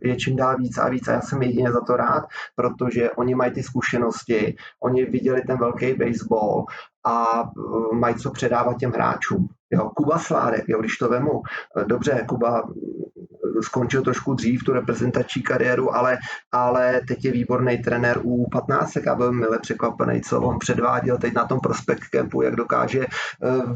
je 0.02 0.16
čím 0.16 0.36
dál 0.36 0.56
víc 0.56 0.78
a 0.78 0.88
víc 0.88 1.08
a 1.08 1.12
já 1.12 1.20
jsem 1.20 1.42
jedině 1.42 1.72
za 1.72 1.80
to 1.80 1.96
rád, 1.96 2.24
protože 2.56 3.10
oni 3.10 3.34
mají 3.34 3.52
ty 3.52 3.62
zkušenosti, 3.62 4.56
oni 4.82 5.04
viděli 5.04 5.42
ten 5.42 5.58
velký 5.58 5.94
baseball 5.94 6.64
a 7.06 7.24
e, 7.42 7.96
mají 7.96 8.14
co 8.14 8.30
předávat 8.30 8.78
těm 8.78 8.92
hráčům. 8.92 9.48
Jo, 9.70 9.90
Kuba 9.96 10.18
Sládek, 10.18 10.64
jo, 10.68 10.80
když 10.80 10.96
to 10.96 11.08
vemu, 11.08 11.42
e, 11.76 11.84
dobře, 11.84 12.24
Kuba 12.28 12.62
skončil 13.62 14.02
trošku 14.02 14.34
dřív 14.34 14.64
tu 14.64 14.72
reprezentační 14.72 15.42
kariéru, 15.42 15.96
ale, 15.96 16.18
ale 16.52 17.00
teď 17.08 17.24
je 17.24 17.32
výborný 17.32 17.78
trenér 17.78 18.20
u 18.22 18.50
15, 18.50 18.96
a 18.96 19.14
byl 19.14 19.32
mile 19.32 19.58
překvapený, 19.58 20.20
co 20.20 20.40
on 20.40 20.58
předváděl 20.58 21.18
teď 21.18 21.34
na 21.34 21.44
tom 21.44 21.60
prospekt 21.60 22.04
campu, 22.04 22.42
jak 22.42 22.56
dokáže 22.56 23.00
eh, 23.00 23.08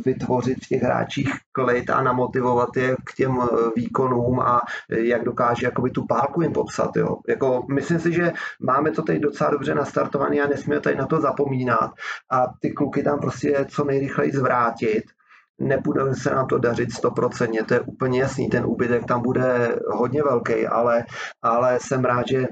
vytvořit 0.04 0.58
v 0.64 0.68
těch 0.68 0.82
hráčích 0.82 1.30
klid 1.52 1.90
a 1.90 2.02
namotivovat 2.02 2.76
je 2.76 2.96
k 3.04 3.14
těm 3.14 3.38
eh, 3.42 3.56
výkonům 3.76 4.40
a 4.40 4.60
jak 4.90 5.24
dokáže 5.24 5.66
jakoby 5.66 5.90
tu 5.90 6.06
pálku 6.06 6.42
jim 6.42 6.52
popsat. 6.52 6.96
Jo. 6.96 7.16
Jako, 7.28 7.66
myslím 7.74 8.00
si, 8.00 8.12
že 8.12 8.32
máme 8.60 8.90
to 8.90 9.02
teď 9.02 9.20
docela 9.20 9.50
dobře 9.50 9.74
nastartované 9.74 10.40
a 10.40 10.48
nesmíme 10.48 10.80
tady 10.80 10.96
na 10.96 11.06
to 11.06 11.20
zapomínat 11.20 11.90
a 12.32 12.46
ty 12.60 12.70
kluky 12.70 13.02
tam 13.02 13.13
prostě 13.18 13.66
co 13.68 13.84
nejrychleji 13.84 14.32
zvrátit. 14.32 15.04
Nebude 15.60 16.14
se 16.14 16.30
nám 16.30 16.46
to 16.46 16.58
dařit 16.58 16.92
stoprocentně, 16.92 17.64
to 17.64 17.74
je 17.74 17.80
úplně 17.80 18.20
jasný, 18.20 18.48
ten 18.48 18.66
úbytek 18.66 19.04
tam 19.04 19.22
bude 19.22 19.76
hodně 19.86 20.22
velký, 20.22 20.66
ale, 20.66 21.04
ale 21.42 21.78
jsem 21.80 22.04
rád, 22.04 22.28
že 22.28 22.46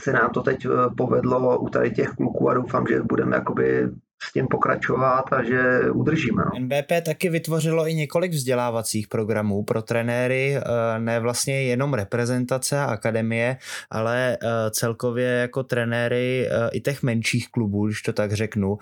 se 0.00 0.12
nám 0.12 0.30
to 0.30 0.42
teď 0.42 0.66
eh, 0.66 0.68
povedlo 0.96 1.58
u 1.58 1.68
tady 1.68 1.90
těch 1.90 2.10
kluků 2.10 2.50
a 2.50 2.54
doufám, 2.54 2.86
že 2.86 3.02
budeme 3.02 3.36
jakoby 3.36 3.88
s 4.28 4.32
tím 4.32 4.46
pokračovat 4.46 5.24
a 5.32 5.42
že 5.42 5.80
udržíme. 5.90 6.42
No. 6.54 6.60
NBP 6.60 6.92
taky 7.06 7.28
vytvořilo 7.28 7.88
i 7.88 7.94
několik 7.94 8.32
vzdělávacích 8.32 9.08
programů 9.08 9.64
pro 9.64 9.82
trenéry, 9.82 10.56
eh, 10.56 10.98
ne 10.98 11.20
vlastně 11.20 11.62
jenom 11.62 11.94
reprezentace 11.94 12.78
a 12.78 12.84
akademie, 12.84 13.56
ale 13.90 14.38
eh, 14.42 14.70
celkově 14.70 15.28
jako 15.28 15.62
trenéry 15.62 16.48
eh, 16.50 16.70
i 16.72 16.80
těch 16.80 17.02
menších 17.02 17.50
klubů, 17.50 17.86
když 17.86 18.02
to 18.02 18.12
tak 18.12 18.32
řeknu. 18.32 18.78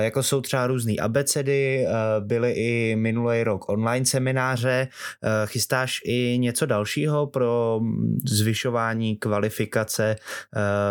Jako 0.00 0.22
jsou 0.22 0.40
třeba 0.40 0.66
různý 0.66 1.00
abecedy, 1.00 1.86
byly 2.20 2.52
i 2.52 2.96
minulý 2.96 3.44
rok 3.44 3.68
online 3.68 4.06
semináře. 4.06 4.88
Chystáš 5.44 6.00
i 6.04 6.38
něco 6.38 6.66
dalšího 6.66 7.26
pro 7.26 7.78
mm, 7.82 8.18
zvyšování 8.26 9.16
kvalifikace 9.16 10.16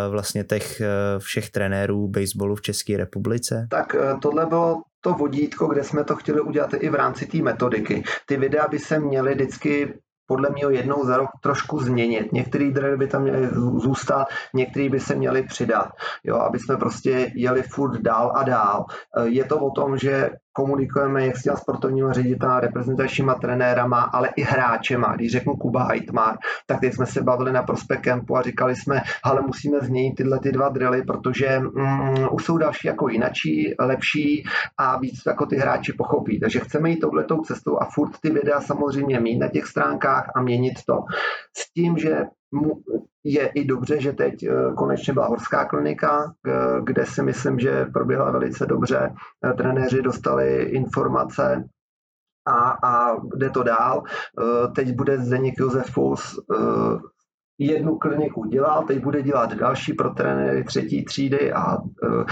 vlastně 0.09 0.43
těch 0.43 0.81
všech 1.17 1.49
trenérů 1.49 2.07
baseballu 2.07 2.55
v 2.55 2.61
České 2.61 2.97
republice? 2.97 3.67
Tak 3.69 3.88
tak 3.89 4.01
eh, 4.01 4.17
tohle 4.21 4.45
bylo 4.45 4.81
to 5.01 5.13
vodítko, 5.13 5.67
kde 5.67 5.83
jsme 5.83 6.03
to 6.03 6.15
chtěli 6.15 6.41
udělat 6.41 6.73
i 6.73 6.89
v 6.89 6.95
rámci 6.95 7.25
té 7.25 7.37
metodiky. 7.37 8.03
Ty 8.25 8.37
videa 8.37 8.67
by 8.67 8.79
se 8.79 8.99
měly 8.99 9.33
vždycky 9.33 9.93
podle 10.25 10.49
mě 10.49 10.63
jednou 10.69 11.05
za 11.05 11.17
rok 11.17 11.29
trošku 11.41 11.79
změnit. 11.79 12.31
Některé 12.31 12.71
drily 12.71 12.97
by 12.97 13.07
tam 13.07 13.21
měly 13.21 13.47
zůstat, 13.77 14.27
některé 14.53 14.89
by 14.89 14.99
se 14.99 15.15
měly 15.15 15.43
přidat, 15.43 15.89
jo, 16.23 16.35
aby 16.35 16.59
jsme 16.59 16.77
prostě 16.77 17.31
jeli 17.35 17.61
furt 17.61 18.01
dál 18.01 18.33
a 18.35 18.43
dál. 18.43 18.85
Eh, 19.17 19.27
je 19.27 19.43
to 19.43 19.57
o 19.59 19.71
tom, 19.71 19.97
že 19.97 20.29
komunikujeme 20.53 21.25
jak 21.25 21.37
s 21.37 21.43
těma 21.43 21.55
sportovníma 21.55 22.13
ředitela, 22.13 22.59
reprezentačníma 22.59 23.33
trenérama, 23.35 24.01
ale 24.01 24.29
i 24.35 24.41
hráčema. 24.41 25.15
Když 25.15 25.31
řeknu 25.31 25.53
Kuba 25.53 25.83
Heitmar, 25.83 26.37
tak 26.67 26.79
teď 26.79 26.93
jsme 26.93 27.05
se 27.05 27.21
bavili 27.21 27.51
na 27.51 27.63
Prospect 27.63 28.01
Campu 28.03 28.37
a 28.37 28.41
říkali 28.41 28.75
jsme, 28.75 29.01
ale 29.23 29.41
musíme 29.41 29.79
změnit 29.79 30.15
tyhle 30.15 30.39
ty 30.39 30.51
dva 30.51 30.69
drily, 30.69 31.03
protože 31.03 31.59
mm, 31.59 32.27
už 32.31 32.45
jsou 32.45 32.57
další 32.57 32.87
jako 32.87 33.09
jinačí, 33.09 33.75
lepší 33.79 34.43
a 34.77 34.99
víc 34.99 35.21
jako 35.27 35.45
ty 35.45 35.55
hráči 35.55 35.93
pochopí. 35.93 36.39
Takže 36.39 36.59
chceme 36.59 36.89
jít 36.89 36.99
touhletou 36.99 37.41
cestou 37.41 37.77
a 37.81 37.85
furt 37.85 38.11
ty 38.21 38.29
videa 38.29 38.61
samozřejmě 38.61 39.19
mít 39.19 39.39
na 39.39 39.47
těch 39.47 39.65
stránkách 39.65 40.31
a 40.35 40.41
měnit 40.41 40.73
to. 40.85 40.95
S 41.57 41.73
tím, 41.73 41.97
že 41.97 42.23
je 43.23 43.47
i 43.47 43.65
dobře, 43.65 44.01
že 44.01 44.13
teď 44.13 44.43
eh, 44.43 44.53
konečně 44.77 45.13
byla 45.13 45.27
horská 45.27 45.65
klinika, 45.65 46.33
kde 46.83 47.05
si 47.05 47.23
myslím, 47.23 47.59
že 47.59 47.85
proběhla 47.85 48.31
velice 48.31 48.65
dobře. 48.65 49.13
Eh, 49.45 49.53
trenéři 49.53 50.01
dostali 50.01 50.63
informace 50.63 51.63
a, 52.45 52.69
a 52.87 53.15
jde 53.35 53.49
to 53.49 53.63
dál. 53.63 54.03
Eh, 54.03 54.67
teď 54.67 54.95
bude 54.95 55.17
Zdeněk 55.17 55.53
Josefus 55.57 56.39
jednu 57.59 57.97
kliniku 57.97 58.45
dělal, 58.45 58.83
teď 58.83 59.03
bude 59.03 59.21
dělat 59.21 59.53
další 59.53 59.93
pro 59.93 60.09
trenéry 60.09 60.63
třetí 60.63 61.05
třídy 61.05 61.53
a 61.53 61.77
uh, 61.77 62.23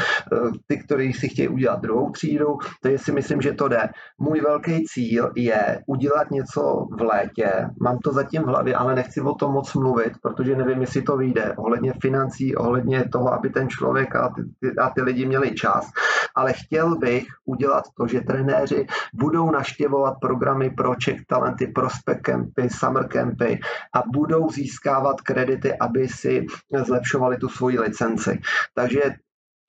ty, 0.67 0.77
kteří 0.77 1.13
si 1.13 1.29
chtějí 1.29 1.47
udělat 1.47 1.81
druhou 1.81 2.11
třídu, 2.11 2.57
takže 2.81 2.97
si 2.97 3.11
myslím, 3.11 3.41
že 3.41 3.53
to 3.53 3.67
jde. 3.67 3.89
Můj 4.19 4.41
velký 4.41 4.83
cíl 4.85 5.31
je 5.35 5.79
udělat 5.87 6.31
něco 6.31 6.87
v 6.97 7.01
létě, 7.01 7.69
mám 7.81 7.97
to 7.97 8.13
zatím 8.13 8.41
v 8.41 8.45
hlavě, 8.45 8.75
ale 8.75 8.95
nechci 8.95 9.21
o 9.21 9.33
tom 9.33 9.51
moc 9.51 9.73
mluvit, 9.73 10.13
protože 10.21 10.55
nevím, 10.55 10.81
jestli 10.81 11.01
to 11.01 11.17
vyjde, 11.17 11.53
ohledně 11.57 11.93
financí, 12.01 12.55
ohledně 12.55 13.05
toho, 13.11 13.33
aby 13.33 13.49
ten 13.49 13.69
člověk 13.69 14.15
a 14.15 14.29
ty, 14.29 14.75
a 14.77 14.89
ty 14.89 15.01
lidi 15.01 15.25
měli 15.25 15.55
čas, 15.55 15.91
ale 16.37 16.53
chtěl 16.53 16.95
bych 16.95 17.27
udělat 17.45 17.83
to, 17.97 18.07
že 18.07 18.21
trenéři 18.21 18.87
budou 19.13 19.51
naštěvovat 19.51 20.13
programy 20.21 20.69
pro 20.69 20.95
Czech 20.95 21.25
Talenty, 21.27 21.67
Prospect 21.67 22.21
Campy, 22.21 22.69
Summer 22.69 23.07
Campy 23.07 23.59
a 23.93 24.03
budou 24.13 24.49
získávat 24.49 25.21
kredity, 25.21 25.73
aby 25.77 26.07
si 26.07 26.45
zlepšovali 26.85 27.37
tu 27.37 27.49
svoji 27.49 27.79
licenci. 27.79 28.41
Takže 28.73 29.01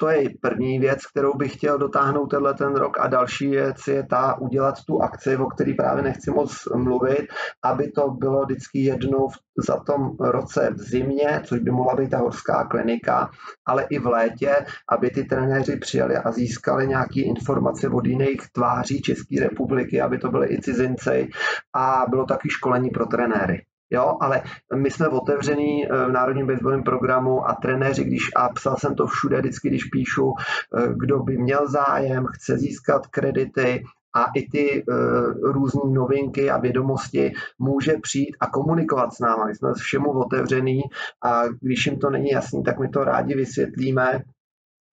to 0.01 0.09
je 0.09 0.31
první 0.41 0.79
věc, 0.79 1.07
kterou 1.07 1.35
bych 1.35 1.53
chtěl 1.53 1.79
dotáhnout 1.79 2.27
tenhle 2.27 2.55
ten 2.55 2.75
rok 2.75 3.01
a 3.01 3.07
další 3.07 3.49
věc 3.49 3.77
je 3.87 4.07
ta 4.07 4.41
udělat 4.41 4.75
tu 4.87 5.03
akci, 5.03 5.37
o 5.37 5.47
který 5.47 5.75
právě 5.75 6.03
nechci 6.03 6.31
moc 6.31 6.69
mluvit, 6.77 7.27
aby 7.65 7.91
to 7.91 8.11
bylo 8.11 8.45
vždycky 8.45 8.79
jednou 8.79 9.29
za 9.67 9.77
tom 9.77 10.11
roce 10.21 10.71
v 10.75 10.79
zimě, 10.79 11.41
což 11.45 11.61
by 11.61 11.71
mohla 11.71 11.95
být 11.95 12.11
ta 12.11 12.19
horská 12.19 12.65
klinika, 12.65 13.31
ale 13.67 13.87
i 13.91 13.99
v 13.99 14.07
létě, 14.07 14.55
aby 14.89 15.11
ty 15.11 15.25
trenéři 15.25 15.77
přijeli 15.77 16.17
a 16.17 16.33
získali 16.33 16.87
nějaké 16.87 17.21
informace 17.21 17.89
od 17.89 18.07
jiných 18.07 18.41
tváří 18.53 19.03
České 19.03 19.41
republiky, 19.41 20.01
aby 20.01 20.19
to 20.19 20.31
byly 20.31 20.47
i 20.53 20.61
cizinci 20.61 21.29
a 21.77 22.05
bylo 22.11 22.25
taky 22.25 22.49
školení 22.51 22.91
pro 22.91 23.07
trenéry. 23.07 23.63
Jo, 23.91 24.17
ale 24.21 24.43
my 24.77 24.91
jsme 24.91 25.09
otevření 25.09 25.87
eh, 25.87 26.07
v 26.07 26.13
Národním 26.13 26.47
baseballovém 26.47 26.85
programu 26.85 27.49
a 27.49 27.55
trenéři, 27.55 28.05
když, 28.05 28.31
a 28.37 28.49
psal 28.49 28.77
jsem 28.77 28.95
to 28.95 29.07
všude 29.07 29.39
vždycky, 29.39 29.69
když 29.69 29.85
píšu, 29.85 30.33
eh, 30.77 30.89
kdo 30.97 31.19
by 31.19 31.39
měl 31.39 31.69
zájem, 31.69 32.27
chce 32.27 32.59
získat 32.59 33.07
kredity, 33.07 33.85
a 34.17 34.25
i 34.35 34.49
ty 34.49 34.85
uh, 34.85 35.53
různé 35.53 35.81
novinky 35.85 36.51
a 36.51 36.59
vědomosti 36.59 37.33
může 37.59 37.97
přijít 38.03 38.37
a 38.41 38.51
komunikovat 38.51 39.13
s 39.15 39.19
námi. 39.19 39.43
My 39.47 39.55
jsme 39.55 39.75
všemu 39.75 40.11
otevřený 40.11 40.83
a 41.25 41.43
když 41.61 41.87
jim 41.87 41.99
to 41.99 42.11
není 42.11 42.29
jasný, 42.31 42.63
tak 42.63 42.79
my 42.79 42.89
to 42.89 43.05
rádi 43.05 43.35
vysvětlíme 43.35 44.23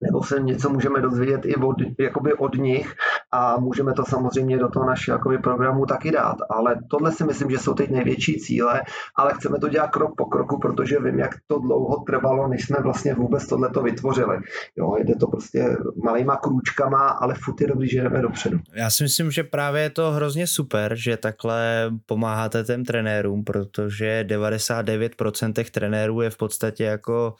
nebo 0.01 0.23
se 0.23 0.39
něco 0.39 0.69
můžeme 0.69 1.01
dozvědět 1.01 1.45
i 1.45 1.55
od, 1.55 1.75
jakoby 1.99 2.33
od 2.33 2.55
nich 2.55 2.93
a 3.35 3.59
můžeme 3.59 3.93
to 3.93 4.03
samozřejmě 4.09 4.57
do 4.57 4.69
toho 4.69 4.85
našeho 4.85 5.15
jakoby, 5.17 5.37
programu 5.37 5.85
taky 5.85 6.11
dát. 6.11 6.35
Ale 6.49 6.75
tohle 6.89 7.11
si 7.11 7.23
myslím, 7.23 7.49
že 7.51 7.57
jsou 7.57 7.73
teď 7.73 7.89
největší 7.89 8.39
cíle, 8.39 8.81
ale 9.15 9.33
chceme 9.33 9.59
to 9.59 9.69
dělat 9.69 9.87
krok 9.87 10.11
po 10.17 10.25
kroku, 10.25 10.59
protože 10.59 10.99
vím, 10.99 11.19
jak 11.19 11.31
to 11.47 11.59
dlouho 11.59 12.03
trvalo, 12.07 12.47
než 12.47 12.65
jsme 12.65 12.77
vlastně 12.83 13.13
vůbec 13.13 13.47
tohleto 13.47 13.81
vytvořili. 13.81 14.37
Jo, 14.77 14.95
jde 15.03 15.15
to 15.15 15.27
prostě 15.27 15.77
malýma 16.03 16.35
krůčkama, 16.35 17.07
ale 17.07 17.35
furt 17.43 17.61
je 17.61 17.67
dobrý, 17.67 17.89
že 17.89 18.01
jdeme 18.01 18.21
dopředu. 18.21 18.59
Já 18.73 18.89
si 18.89 19.03
myslím, 19.03 19.31
že 19.31 19.43
právě 19.43 19.81
je 19.81 19.89
to 19.89 20.11
hrozně 20.11 20.47
super, 20.47 20.95
že 20.95 21.17
takhle 21.17 21.91
pomáháte 22.05 22.63
těm 22.63 22.85
trenérům, 22.85 23.43
protože 23.43 24.25
99% 24.27 25.53
těch 25.53 25.71
trenérů 25.71 26.21
je 26.21 26.29
v 26.29 26.37
podstatě 26.37 26.83
jako 26.83 27.35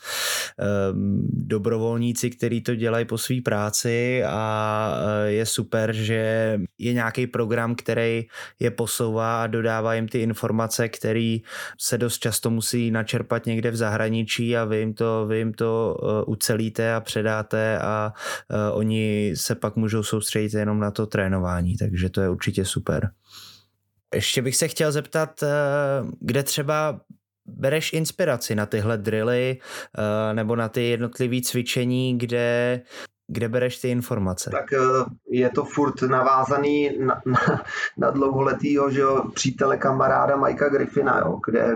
um, 0.94 1.28
dobrovolníci, 1.34 2.30
který 2.30 2.62
to 2.62 2.76
dělají 2.76 3.06
po 3.06 3.18
své 3.18 3.42
práci 3.42 4.24
a 4.24 4.46
e, 5.26 5.32
je 5.32 5.46
super, 5.46 5.85
že 5.94 6.60
je 6.78 6.94
nějaký 6.94 7.28
program, 7.28 7.76
který 7.76 8.28
je 8.60 8.72
posouvá 8.72 9.44
a 9.44 9.48
dodává 9.48 9.94
jim 9.94 10.08
ty 10.08 10.22
informace, 10.22 10.90
které 10.90 11.38
se 11.80 11.98
dost 11.98 12.18
často 12.18 12.50
musí 12.50 12.92
načerpat 12.92 13.46
někde 13.46 13.72
v 13.72 13.76
zahraničí 13.76 14.58
a 14.58 14.66
vy 14.66 14.78
jim 14.78 14.94
to, 14.94 15.26
vy 15.28 15.38
jim 15.38 15.54
to 15.54 15.98
e, 15.98 16.24
ucelíte 16.26 16.94
a 16.94 17.02
předáte 17.02 17.80
a 17.80 18.14
e, 18.50 18.72
oni 18.72 19.34
se 19.36 19.56
pak 19.56 19.76
můžou 19.76 20.04
soustředit 20.04 20.54
jenom 20.54 20.80
na 20.80 20.92
to 20.92 21.06
trénování, 21.06 21.78
takže 21.78 22.10
to 22.10 22.22
je 22.22 22.30
určitě 22.30 22.66
super. 22.66 23.10
Ještě 24.14 24.42
bych 24.42 24.56
se 24.56 24.68
chtěl 24.68 24.92
zeptat, 24.92 25.44
kde 26.20 26.44
třeba 26.44 27.02
bereš 27.46 27.94
inspiraci 27.94 28.56
na 28.56 28.66
tyhle 28.66 28.98
drily 28.98 29.58
nebo 30.34 30.56
na 30.56 30.70
ty 30.70 30.84
jednotlivé 30.84 31.42
cvičení, 31.42 32.18
kde 32.18 32.82
kde 33.28 33.50
bereš 33.50 33.82
ty 33.82 33.90
informace? 33.90 34.50
Tak 34.50 34.74
eh, 34.74 35.06
je 35.30 35.50
to 35.50 35.66
furt 35.66 36.02
navázaný 36.02 36.98
na, 37.00 37.22
na, 37.26 37.64
na 37.98 38.12
dlouholetýho 38.12 38.92
že 38.92 39.00
jo, 39.02 39.24
přítele, 39.34 39.78
kamaráda 39.78 40.36
Mikea 40.36 40.70
Griffina, 40.70 41.20
jo, 41.20 41.40
kde 41.46 41.76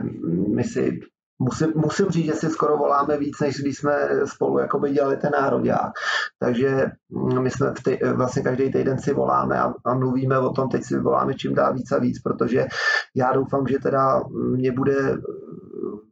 my 0.56 0.64
si 0.64 1.00
musím, 1.39 1.72
musím 1.76 2.10
říct, 2.10 2.26
že 2.26 2.34
si 2.34 2.50
skoro 2.50 2.78
voláme 2.78 3.18
víc, 3.18 3.39
než 3.39 3.62
když 3.62 3.78
jsme 3.78 4.10
spolu 4.26 4.60
jakoby 4.60 4.91
dělali 4.91 5.18
ten 5.18 5.32
národák. 5.32 5.91
Takže 6.39 6.86
mm, 7.10 7.43
my 7.43 7.52
jsme 7.52 7.74
v 7.74 7.84
ty, 7.84 8.00
vlastně 8.14 8.41
každý 8.41 8.72
týden 8.72 9.00
si 9.00 9.14
voláme 9.14 9.60
a, 9.60 9.74
a 9.86 9.93
mluvíme 9.93 10.39
o 10.39 10.50
tom, 10.50 10.70
teď 10.70 10.84
si 10.84 11.00
voláme 11.00 11.34
čím 11.34 11.54
dál 11.54 11.74
víc 11.74 11.91
a 11.91 12.00
víc, 12.00 12.22
protože 12.22 12.68
já 13.16 13.34
doufám, 13.34 13.68
že 13.68 13.80
teda 13.80 14.24
mě 14.56 14.72
bude 14.72 15.18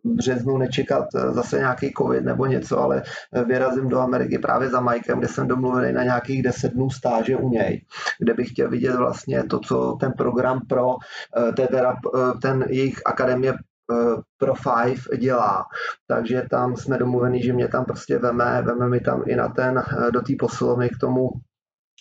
březnu 0.04 0.58
nečekat 0.58 1.06
zase 1.32 1.58
nějaký 1.58 1.94
covid 1.98 2.24
nebo 2.24 2.46
něco, 2.46 2.80
ale 2.80 3.04
vyrazím 3.46 3.90
do 3.90 4.00
Ameriky 4.00 4.40
právě 4.40 4.70
za 4.70 4.82
Mikem, 4.82 5.20
kde 5.20 5.28
jsem 5.28 5.48
domluvený 5.48 5.94
na 5.94 6.04
nějakých 6.04 6.44
10 6.44 6.74
dnů 6.74 6.90
stáže 6.90 7.38
u 7.38 7.50
něj, 7.50 7.86
kde 8.20 8.34
bych 8.34 8.50
chtěl 8.50 8.70
vidět 8.70 8.96
vlastně 8.96 9.44
to, 9.44 9.60
co 9.60 9.98
ten 10.00 10.12
program 10.18 10.60
pro 10.70 10.96
eh, 11.38 11.68
teda, 11.68 11.96
eh, 12.16 12.40
ten 12.42 12.66
jejich 12.70 13.02
akademie 13.06 13.54
Eh, 13.92 14.22
pro 14.38 14.54
Five 14.56 15.18
dělá. 15.18 15.66
Takže 16.08 16.44
tam 16.50 16.76
jsme 16.76 16.98
domluveni, 16.98 17.44
že 17.44 17.54
mě 17.54 17.68
tam 17.68 17.86
prostě 17.86 18.18
veme, 18.18 18.62
veme 18.62 18.88
mi 18.88 19.00
tam 19.00 19.24
i 19.26 19.36
na 19.36 19.48
ten, 19.48 19.78
eh, 19.78 20.12
do 20.12 20.22
té 20.22 20.34
posilovny 20.40 20.90
k 20.90 20.98
tomu 21.02 21.30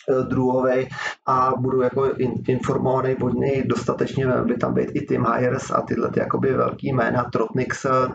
eh, 0.09 0.23
druhovej 0.23 0.89
a 1.27 1.53
budu 1.59 1.83
jako 1.83 2.13
informovaný 2.49 3.17
od 3.17 3.35
něj 3.35 3.65
dostatečně, 3.67 4.27
by 4.27 4.57
tam 4.57 4.75
být 4.75 4.91
i 4.95 5.01
Tim 5.01 5.23
Myers 5.23 5.71
a 5.71 5.81
tyhle 5.81 6.11
ty 6.11 6.21
jakoby 6.21 6.53
velký 6.53 6.93
jména, 6.93 7.25
Trot 7.25 7.55
Nixon, 7.55 8.15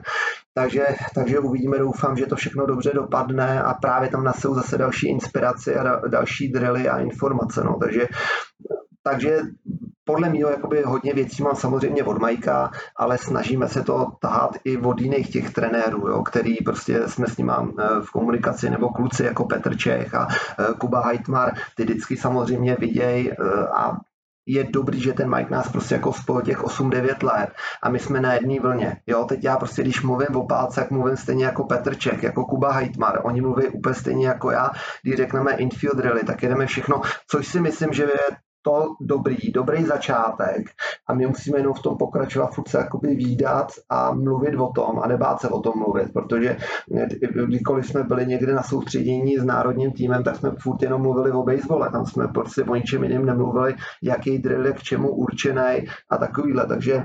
takže, 0.54 0.86
takže 1.16 1.40
uvidíme, 1.40 1.78
doufám, 1.78 2.18
že 2.18 2.26
to 2.26 2.36
všechno 2.36 2.66
dobře 2.66 2.92
dopadne 2.94 3.64
a 3.64 3.74
právě 3.74 4.10
tam 4.10 4.24
nasou 4.24 4.56
zase 4.56 4.78
další 4.78 5.10
inspirace 5.10 5.76
a 5.76 6.08
další 6.08 6.52
drily 6.52 6.90
a 6.90 7.00
informace. 7.00 7.64
No. 7.64 7.78
Takže, 7.82 8.08
takže 9.04 9.40
podle 10.04 10.30
mě 10.30 10.42
jakoby 10.42 10.84
hodně 10.86 11.14
věcí 11.14 11.44
mám 11.44 11.56
samozřejmě 11.56 12.04
od 12.04 12.18
Majka, 12.18 12.72
ale 12.96 13.18
snažíme 13.18 13.68
se 13.68 13.84
to 13.84 14.08
tahat 14.22 14.58
i 14.64 14.78
od 14.78 15.02
jiných 15.02 15.30
těch 15.30 15.54
trenérů, 15.54 16.08
jo, 16.08 16.24
který 16.24 16.56
prostě 16.56 17.08
jsme 17.08 17.28
s 17.28 17.38
nimi 17.38 17.52
eh, 17.80 17.84
v 18.02 18.12
komunikaci, 18.12 18.70
nebo 18.70 18.90
kluci 18.90 19.24
jako 19.24 19.46
Petr 19.46 19.78
Čech 19.78 20.16
a 20.16 20.28
eh, 20.30 20.74
Kuba 20.78 21.06
Heitmar, 21.06 21.54
ty 21.76 21.84
vždycky 21.84 22.18
samozřejmě 22.18 22.76
vidějí 22.80 23.32
eh, 23.32 23.36
a 23.76 23.98
je 24.48 24.64
dobrý, 24.64 25.00
že 25.00 25.14
ten 25.14 25.36
Mike 25.36 25.52
nás 25.52 25.72
prostě 25.72 25.96
jako 25.96 26.14
spolu 26.14 26.42
těch 26.42 26.64
8-9 26.64 27.26
let 27.26 27.50
a 27.84 27.90
my 27.90 28.00
jsme 28.00 28.22
na 28.22 28.34
jedné 28.34 28.60
vlně. 28.60 28.98
Jo, 29.08 29.26
teď 29.26 29.44
já 29.44 29.58
prostě, 29.58 29.82
když 29.82 30.02
mluvím 30.02 30.36
o 30.36 30.48
pálce, 30.48 30.82
jak 30.82 30.92
mluvím 30.92 31.18
stejně 31.18 31.46
jako 31.46 31.64
Petr 31.64 31.96
Čech, 31.96 32.24
jako 32.24 32.46
Kuba 32.46 32.72
Heitmar, 32.72 33.20
oni 33.24 33.42
mluví 33.42 33.68
úplně 33.68 33.96
stejně 33.96 34.28
jako 34.28 34.52
já, 34.52 34.70
když 35.04 35.16
řekneme 35.16 35.52
infield 35.52 36.00
rally, 36.00 36.22
tak 36.24 36.44
jedeme 36.44 36.66
všechno, 36.66 37.02
což 37.28 37.48
si 37.48 37.60
myslím, 37.60 37.94
že 37.94 38.04
je 38.04 38.38
to 38.62 38.96
dobrý, 39.02 39.52
dobrý 39.52 39.84
začátek. 39.84 40.70
A 41.08 41.14
my 41.14 41.28
musíme 41.28 41.58
jenom 41.58 41.74
v 41.74 41.82
tom 41.82 41.98
pokračovat, 41.98 42.54
furt 42.54 42.68
se 42.68 42.78
jakoby 42.78 43.16
výdat 43.16 43.72
a 43.90 44.14
mluvit 44.14 44.56
o 44.56 44.72
tom 44.76 45.00
a 45.00 45.08
nebát 45.08 45.42
se 45.42 45.50
o 45.50 45.60
tom 45.60 45.74
mluvit, 45.80 46.14
protože 46.14 46.58
kdykoliv 47.46 47.88
jsme 47.88 48.04
byli 48.04 48.26
někde 48.26 48.54
na 48.54 48.64
soustředění 48.64 49.38
s 49.38 49.44
národním 49.44 49.92
týmem, 49.92 50.24
tak 50.24 50.36
jsme 50.36 50.52
furt 50.60 50.82
jenom 50.82 51.02
mluvili 51.02 51.32
o 51.32 51.44
basebole, 51.44 51.92
tam 51.92 52.06
jsme 52.06 52.28
prostě 52.28 52.64
o 52.64 52.76
ničem 52.76 53.04
jiném 53.04 53.26
nemluvili, 53.26 53.76
jaký 54.04 54.38
drill 54.38 54.66
je 54.66 54.74
k 54.74 54.84
čemu 54.84 55.10
určený 55.16 55.86
a 56.10 56.18
takovýhle, 56.18 56.68
takže 56.68 57.04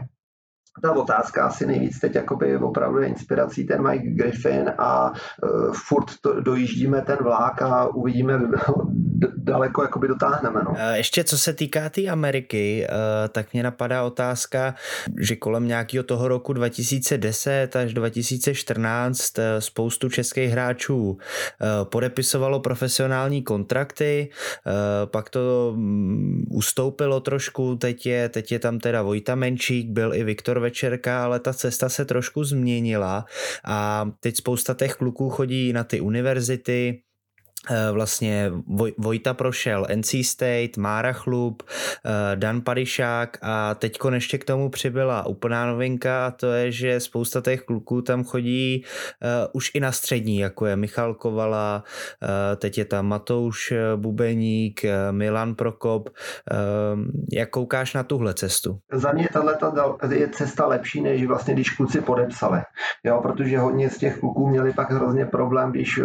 ta 0.82 0.92
otázka 0.92 1.46
asi 1.46 1.66
nejvíc 1.66 1.98
teď 1.98 2.14
jakoby 2.14 2.56
opravdu 2.56 2.98
je 2.98 3.08
inspirací 3.08 3.66
ten 3.66 3.88
Mike 3.88 4.06
Griffin 4.06 4.72
a 4.78 5.10
uh, 5.10 5.72
furt 5.72 6.06
to, 6.20 6.40
dojíždíme 6.40 7.02
ten 7.02 7.16
vlák 7.22 7.62
a 7.62 7.86
uvidíme, 7.86 8.40
daleko 9.36 9.82
jakoby 9.82 10.08
dotáhneme. 10.08 10.60
No. 10.64 10.74
E, 10.78 10.96
ještě 10.96 11.24
co 11.24 11.38
se 11.38 11.52
týká 11.52 11.80
té 11.80 11.88
tý 11.90 12.08
Ameriky, 12.08 12.84
e, 12.84 12.88
tak 13.28 13.52
mě 13.52 13.62
napadá 13.62 14.02
otázka, 14.02 14.74
že 15.18 15.36
kolem 15.36 15.66
nějakého 15.68 16.04
toho 16.04 16.28
roku 16.28 16.52
2010 16.52 17.76
až 17.76 17.94
2014 17.94 19.38
e, 19.38 19.60
spoustu 19.60 20.08
českých 20.08 20.50
hráčů 20.50 21.18
podepisovalo 21.84 22.60
profesionální 22.60 23.42
kontrakty, 23.42 24.28
pak 25.04 25.30
to 25.30 25.72
mm, 25.76 26.44
ustoupilo 26.50 27.20
trošku, 27.20 27.76
teď 27.76 28.06
je, 28.06 28.28
teď 28.28 28.52
je 28.52 28.58
tam 28.58 28.78
teda 28.78 29.02
Vojta 29.02 29.34
Menčík, 29.34 29.90
byl 29.90 30.14
i 30.14 30.24
Viktor 30.24 30.60
Večerka, 30.66 31.24
ale 31.24 31.40
ta 31.40 31.52
cesta 31.52 31.88
se 31.88 32.04
trošku 32.04 32.44
změnila 32.44 33.24
a 33.64 34.10
teď 34.20 34.36
spousta 34.36 34.74
těch 34.74 34.94
kluků 34.94 35.30
chodí 35.30 35.72
na 35.72 35.84
ty 35.84 36.00
univerzity, 36.00 37.02
vlastně 37.92 38.52
Voj, 38.66 38.94
Vojta 38.98 39.34
prošel 39.34 39.86
NC 39.94 40.14
State, 40.22 40.76
Mára 40.76 41.12
Chlup, 41.12 41.62
eh, 41.62 42.36
Dan 42.36 42.60
Padišák 42.60 43.38
a 43.42 43.74
teď 43.74 43.98
ještě 44.14 44.38
k 44.38 44.44
tomu 44.44 44.70
přibyla 44.70 45.26
úplná 45.26 45.66
novinka 45.66 46.26
a 46.26 46.30
to 46.30 46.52
je, 46.52 46.72
že 46.72 47.00
spousta 47.00 47.40
těch 47.40 47.62
kluků 47.62 48.02
tam 48.02 48.24
chodí 48.24 48.84
uh, 49.22 49.28
už 49.52 49.70
i 49.74 49.80
na 49.80 49.92
střední, 49.92 50.38
jako 50.38 50.66
je 50.66 50.76
Michal 50.76 51.14
Kovala, 51.14 51.84
teď 52.56 52.78
je 52.78 52.84
tam 52.84 53.06
Matouš 53.06 53.72
Bubeník, 53.96 54.80
Milan 55.10 55.54
Prokop. 55.54 56.10
Jak 57.32 57.50
koukáš 57.50 57.94
na 57.94 58.02
tuhle 58.02 58.34
cestu? 58.34 58.78
Za 58.92 59.12
mě 59.12 59.28
tato 59.32 59.98
je 60.10 60.28
cesta 60.28 60.66
lepší, 60.66 61.00
než 61.00 61.26
vlastně 61.26 61.54
když 61.54 61.70
kluci 61.70 62.00
podepsali. 62.00 62.60
Jo, 63.04 63.20
protože 63.22 63.58
hodně 63.58 63.90
z 63.90 63.98
těch 63.98 64.20
kluků 64.20 64.48
měli 64.48 64.72
pak 64.72 64.90
hrozně 64.90 65.26
problém, 65.26 65.70
když 65.70 66.00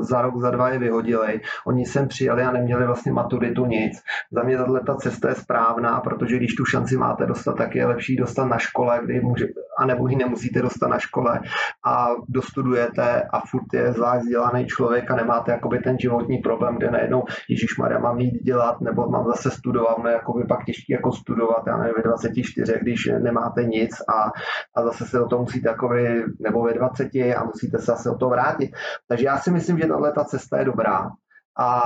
za 0.00 0.22
rok, 0.22 0.40
za 0.40 0.50
dva 0.50 0.68
je 0.68 0.78
vyhodili. 0.88 1.40
Oni 1.66 1.86
sem 1.86 2.08
přijeli 2.08 2.42
a 2.42 2.52
neměli 2.52 2.86
vlastně 2.86 3.12
maturitu 3.12 3.66
nic. 3.66 3.92
Za 4.32 4.42
mě 4.42 4.56
tato 4.56 4.80
ta 4.86 4.94
cesta 4.94 5.28
je 5.28 5.34
správná, 5.34 6.00
protože 6.00 6.36
když 6.36 6.54
tu 6.54 6.64
šanci 6.64 6.96
máte 6.96 7.26
dostat, 7.26 7.56
tak 7.56 7.74
je 7.74 7.86
lepší 7.86 8.16
dostat 8.16 8.44
na 8.44 8.58
škole, 8.58 9.00
kdy 9.04 9.20
může, 9.20 9.46
anebo 9.78 10.08
ji 10.08 10.16
nemusíte 10.16 10.62
dostat 10.62 10.88
na 10.88 10.98
škole 10.98 11.40
a 11.86 12.08
dostudujete 12.28 13.22
a 13.32 13.40
furt 13.40 13.68
je 13.72 13.92
z 13.92 13.98
vás 13.98 14.22
vzdělaný 14.22 14.66
člověk 14.66 15.10
a 15.10 15.16
nemáte 15.16 15.52
jakoby 15.52 15.78
ten 15.78 15.98
životní 15.98 16.38
problém, 16.38 16.76
kde 16.76 16.90
najednou 16.90 17.24
Ježíš 17.48 17.78
Maria 17.78 17.98
mám 17.98 18.18
jít 18.18 18.42
dělat 18.42 18.80
nebo 18.80 19.08
mám 19.08 19.26
zase 19.26 19.50
studovat, 19.50 19.98
no 19.98 20.10
jakoby 20.10 20.44
pak 20.44 20.64
těžký 20.64 20.92
jako 20.92 21.12
studovat, 21.12 21.62
já 21.66 21.76
nevím, 21.76 21.94
ve 21.96 22.02
24, 22.02 22.78
když 22.82 23.10
nemáte 23.18 23.64
nic 23.64 23.90
a, 24.08 24.32
a 24.76 24.82
zase 24.82 25.04
se 25.04 25.20
o 25.20 25.26
to 25.26 25.38
musíte 25.38 25.68
jakoby, 25.68 26.24
nebo 26.40 26.62
ve 26.62 26.74
20 26.74 27.08
a 27.14 27.44
musíte 27.44 27.78
se 27.78 27.84
zase 27.84 28.10
o 28.10 28.18
to 28.18 28.28
vrátit. 28.28 28.70
Takže 29.08 29.26
já 29.26 29.38
si 29.38 29.50
myslím, 29.50 29.78
že 29.78 29.86
tahle 29.86 30.12
ta 30.12 30.24
cesta 30.24 30.58
je 30.58 30.64
dobrá 30.64 30.77
cobrar 30.78 31.10
a 31.58 31.82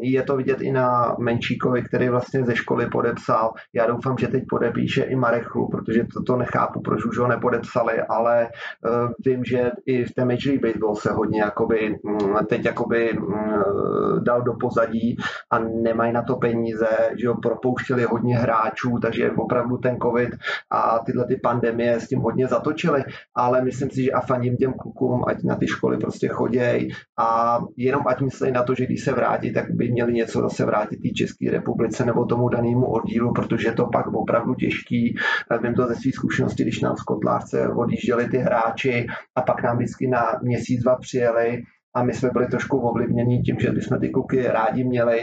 je 0.00 0.22
to 0.22 0.36
vidět 0.36 0.60
i 0.60 0.72
na 0.72 1.16
Menšíkovi, 1.18 1.82
který 1.82 2.08
vlastně 2.08 2.44
ze 2.44 2.56
školy 2.56 2.86
podepsal. 2.86 3.52
Já 3.72 3.86
doufám, 3.86 4.18
že 4.18 4.28
teď 4.28 4.44
podepíše 4.48 5.02
i 5.02 5.16
Marechlu, 5.16 5.68
protože 5.68 6.04
to, 6.14 6.22
to 6.22 6.36
nechápu, 6.36 6.80
proč 6.80 7.04
už 7.04 7.18
ho 7.18 7.28
nepodepsali, 7.28 8.00
ale 8.08 8.48
uh, 8.48 9.10
vím, 9.26 9.44
že 9.44 9.70
i 9.86 10.04
v 10.04 10.14
té 10.14 10.24
Major 10.24 10.46
League 10.46 10.62
Baseball 10.62 10.94
se 10.94 11.12
hodně 11.12 11.40
jakoby, 11.40 11.98
um, 12.02 12.46
teď 12.48 12.64
jakoby 12.64 13.18
um, 13.18 13.34
dal 14.24 14.42
do 14.42 14.52
pozadí 14.54 15.16
a 15.50 15.58
nemají 15.58 16.12
na 16.12 16.22
to 16.22 16.36
peníze, 16.36 16.88
že 17.20 17.28
ho 17.28 17.34
propouštěli 17.34 18.04
hodně 18.04 18.38
hráčů, 18.38 18.98
takže 19.02 19.30
opravdu 19.30 19.76
ten 19.76 19.96
covid 20.02 20.30
a 20.70 20.98
tyhle 20.98 21.26
ty 21.26 21.36
pandemie 21.36 22.00
s 22.00 22.08
tím 22.08 22.20
hodně 22.20 22.46
zatočili, 22.46 23.04
ale 23.34 23.62
myslím 23.62 23.90
si, 23.90 24.02
že 24.02 24.10
a 24.10 24.20
faním 24.20 24.56
těm 24.56 24.72
klukům, 24.72 25.24
ať 25.26 25.42
na 25.42 25.56
ty 25.56 25.66
školy 25.66 25.96
prostě 25.96 26.28
choděj 26.28 26.88
a 27.18 27.60
jenom 27.76 28.02
ať 28.06 28.20
myslí 28.20 28.52
na 28.52 28.62
to, 28.62 28.74
že 28.74 28.86
když 28.86 29.03
se 29.04 29.12
vrátí, 29.12 29.52
tak 29.52 29.70
by 29.70 29.92
měli 29.92 30.12
něco 30.12 30.40
zase 30.40 30.64
vrátit 30.64 30.96
té 30.96 31.08
České 31.08 31.50
republice 31.50 32.04
nebo 32.04 32.24
tomu 32.24 32.48
danému 32.48 32.86
oddílu, 32.86 33.32
protože 33.32 33.68
je 33.68 33.72
to 33.72 33.86
pak 33.86 34.06
opravdu 34.06 34.54
těžký. 34.54 35.16
Vím 35.62 35.74
to 35.74 35.86
ze 35.86 35.94
své 35.94 36.12
zkušenosti, 36.12 36.62
když 36.62 36.80
nám 36.80 36.96
v 36.96 37.04
Kotlárce 37.04 37.68
odjížděli 37.68 38.28
ty 38.28 38.38
hráči 38.38 39.06
a 39.36 39.42
pak 39.42 39.62
nám 39.62 39.76
vždycky 39.76 40.06
na 40.06 40.22
měsíc, 40.42 40.82
dva 40.82 40.96
přijeli 40.96 41.62
a 41.94 42.04
my 42.04 42.14
jsme 42.14 42.30
byli 42.32 42.46
trošku 42.46 42.78
ovlivněni 42.78 43.42
tím, 43.42 43.56
že 43.60 43.70
bychom 43.70 44.00
ty 44.00 44.08
kluky 44.08 44.46
rádi 44.46 44.84
měli, 44.84 45.20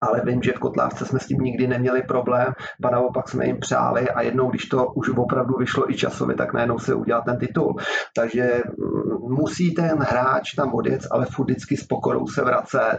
ale 0.00 0.22
vím, 0.24 0.42
že 0.42 0.52
v 0.52 0.58
Kotlávce 0.58 1.06
jsme 1.06 1.18
s 1.18 1.26
tím 1.26 1.38
nikdy 1.38 1.66
neměli 1.66 2.02
problém, 2.02 2.52
ba 2.80 2.90
naopak 2.90 3.28
jsme 3.28 3.46
jim 3.46 3.60
přáli 3.60 4.10
a 4.10 4.22
jednou, 4.22 4.50
když 4.50 4.66
to 4.66 4.86
už 4.86 5.08
opravdu 5.08 5.54
vyšlo 5.58 5.90
i 5.90 5.94
časově, 5.94 6.36
tak 6.36 6.52
najednou 6.52 6.78
se 6.78 6.94
udělal 6.94 7.22
ten 7.22 7.38
titul. 7.38 7.76
Takže 8.16 8.62
mm, 8.66 9.36
musí 9.36 9.74
ten 9.74 9.98
hráč 9.98 10.54
tam 10.56 10.74
odjet, 10.74 11.00
ale 11.10 11.26
furt 11.26 11.50
vždycky 11.50 11.76
s 11.76 11.84
pokorou 11.84 12.26
se 12.26 12.44
vracet 12.44 12.98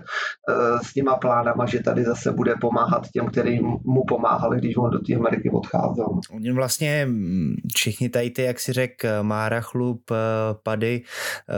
eh, 0.49 0.53
s 0.83 0.93
těma 0.93 1.15
plánama, 1.15 1.65
že 1.65 1.79
tady 1.79 2.03
zase 2.03 2.31
bude 2.31 2.53
pomáhat 2.61 3.07
těm, 3.09 3.25
kterým 3.25 3.65
mu 3.85 4.03
pomáhali, 4.07 4.57
když 4.57 4.77
on 4.77 4.89
do 4.89 4.99
té 4.99 5.15
Ameriky 5.15 5.49
odcházel. 5.49 6.05
Oni 6.35 6.51
vlastně 6.51 7.05
mm, 7.05 7.55
všichni 7.75 8.09
tady 8.09 8.29
ty, 8.29 8.43
jak 8.43 8.59
si 8.59 8.73
řekl, 8.73 9.07
Mára 9.21 9.61
Chlup, 9.61 10.11
eh, 10.11 10.15
Pady, 10.63 11.01
eh, 11.49 11.53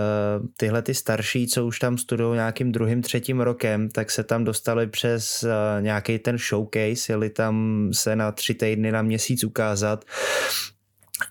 tyhle 0.57 0.81
ty 0.81 0.93
starší, 0.93 1.47
co 1.47 1.65
už 1.65 1.79
tam 1.79 1.97
studují 1.97 2.35
nějakým 2.35 2.71
druhým, 2.71 3.01
třetím 3.01 3.41
rokem, 3.41 3.89
tak 3.89 4.11
se 4.11 4.23
tam 4.23 4.43
dostali 4.43 4.87
přes 4.87 5.32
uh, 5.43 5.83
nějaký 5.83 6.19
ten 6.19 6.37
showcase, 6.37 7.13
jeli 7.13 7.29
tam 7.29 7.89
se 7.93 8.15
na 8.15 8.31
tři 8.31 8.53
týdny 8.53 8.91
na 8.91 9.01
měsíc 9.01 9.43
ukázat 9.43 10.05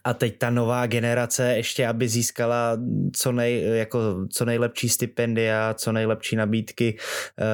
a 0.05 0.15
teď 0.15 0.39
ta 0.39 0.51
nová 0.51 0.87
generace 0.87 1.57
ještě, 1.57 1.87
aby 1.87 2.09
získala 2.09 2.79
co, 3.13 3.33
nej, 3.33 3.65
jako, 3.65 3.99
co 4.31 4.45
nejlepší 4.45 4.89
stipendia, 4.89 5.75
co 5.75 5.93
nejlepší 5.93 6.37
nabídky 6.37 6.97
uh, 6.97 7.45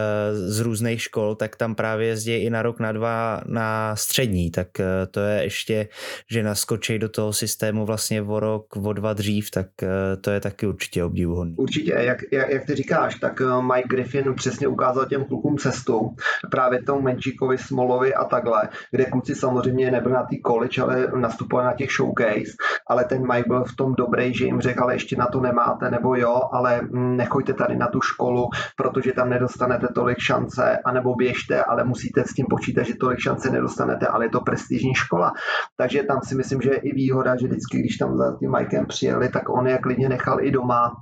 z 0.50 0.60
různých 0.60 1.02
škol, 1.02 1.34
tak 1.34 1.56
tam 1.56 1.74
právě 1.74 2.06
jezdí 2.06 2.34
i 2.34 2.50
na 2.50 2.62
rok, 2.62 2.80
na 2.80 2.92
dva 2.92 3.40
na 3.46 3.96
střední, 3.96 4.50
tak 4.50 4.68
uh, 4.80 4.84
to 5.10 5.20
je 5.20 5.42
ještě, 5.42 5.88
že 6.30 6.42
naskočí 6.42 6.98
do 6.98 7.08
toho 7.08 7.32
systému 7.32 7.86
vlastně 7.86 8.22
o 8.22 8.40
rok, 8.40 8.76
o 8.76 8.92
dva 8.92 9.12
dřív, 9.12 9.50
tak 9.50 9.66
uh, 9.82 9.88
to 10.20 10.30
je 10.30 10.40
taky 10.40 10.66
určitě 10.66 11.04
obdivuhodný. 11.04 11.54
Určitě, 11.56 11.92
jak, 11.98 12.18
jak, 12.32 12.50
jak 12.50 12.66
ty 12.66 12.74
říkáš, 12.74 13.14
tak 13.14 13.42
Mike 13.74 13.88
Griffin 13.88 14.34
přesně 14.34 14.68
ukázal 14.68 15.06
těm 15.06 15.24
klukům 15.24 15.58
cestu, 15.58 16.16
právě 16.50 16.82
tomu 16.82 17.00
Menčíkovi, 17.00 17.58
Smolovi 17.58 18.14
a 18.14 18.24
takhle, 18.24 18.68
kde 18.90 19.04
kluci 19.04 19.34
samozřejmě 19.34 19.90
nebyli 19.90 20.14
na 20.14 20.22
té 20.22 20.36
college, 20.46 20.82
ale 20.82 21.06
nastupovali 21.16 21.66
na 21.66 21.74
těch 21.74 21.90
showcase 21.90 22.37
case, 22.44 22.56
ale 22.86 23.04
ten 23.04 23.26
Mike 23.32 23.48
byl 23.48 23.64
v 23.64 23.76
tom 23.76 23.94
dobrý, 23.94 24.34
že 24.34 24.44
jim 24.44 24.60
řekl, 24.60 24.82
ale 24.82 24.94
ještě 24.94 25.16
na 25.16 25.26
to 25.26 25.40
nemáte, 25.40 25.90
nebo 25.90 26.14
jo, 26.16 26.40
ale 26.52 26.80
mm, 26.82 27.16
nechoďte 27.16 27.52
tady 27.54 27.76
na 27.76 27.86
tu 27.86 28.00
školu, 28.00 28.48
protože 28.76 29.12
tam 29.12 29.30
nedostanete 29.30 29.88
tolik 29.94 30.18
šance, 30.18 30.78
anebo 30.84 31.14
běžte, 31.14 31.64
ale 31.64 31.84
musíte 31.84 32.24
s 32.24 32.34
tím 32.34 32.46
počítat, 32.50 32.82
že 32.82 32.94
tolik 32.94 33.18
šance 33.18 33.50
nedostanete, 33.50 34.06
ale 34.06 34.24
je 34.24 34.30
to 34.30 34.40
prestižní 34.40 34.94
škola. 34.94 35.32
Takže 35.76 36.02
tam 36.02 36.20
si 36.22 36.34
myslím, 36.34 36.60
že 36.60 36.70
je 36.70 36.76
i 36.76 36.92
výhoda, 36.94 37.36
že 37.36 37.46
vždycky, 37.46 37.78
když 37.78 37.96
tam 37.96 38.16
za 38.16 38.36
tím 38.38 38.52
Mikem 38.58 38.86
přijeli, 38.86 39.28
tak 39.28 39.48
on 39.48 39.66
je 39.66 39.78
klidně 39.78 40.08
nechal 40.08 40.40
i 40.40 40.50
doma, 40.50 40.92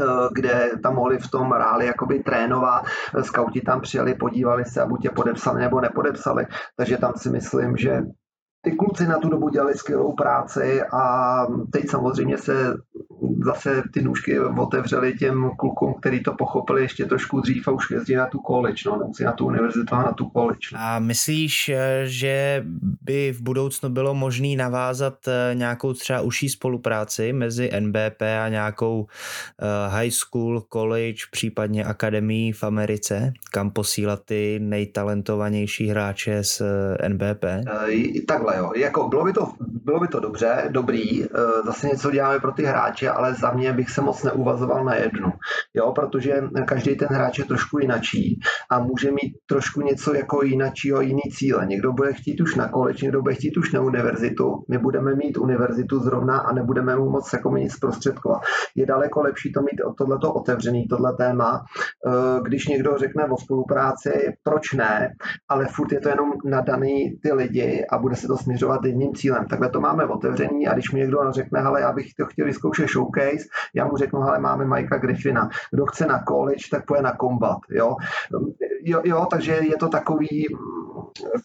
eh, 0.00 0.28
kde 0.32 0.70
tam 0.82 0.94
mohli 0.94 1.18
v 1.18 1.30
tom 1.30 1.52
ráli 1.52 1.86
jakoby 1.86 2.22
trénovat, 2.22 2.84
skauti 3.22 3.60
tam 3.60 3.80
přijeli, 3.80 4.14
podívali 4.14 4.64
se 4.64 4.82
a 4.82 4.86
buď 4.86 5.04
je 5.04 5.10
podepsali 5.10 5.60
nebo 5.60 5.80
nepodepsali, 5.80 6.46
takže 6.76 6.96
tam 6.96 7.12
si 7.16 7.30
myslím, 7.30 7.76
že 7.76 8.02
ty 8.60 8.72
kluci 8.72 9.06
na 9.06 9.18
tu 9.18 9.28
dobu 9.28 9.48
dělali 9.48 9.74
skvělou 9.74 10.12
práci 10.12 10.82
a 10.92 11.46
teď 11.72 11.88
samozřejmě 11.88 12.38
se 12.38 12.74
zase 13.44 13.82
ty 13.92 14.02
nůžky 14.02 14.40
otevřely 14.40 15.12
těm 15.18 15.50
klukům, 15.58 15.94
který 16.00 16.22
to 16.22 16.32
pochopili 16.32 16.82
ještě 16.82 17.04
trošku 17.04 17.40
dřív 17.40 17.68
a 17.68 17.70
už 17.70 17.90
jezdí 17.90 18.14
na 18.14 18.26
tu 18.26 18.38
college, 18.46 18.82
no, 18.86 18.98
nemusí 18.98 19.24
na 19.24 19.32
tu 19.32 19.46
univerzitu 19.46 19.94
a 19.94 20.02
na 20.02 20.12
tu 20.12 20.30
college. 20.36 20.68
No. 20.72 20.78
A 20.80 20.98
myslíš, 20.98 21.70
že 22.04 22.64
by 23.02 23.32
v 23.32 23.42
budoucnu 23.42 23.88
bylo 23.88 24.14
možné 24.14 24.56
navázat 24.56 25.28
eh, 25.28 25.54
nějakou 25.54 25.92
třeba 25.92 26.20
užší 26.20 26.48
spolupráci 26.48 27.32
mezi 27.32 27.70
NBP 27.80 28.22
a 28.44 28.48
nějakou 28.48 29.06
eh, 29.06 29.66
high 29.88 30.10
school, 30.10 30.60
college, 30.60 31.22
případně 31.30 31.84
akademii 31.84 32.52
v 32.52 32.64
Americe, 32.64 33.32
kam 33.52 33.70
posílat 33.70 34.20
ty 34.24 34.58
nejtalentovanější 34.62 35.88
hráče 35.88 36.44
z 36.44 36.60
eh, 36.60 37.08
NBP? 37.08 37.44
Takhle 38.26 38.57
jo, 38.58 38.72
jako 38.76 39.08
bylo 39.08 39.24
by 39.24 39.32
to, 39.32 39.52
bylo 39.88 40.00
by 40.00 40.08
to 40.08 40.20
dobře, 40.20 40.68
dobrý, 40.70 41.24
zase 41.64 41.88
něco 41.88 42.10
děláme 42.10 42.40
pro 42.40 42.52
ty 42.52 42.64
hráče, 42.64 43.10
ale 43.10 43.34
za 43.34 43.50
mě 43.50 43.72
bych 43.72 43.90
se 43.90 44.00
moc 44.00 44.22
neuvazoval 44.22 44.84
na 44.84 44.94
jednu, 44.94 45.32
jo, 45.74 45.92
protože 45.92 46.42
každý 46.66 46.96
ten 46.96 47.08
hráč 47.10 47.38
je 47.38 47.44
trošku 47.44 47.78
jinačí 47.78 48.40
a 48.70 48.78
může 48.78 49.10
mít 49.10 49.32
trošku 49.46 49.80
něco 49.80 50.14
jako 50.14 50.42
jinačího, 50.42 51.00
jiný 51.00 51.22
cíle. 51.32 51.66
Někdo 51.66 51.92
bude 51.92 52.12
chtít 52.12 52.40
už 52.40 52.56
na 52.56 52.68
koleč, 52.68 53.02
někdo 53.02 53.22
bude 53.22 53.34
chtít 53.34 53.56
už 53.56 53.72
na 53.72 53.80
univerzitu, 53.80 54.64
my 54.68 54.78
budeme 54.78 55.14
mít 55.14 55.38
univerzitu 55.38 56.00
zrovna 56.00 56.38
a 56.38 56.52
nebudeme 56.52 56.96
mu 56.96 57.10
moc 57.10 57.32
jako 57.32 57.56
nic 57.56 57.72
zprostředkovat. 57.72 58.40
Je 58.74 58.86
daleko 58.86 59.22
lepší 59.22 59.52
to 59.52 59.60
mít 59.60 59.80
tohleto 59.98 60.32
otevřený, 60.32 60.88
tohle 60.88 61.16
téma. 61.16 61.64
Eh, 62.06 62.40
když 62.42 62.68
někdo 62.68 62.98
řekne 62.98 63.24
o 63.24 63.36
spolupráci, 63.36 64.12
proč 64.42 64.72
ne, 64.72 65.12
ale 65.48 65.66
furt 65.66 65.92
je 65.92 66.00
to 66.00 66.08
jenom 66.08 66.32
nadaný 66.44 67.18
ty 67.22 67.32
lidi 67.32 67.84
a 67.90 67.98
bude 67.98 68.16
se 68.16 68.26
to 68.26 68.36
směřovat 68.36 68.84
jedním 68.84 69.14
cílem. 69.14 69.46
Takhle 69.46 69.68
to 69.68 69.77
máme 69.80 70.04
otevřený 70.04 70.68
a 70.68 70.74
když 70.74 70.92
mi 70.92 71.00
někdo 71.00 71.18
řekne, 71.30 71.60
ale 71.60 71.80
já 71.80 71.92
bych 71.92 72.14
to 72.14 72.26
chtěl 72.26 72.46
vyzkoušet 72.46 72.88
showcase, 72.88 73.48
já 73.74 73.84
mu 73.84 73.96
řeknu, 73.96 74.22
ale 74.22 74.38
máme 74.38 74.64
Majka 74.64 74.98
Griffina. 74.98 75.48
Kdo 75.70 75.86
chce 75.86 76.06
na 76.06 76.22
college, 76.28 76.64
tak 76.70 76.86
poje 76.86 77.02
na 77.02 77.12
combat. 77.20 77.58
Jo? 77.70 77.96
Jo, 78.82 79.00
jo, 79.04 79.26
takže 79.30 79.52
je 79.52 79.76
to 79.76 79.88
takový 79.88 80.46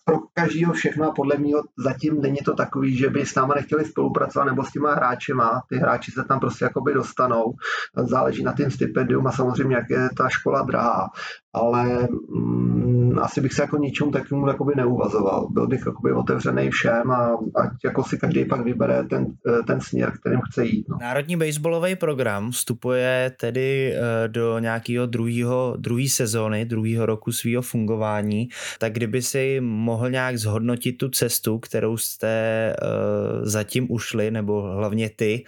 pro 0.05 0.17
každého 0.34 0.73
všechno 0.73 1.09
a 1.09 1.11
podle 1.11 1.38
mě 1.38 1.53
zatím 1.77 2.21
není 2.21 2.38
to 2.38 2.53
takový, 2.53 2.97
že 2.97 3.09
by 3.09 3.25
s 3.25 3.36
náma 3.36 3.55
nechtěli 3.55 3.86
spolupracovat 3.86 4.45
nebo 4.45 4.63
s 4.63 4.71
těma 4.71 4.95
hráčema. 4.95 5.61
Ty 5.69 5.77
hráči 5.77 6.11
se 6.11 6.23
tam 6.23 6.39
prostě 6.39 6.65
jakoby 6.65 6.93
dostanou. 6.93 7.53
Záleží 7.97 8.43
na 8.43 8.53
tím 8.53 8.71
stipendium 8.71 9.27
a 9.27 9.31
samozřejmě, 9.31 9.75
jak 9.75 9.89
je 9.89 10.09
ta 10.17 10.29
škola 10.29 10.61
drahá 10.61 11.09
ale 11.53 12.07
mm, 12.29 13.19
asi 13.19 13.41
bych 13.41 13.53
se 13.53 13.61
jako 13.61 13.77
ničemu 13.77 14.11
takovému 14.11 14.47
jakoby 14.47 14.73
neuvazoval. 14.75 15.47
Byl 15.49 15.67
bych 15.67 15.81
jakoby 15.85 16.11
otevřený 16.11 16.69
všem 16.69 17.11
a 17.11 17.37
ať 17.55 17.69
jako 17.85 18.03
si 18.03 18.17
každý 18.17 18.45
pak 18.45 18.61
vybere 18.61 19.03
ten, 19.03 19.27
eh, 19.47 19.63
ten 19.67 19.81
směr, 19.81 20.11
kterým 20.19 20.39
chce 20.51 20.65
jít. 20.65 20.85
No. 20.89 20.97
Národní 21.01 21.37
baseballový 21.37 21.95
program 21.95 22.51
vstupuje 22.51 23.31
tedy 23.39 23.93
eh, 23.93 24.27
do 24.27 24.59
nějakého 24.59 25.05
druhého, 25.05 25.75
druhé 25.77 26.09
sezóny, 26.09 26.65
druhého 26.65 27.05
roku 27.05 27.31
svého 27.31 27.61
fungování, 27.61 28.49
tak 28.79 28.93
kdyby 28.93 29.21
si 29.21 29.61
mohl 29.61 30.09
nějak 30.09 30.37
zhodnotit 30.37 30.91
tu 30.91 31.09
cestu, 31.09 31.59
kterou 31.59 31.97
jste 31.97 32.75
uh, 32.81 33.45
zatím 33.45 33.87
ušli, 33.89 34.31
nebo 34.31 34.61
hlavně 34.61 35.09
ty 35.09 35.43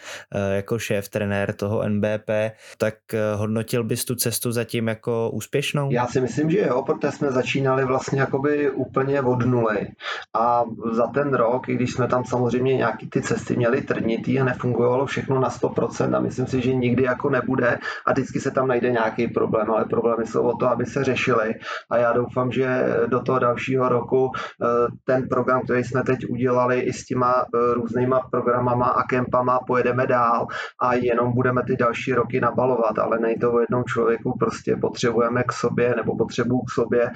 jako 0.55 0.79
šéf 0.79 1.09
trenér 1.09 1.53
toho 1.53 1.89
NBP, 1.89 2.29
tak 2.77 2.95
hodnotil 3.35 3.83
bys 3.83 4.05
tu 4.05 4.15
cestu 4.15 4.51
zatím 4.51 4.87
jako 4.87 5.29
úspěšnou? 5.33 5.91
Já 5.95 6.07
si 6.07 6.21
myslím, 6.21 6.49
že 6.49 6.59
jo, 6.59 6.81
protože 6.81 7.11
jsme 7.11 7.31
začínali 7.31 7.85
vlastně 7.85 8.19
jakoby 8.19 8.71
úplně 8.71 9.21
od 9.21 9.45
nuly. 9.45 9.87
A 10.33 10.63
za 10.91 11.07
ten 11.07 11.33
rok, 11.33 11.69
i 11.69 11.75
když 11.75 11.93
jsme 11.93 12.07
tam 12.07 12.25
samozřejmě 12.25 12.77
nějaký 12.77 13.09
ty 13.09 13.21
cesty 13.21 13.55
měli 13.55 13.81
trnitý 13.81 14.39
a 14.39 14.43
nefungovalo 14.43 15.05
všechno 15.05 15.39
na 15.39 15.49
100% 15.49 16.15
a 16.15 16.19
myslím 16.19 16.47
si, 16.47 16.61
že 16.61 16.73
nikdy 16.73 17.03
jako 17.03 17.29
nebude 17.29 17.77
a 18.05 18.11
vždycky 18.11 18.39
se 18.39 18.51
tam 18.51 18.67
najde 18.67 18.91
nějaký 18.91 19.27
problém, 19.27 19.71
ale 19.71 19.85
problémy 19.85 20.25
jsou 20.25 20.41
o 20.41 20.57
to, 20.57 20.69
aby 20.69 20.85
se 20.85 21.03
řešily. 21.03 21.53
A 21.89 21.97
já 21.97 22.13
doufám, 22.13 22.51
že 22.51 22.83
do 23.07 23.19
toho 23.19 23.39
dalšího 23.39 23.89
roku 23.89 24.31
eh, 24.35 24.65
ten 25.03 25.27
program, 25.29 25.61
který 25.61 25.83
jsme 25.83 26.03
teď 26.03 26.19
udělali 26.29 26.79
i 26.79 26.93
s 26.93 27.05
těma 27.05 27.33
eh, 27.39 27.73
různýma 27.73 28.19
programama 28.31 28.85
a 28.85 29.03
kempama 29.03 29.59
pojedeme 29.67 30.07
dál 30.07 30.47
a 30.81 30.93
jenom 30.93 31.33
budeme 31.33 31.63
ty 31.63 31.75
další 31.75 32.13
roky 32.13 32.41
nabalovat, 32.41 32.99
ale 32.99 33.19
nejde 33.19 33.41
to 33.41 33.53
o 33.53 33.59
jednom 33.59 33.83
člověku, 33.83 34.37
prostě 34.39 34.75
potřebujeme 34.81 35.43
k 35.43 35.51
sobě 35.51 35.84
sobě 35.85 35.95
nebo 35.95 36.17
potřebuju 36.17 36.61
k 36.61 36.71
sobě 36.71 37.11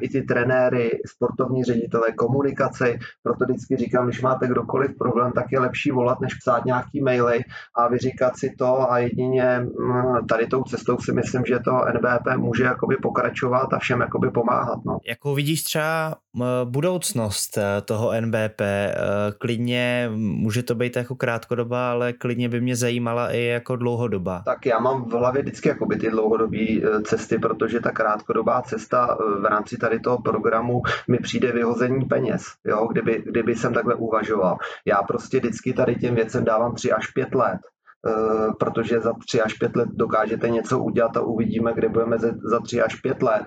i 0.00 0.08
ty 0.08 0.22
trenéry, 0.22 0.90
sportovní 1.06 1.64
ředitele, 1.64 2.12
komunikaci. 2.12 2.98
Proto 3.22 3.44
vždycky 3.44 3.76
říkám, 3.76 4.06
když 4.06 4.22
máte 4.22 4.48
kdokoliv 4.48 4.98
problém, 4.98 5.32
tak 5.32 5.52
je 5.52 5.60
lepší 5.60 5.90
volat, 5.90 6.20
než 6.20 6.34
psát 6.34 6.64
nějaký 6.64 7.00
maily 7.00 7.40
a 7.74 7.88
vyříkat 7.88 8.38
si 8.38 8.54
to 8.58 8.92
a 8.92 8.98
jedině 8.98 9.60
mm, 9.60 10.26
tady 10.26 10.46
tou 10.46 10.62
cestou 10.62 10.98
si 10.98 11.12
myslím, 11.12 11.42
že 11.46 11.58
to 11.58 11.70
NBP 11.94 12.36
může 12.36 12.64
jakoby 12.64 12.96
pokračovat 12.96 13.72
a 13.72 13.78
všem 13.78 14.00
jakoby 14.00 14.30
pomáhat. 14.30 14.78
No. 14.86 14.98
Jakou 15.08 15.34
vidíš 15.34 15.62
třeba 15.62 16.16
budoucnost 16.64 17.58
eh, 17.58 17.80
toho 17.80 18.20
NBP? 18.20 18.60
Eh, 18.60 18.94
klidně 19.38 20.10
může 20.14 20.62
to 20.62 20.74
být 20.74 20.96
jako 20.96 21.14
krátkodoba, 21.14 21.90
ale 21.90 22.12
klidně 22.12 22.48
by 22.48 22.60
mě 22.60 22.76
zajímala 22.76 23.30
i 23.30 23.42
jako 23.44 23.76
dlouhodoba. 23.76 24.42
Tak 24.44 24.66
já 24.66 24.78
mám 24.78 25.04
v 25.04 25.12
hlavě 25.12 25.42
vždycky 25.42 25.68
jakoby 25.68 25.96
ty 25.96 26.10
dlouhodobé 26.10 26.66
cesty, 27.04 27.38
protože 27.38 27.80
ta 27.80 27.90
krátkodobá 28.06 28.62
cesta 28.62 29.18
v 29.40 29.44
rámci 29.44 29.76
tady 29.76 30.00
toho 30.00 30.22
programu 30.22 30.82
mi 31.08 31.18
přijde 31.18 31.52
vyhození 31.52 32.04
peněz, 32.04 32.42
jo, 32.64 32.88
kdyby, 32.92 33.22
kdyby 33.26 33.54
jsem 33.54 33.74
takhle 33.74 33.94
uvažoval. 33.94 34.56
Já 34.84 35.02
prostě 35.02 35.38
vždycky 35.38 35.72
tady 35.72 35.94
těm 35.94 36.14
věcem 36.14 36.44
dávám 36.44 36.74
3 36.74 36.92
až 36.92 37.06
5 37.06 37.34
let 37.34 37.60
Eh, 38.06 38.52
protože 38.58 39.00
za 39.00 39.12
tři 39.26 39.40
až 39.40 39.54
pět 39.54 39.76
let 39.76 39.88
dokážete 39.92 40.48
něco 40.48 40.78
udělat 40.78 41.16
a 41.16 41.20
uvidíme, 41.20 41.74
kde 41.74 41.88
budeme 41.88 42.18
za 42.50 42.60
tři 42.60 42.82
až 42.82 42.94
pět 42.94 43.22
let. 43.22 43.42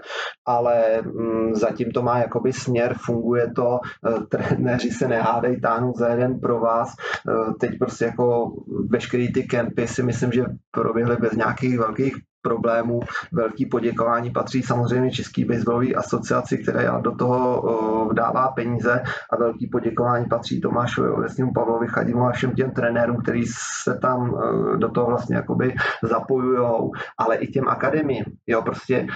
Ale 0.46 1.02
mm, 1.02 1.56
zatím 1.56 1.92
to 1.92 2.02
má 2.02 2.18
jakoby 2.18 2.54
směr, 2.54 2.96
funguje 3.06 3.52
to, 3.56 3.80
eh, 4.08 4.20
trenéři 4.30 4.92
se 4.92 5.08
nehádají, 5.08 5.62
táhnout 5.62 5.98
za 5.98 6.08
jeden 6.08 6.40
pro 6.40 6.60
vás. 6.60 6.90
Eh, 7.30 7.54
teď 7.60 7.80
prostě 7.80 8.06
jako 8.06 8.52
veškerý 8.90 9.34
ty 9.34 9.44
kempy 9.44 9.88
si 9.88 10.04
myslím, 10.04 10.32
že 10.32 10.44
proběhly 10.72 11.16
bez 11.16 11.32
nějakých 11.32 11.80
velkých 11.80 12.16
problémů. 12.42 13.00
Velký 13.32 13.66
poděkování 13.66 14.32
patří 14.32 14.64
samozřejmě 14.64 15.12
Český 15.12 15.46
baseballové 15.46 15.94
asociaci, 15.94 16.58
která 16.58 17.00
do 17.00 17.16
toho 17.16 18.10
dává 18.14 18.48
peníze 18.48 19.04
a 19.34 19.36
velký 19.36 19.68
poděkování 19.68 20.26
patří 20.26 20.62
Tomášovi 20.62 21.10
Ovesnímu, 21.10 21.54
Pavlovi 21.54 21.88
Chadimu 21.88 22.24
a 22.24 22.32
všem 22.32 22.52
těm 22.52 22.72
trenérům, 22.72 23.18
kteří 23.18 23.46
se 23.84 24.00
tam 24.02 24.38
do 24.78 24.90
toho 24.90 25.08
vlastně 25.08 25.36
jakoby 25.36 25.76
zapojujou, 26.04 26.92
ale 27.18 27.36
i 27.36 27.48
těm 27.48 27.68
akademiím. 27.68 28.24
Jo, 28.48 28.62
prostě 28.62 28.96
e, 28.96 29.08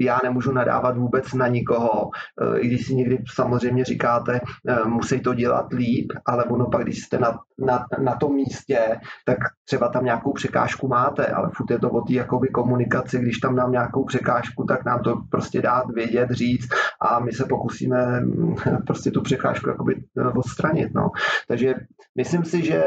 já 0.00 0.20
nemůžu 0.24 0.52
nadávat 0.52 0.96
vůbec 0.96 1.32
na 1.34 1.48
nikoho, 1.48 2.10
e, 2.40 2.58
i 2.58 2.66
když 2.66 2.86
si 2.86 2.94
někdy 2.94 3.22
samozřejmě 3.34 3.84
říkáte, 3.84 4.40
e, 4.68 4.88
musí 4.88 5.20
to 5.20 5.34
dělat 5.34 5.72
líp, 5.72 6.12
ale 6.26 6.44
ono 6.44 6.66
pak, 6.66 6.82
když 6.82 6.98
jste 7.02 7.18
na, 7.18 7.38
na, 7.58 7.86
na 7.98 8.16
tom 8.16 8.34
místě, 8.34 9.00
tak 9.24 9.38
třeba 9.64 9.88
tam 9.88 10.04
nějakou 10.04 10.32
překážku 10.32 10.88
máte, 10.88 11.26
ale 11.26 11.50
furt 11.54 11.70
je 11.70 11.78
to 11.78 11.90
o 11.90 12.00
té 12.00 12.14
komunikaci, 12.56 13.18
když 13.18 13.38
tam 13.38 13.56
dám 13.56 13.72
nějakou 13.72 14.04
překážku, 14.04 14.64
tak 14.64 14.84
nám 14.84 15.00
to 15.02 15.16
prostě 15.30 15.62
dát 15.62 15.84
vědět, 15.94 16.30
říct 16.30 16.68
a 17.00 17.20
my 17.20 17.32
se 17.32 17.44
pokusíme 17.44 18.20
mm, 18.20 18.54
prostě 18.86 19.10
tu 19.10 19.20
překážku 19.22 19.68
jakoby 19.68 19.94
eh, 20.18 20.28
odstranit. 20.28 20.94
No. 20.94 21.10
Takže 21.48 21.74
myslím 22.16 22.44
si, 22.44 22.64
že 22.64 22.84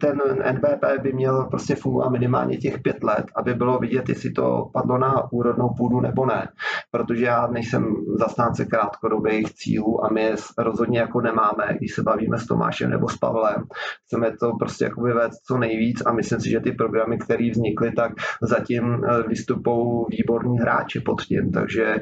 ten 0.00 0.18
NBP 0.52 1.02
by 1.02 1.12
měl 1.12 1.44
prostě 1.44 1.74
fungovat 1.74 2.10
minimálně 2.10 2.56
těch 2.56 2.82
pět 2.82 3.04
let, 3.04 3.24
aby 3.36 3.54
bylo 3.54 3.78
vidět, 3.78 4.08
jestli 4.08 4.30
to 4.30 4.70
padlo 4.72 4.98
na 4.98 5.32
úrodnou 5.32 5.68
půdu 5.78 6.00
nebo 6.00 6.26
ne. 6.26 6.48
Protože 6.90 7.24
já 7.24 7.46
nejsem 7.46 7.94
zastánce 8.18 8.64
krátkodobých 8.64 9.54
cílů 9.54 10.04
a 10.04 10.12
my 10.12 10.22
je 10.22 10.34
rozhodně 10.58 10.98
jako 10.98 11.20
nemáme, 11.20 11.64
když 11.78 11.94
se 11.94 12.02
bavíme 12.02 12.38
s 12.38 12.46
Tomášem 12.46 12.90
nebo 12.90 13.08
s 13.08 13.16
Pavlem. 13.16 13.62
Chceme 14.06 14.36
to 14.40 14.52
prostě 14.58 14.84
jakoby 14.84 15.12
vést 15.12 15.38
co 15.46 15.58
nejvíc 15.58 16.02
a 16.06 16.12
myslím 16.12 16.40
si, 16.40 16.50
že 16.50 16.60
ty 16.60 16.72
programy, 16.72 17.18
které 17.18 17.50
vznikly, 17.50 17.92
tak 17.92 18.12
zatím 18.42 19.02
vystupují 19.28 20.04
výborní 20.10 20.58
hráči 20.58 21.00
pod 21.00 21.22
tím, 21.22 21.52
takže 21.52 21.96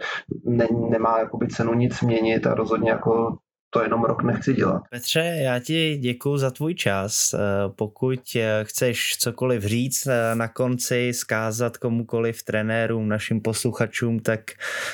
ne, 0.45 0.67
nemá 0.91 1.19
jakoby 1.19 1.49
cenu 1.49 1.75
nic 1.75 2.03
měnit 2.03 2.47
a 2.47 2.55
rozhodně 2.55 2.91
jako 2.91 3.39
to 3.71 3.83
jenom 3.83 4.05
rok 4.05 4.23
nechci 4.23 4.55
dělat. 4.55 4.83
Petře, 4.91 5.21
já 5.21 5.59
ti 5.59 5.99
děkuji 5.99 6.37
za 6.37 6.51
tvůj 6.51 6.75
čas. 6.75 7.35
Eh, 7.35 7.39
pokud 7.77 8.21
eh, 8.37 8.65
chceš 8.65 9.17
cokoliv 9.19 9.63
říct 9.63 10.07
eh, 10.07 10.35
na 10.35 10.49
konci, 10.49 11.13
zkázat 11.13 11.77
komukoliv 11.77 12.43
trenérům, 12.43 13.09
našim 13.09 13.41
posluchačům, 13.41 14.21
tak 14.21 14.41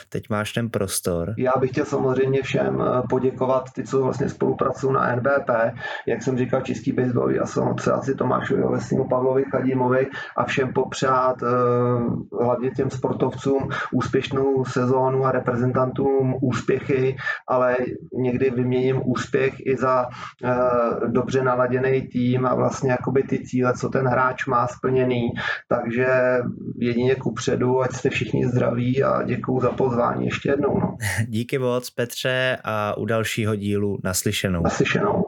teď 0.09 0.31
máš 0.31 0.53
ten 0.53 0.71
prostor. 0.71 1.35
Já 1.39 1.53
bych 1.61 1.71
chtěl 1.71 1.85
samozřejmě 1.85 2.43
všem 2.43 2.83
poděkovat, 3.11 3.65
ty, 3.75 3.85
co 3.85 4.03
vlastně 4.03 4.29
spolupracují 4.29 4.95
na 4.95 5.17
NBP, 5.17 5.51
jak 6.07 6.23
jsem 6.23 6.39
říkal, 6.39 6.61
Čistý 6.61 6.93
baseballový 6.93 7.39
asociaci 7.39 8.15
Tomášovi 8.15 8.63
Ovesnímu, 8.63 9.09
Pavlovi 9.09 9.45
Chadímovi 9.51 10.07
a 10.37 10.45
všem 10.45 10.73
popřát, 10.73 11.37
hlavně 12.41 12.71
těm 12.71 12.91
sportovcům, 12.91 13.69
úspěšnou 13.93 14.65
sezónu 14.65 15.25
a 15.25 15.33
reprezentantům 15.33 16.35
úspěchy, 16.43 17.17
ale 17.49 17.77
někdy 18.13 18.51
vy 18.51 18.66
vyměním 18.67 19.01
úspěch 19.05 19.55
i 19.67 19.77
za 19.77 20.07
uh, 20.07 21.11
dobře 21.13 21.43
naladěný 21.43 22.03
tým 22.03 22.47
a 22.47 22.55
vlastně 22.55 22.91
jakoby 22.91 23.23
ty 23.23 23.45
cíle, 23.45 23.75
co 23.75 23.89
ten 23.89 24.07
hráč 24.07 24.47
má 24.47 24.67
splněný. 24.67 25.29
Takže 25.69 26.07
jedině 26.79 27.15
ku 27.15 27.35
předu, 27.35 27.81
ať 27.81 27.93
jste 27.93 28.11
všichni 28.11 28.47
zdraví 28.49 29.03
a 29.03 29.23
děkuju 29.23 29.61
za 29.61 29.71
pozvání 29.71 30.25
ještě 30.25 30.49
jednou. 30.49 30.81
No. 30.81 30.97
Díky 31.29 31.59
moc 31.59 31.91
Petře 31.91 32.59
a 32.65 32.97
u 32.99 33.05
dalšího 33.05 33.57
dílu 33.57 33.99
naslyšenou. 34.05 34.63
Naslyšenou. 34.63 35.25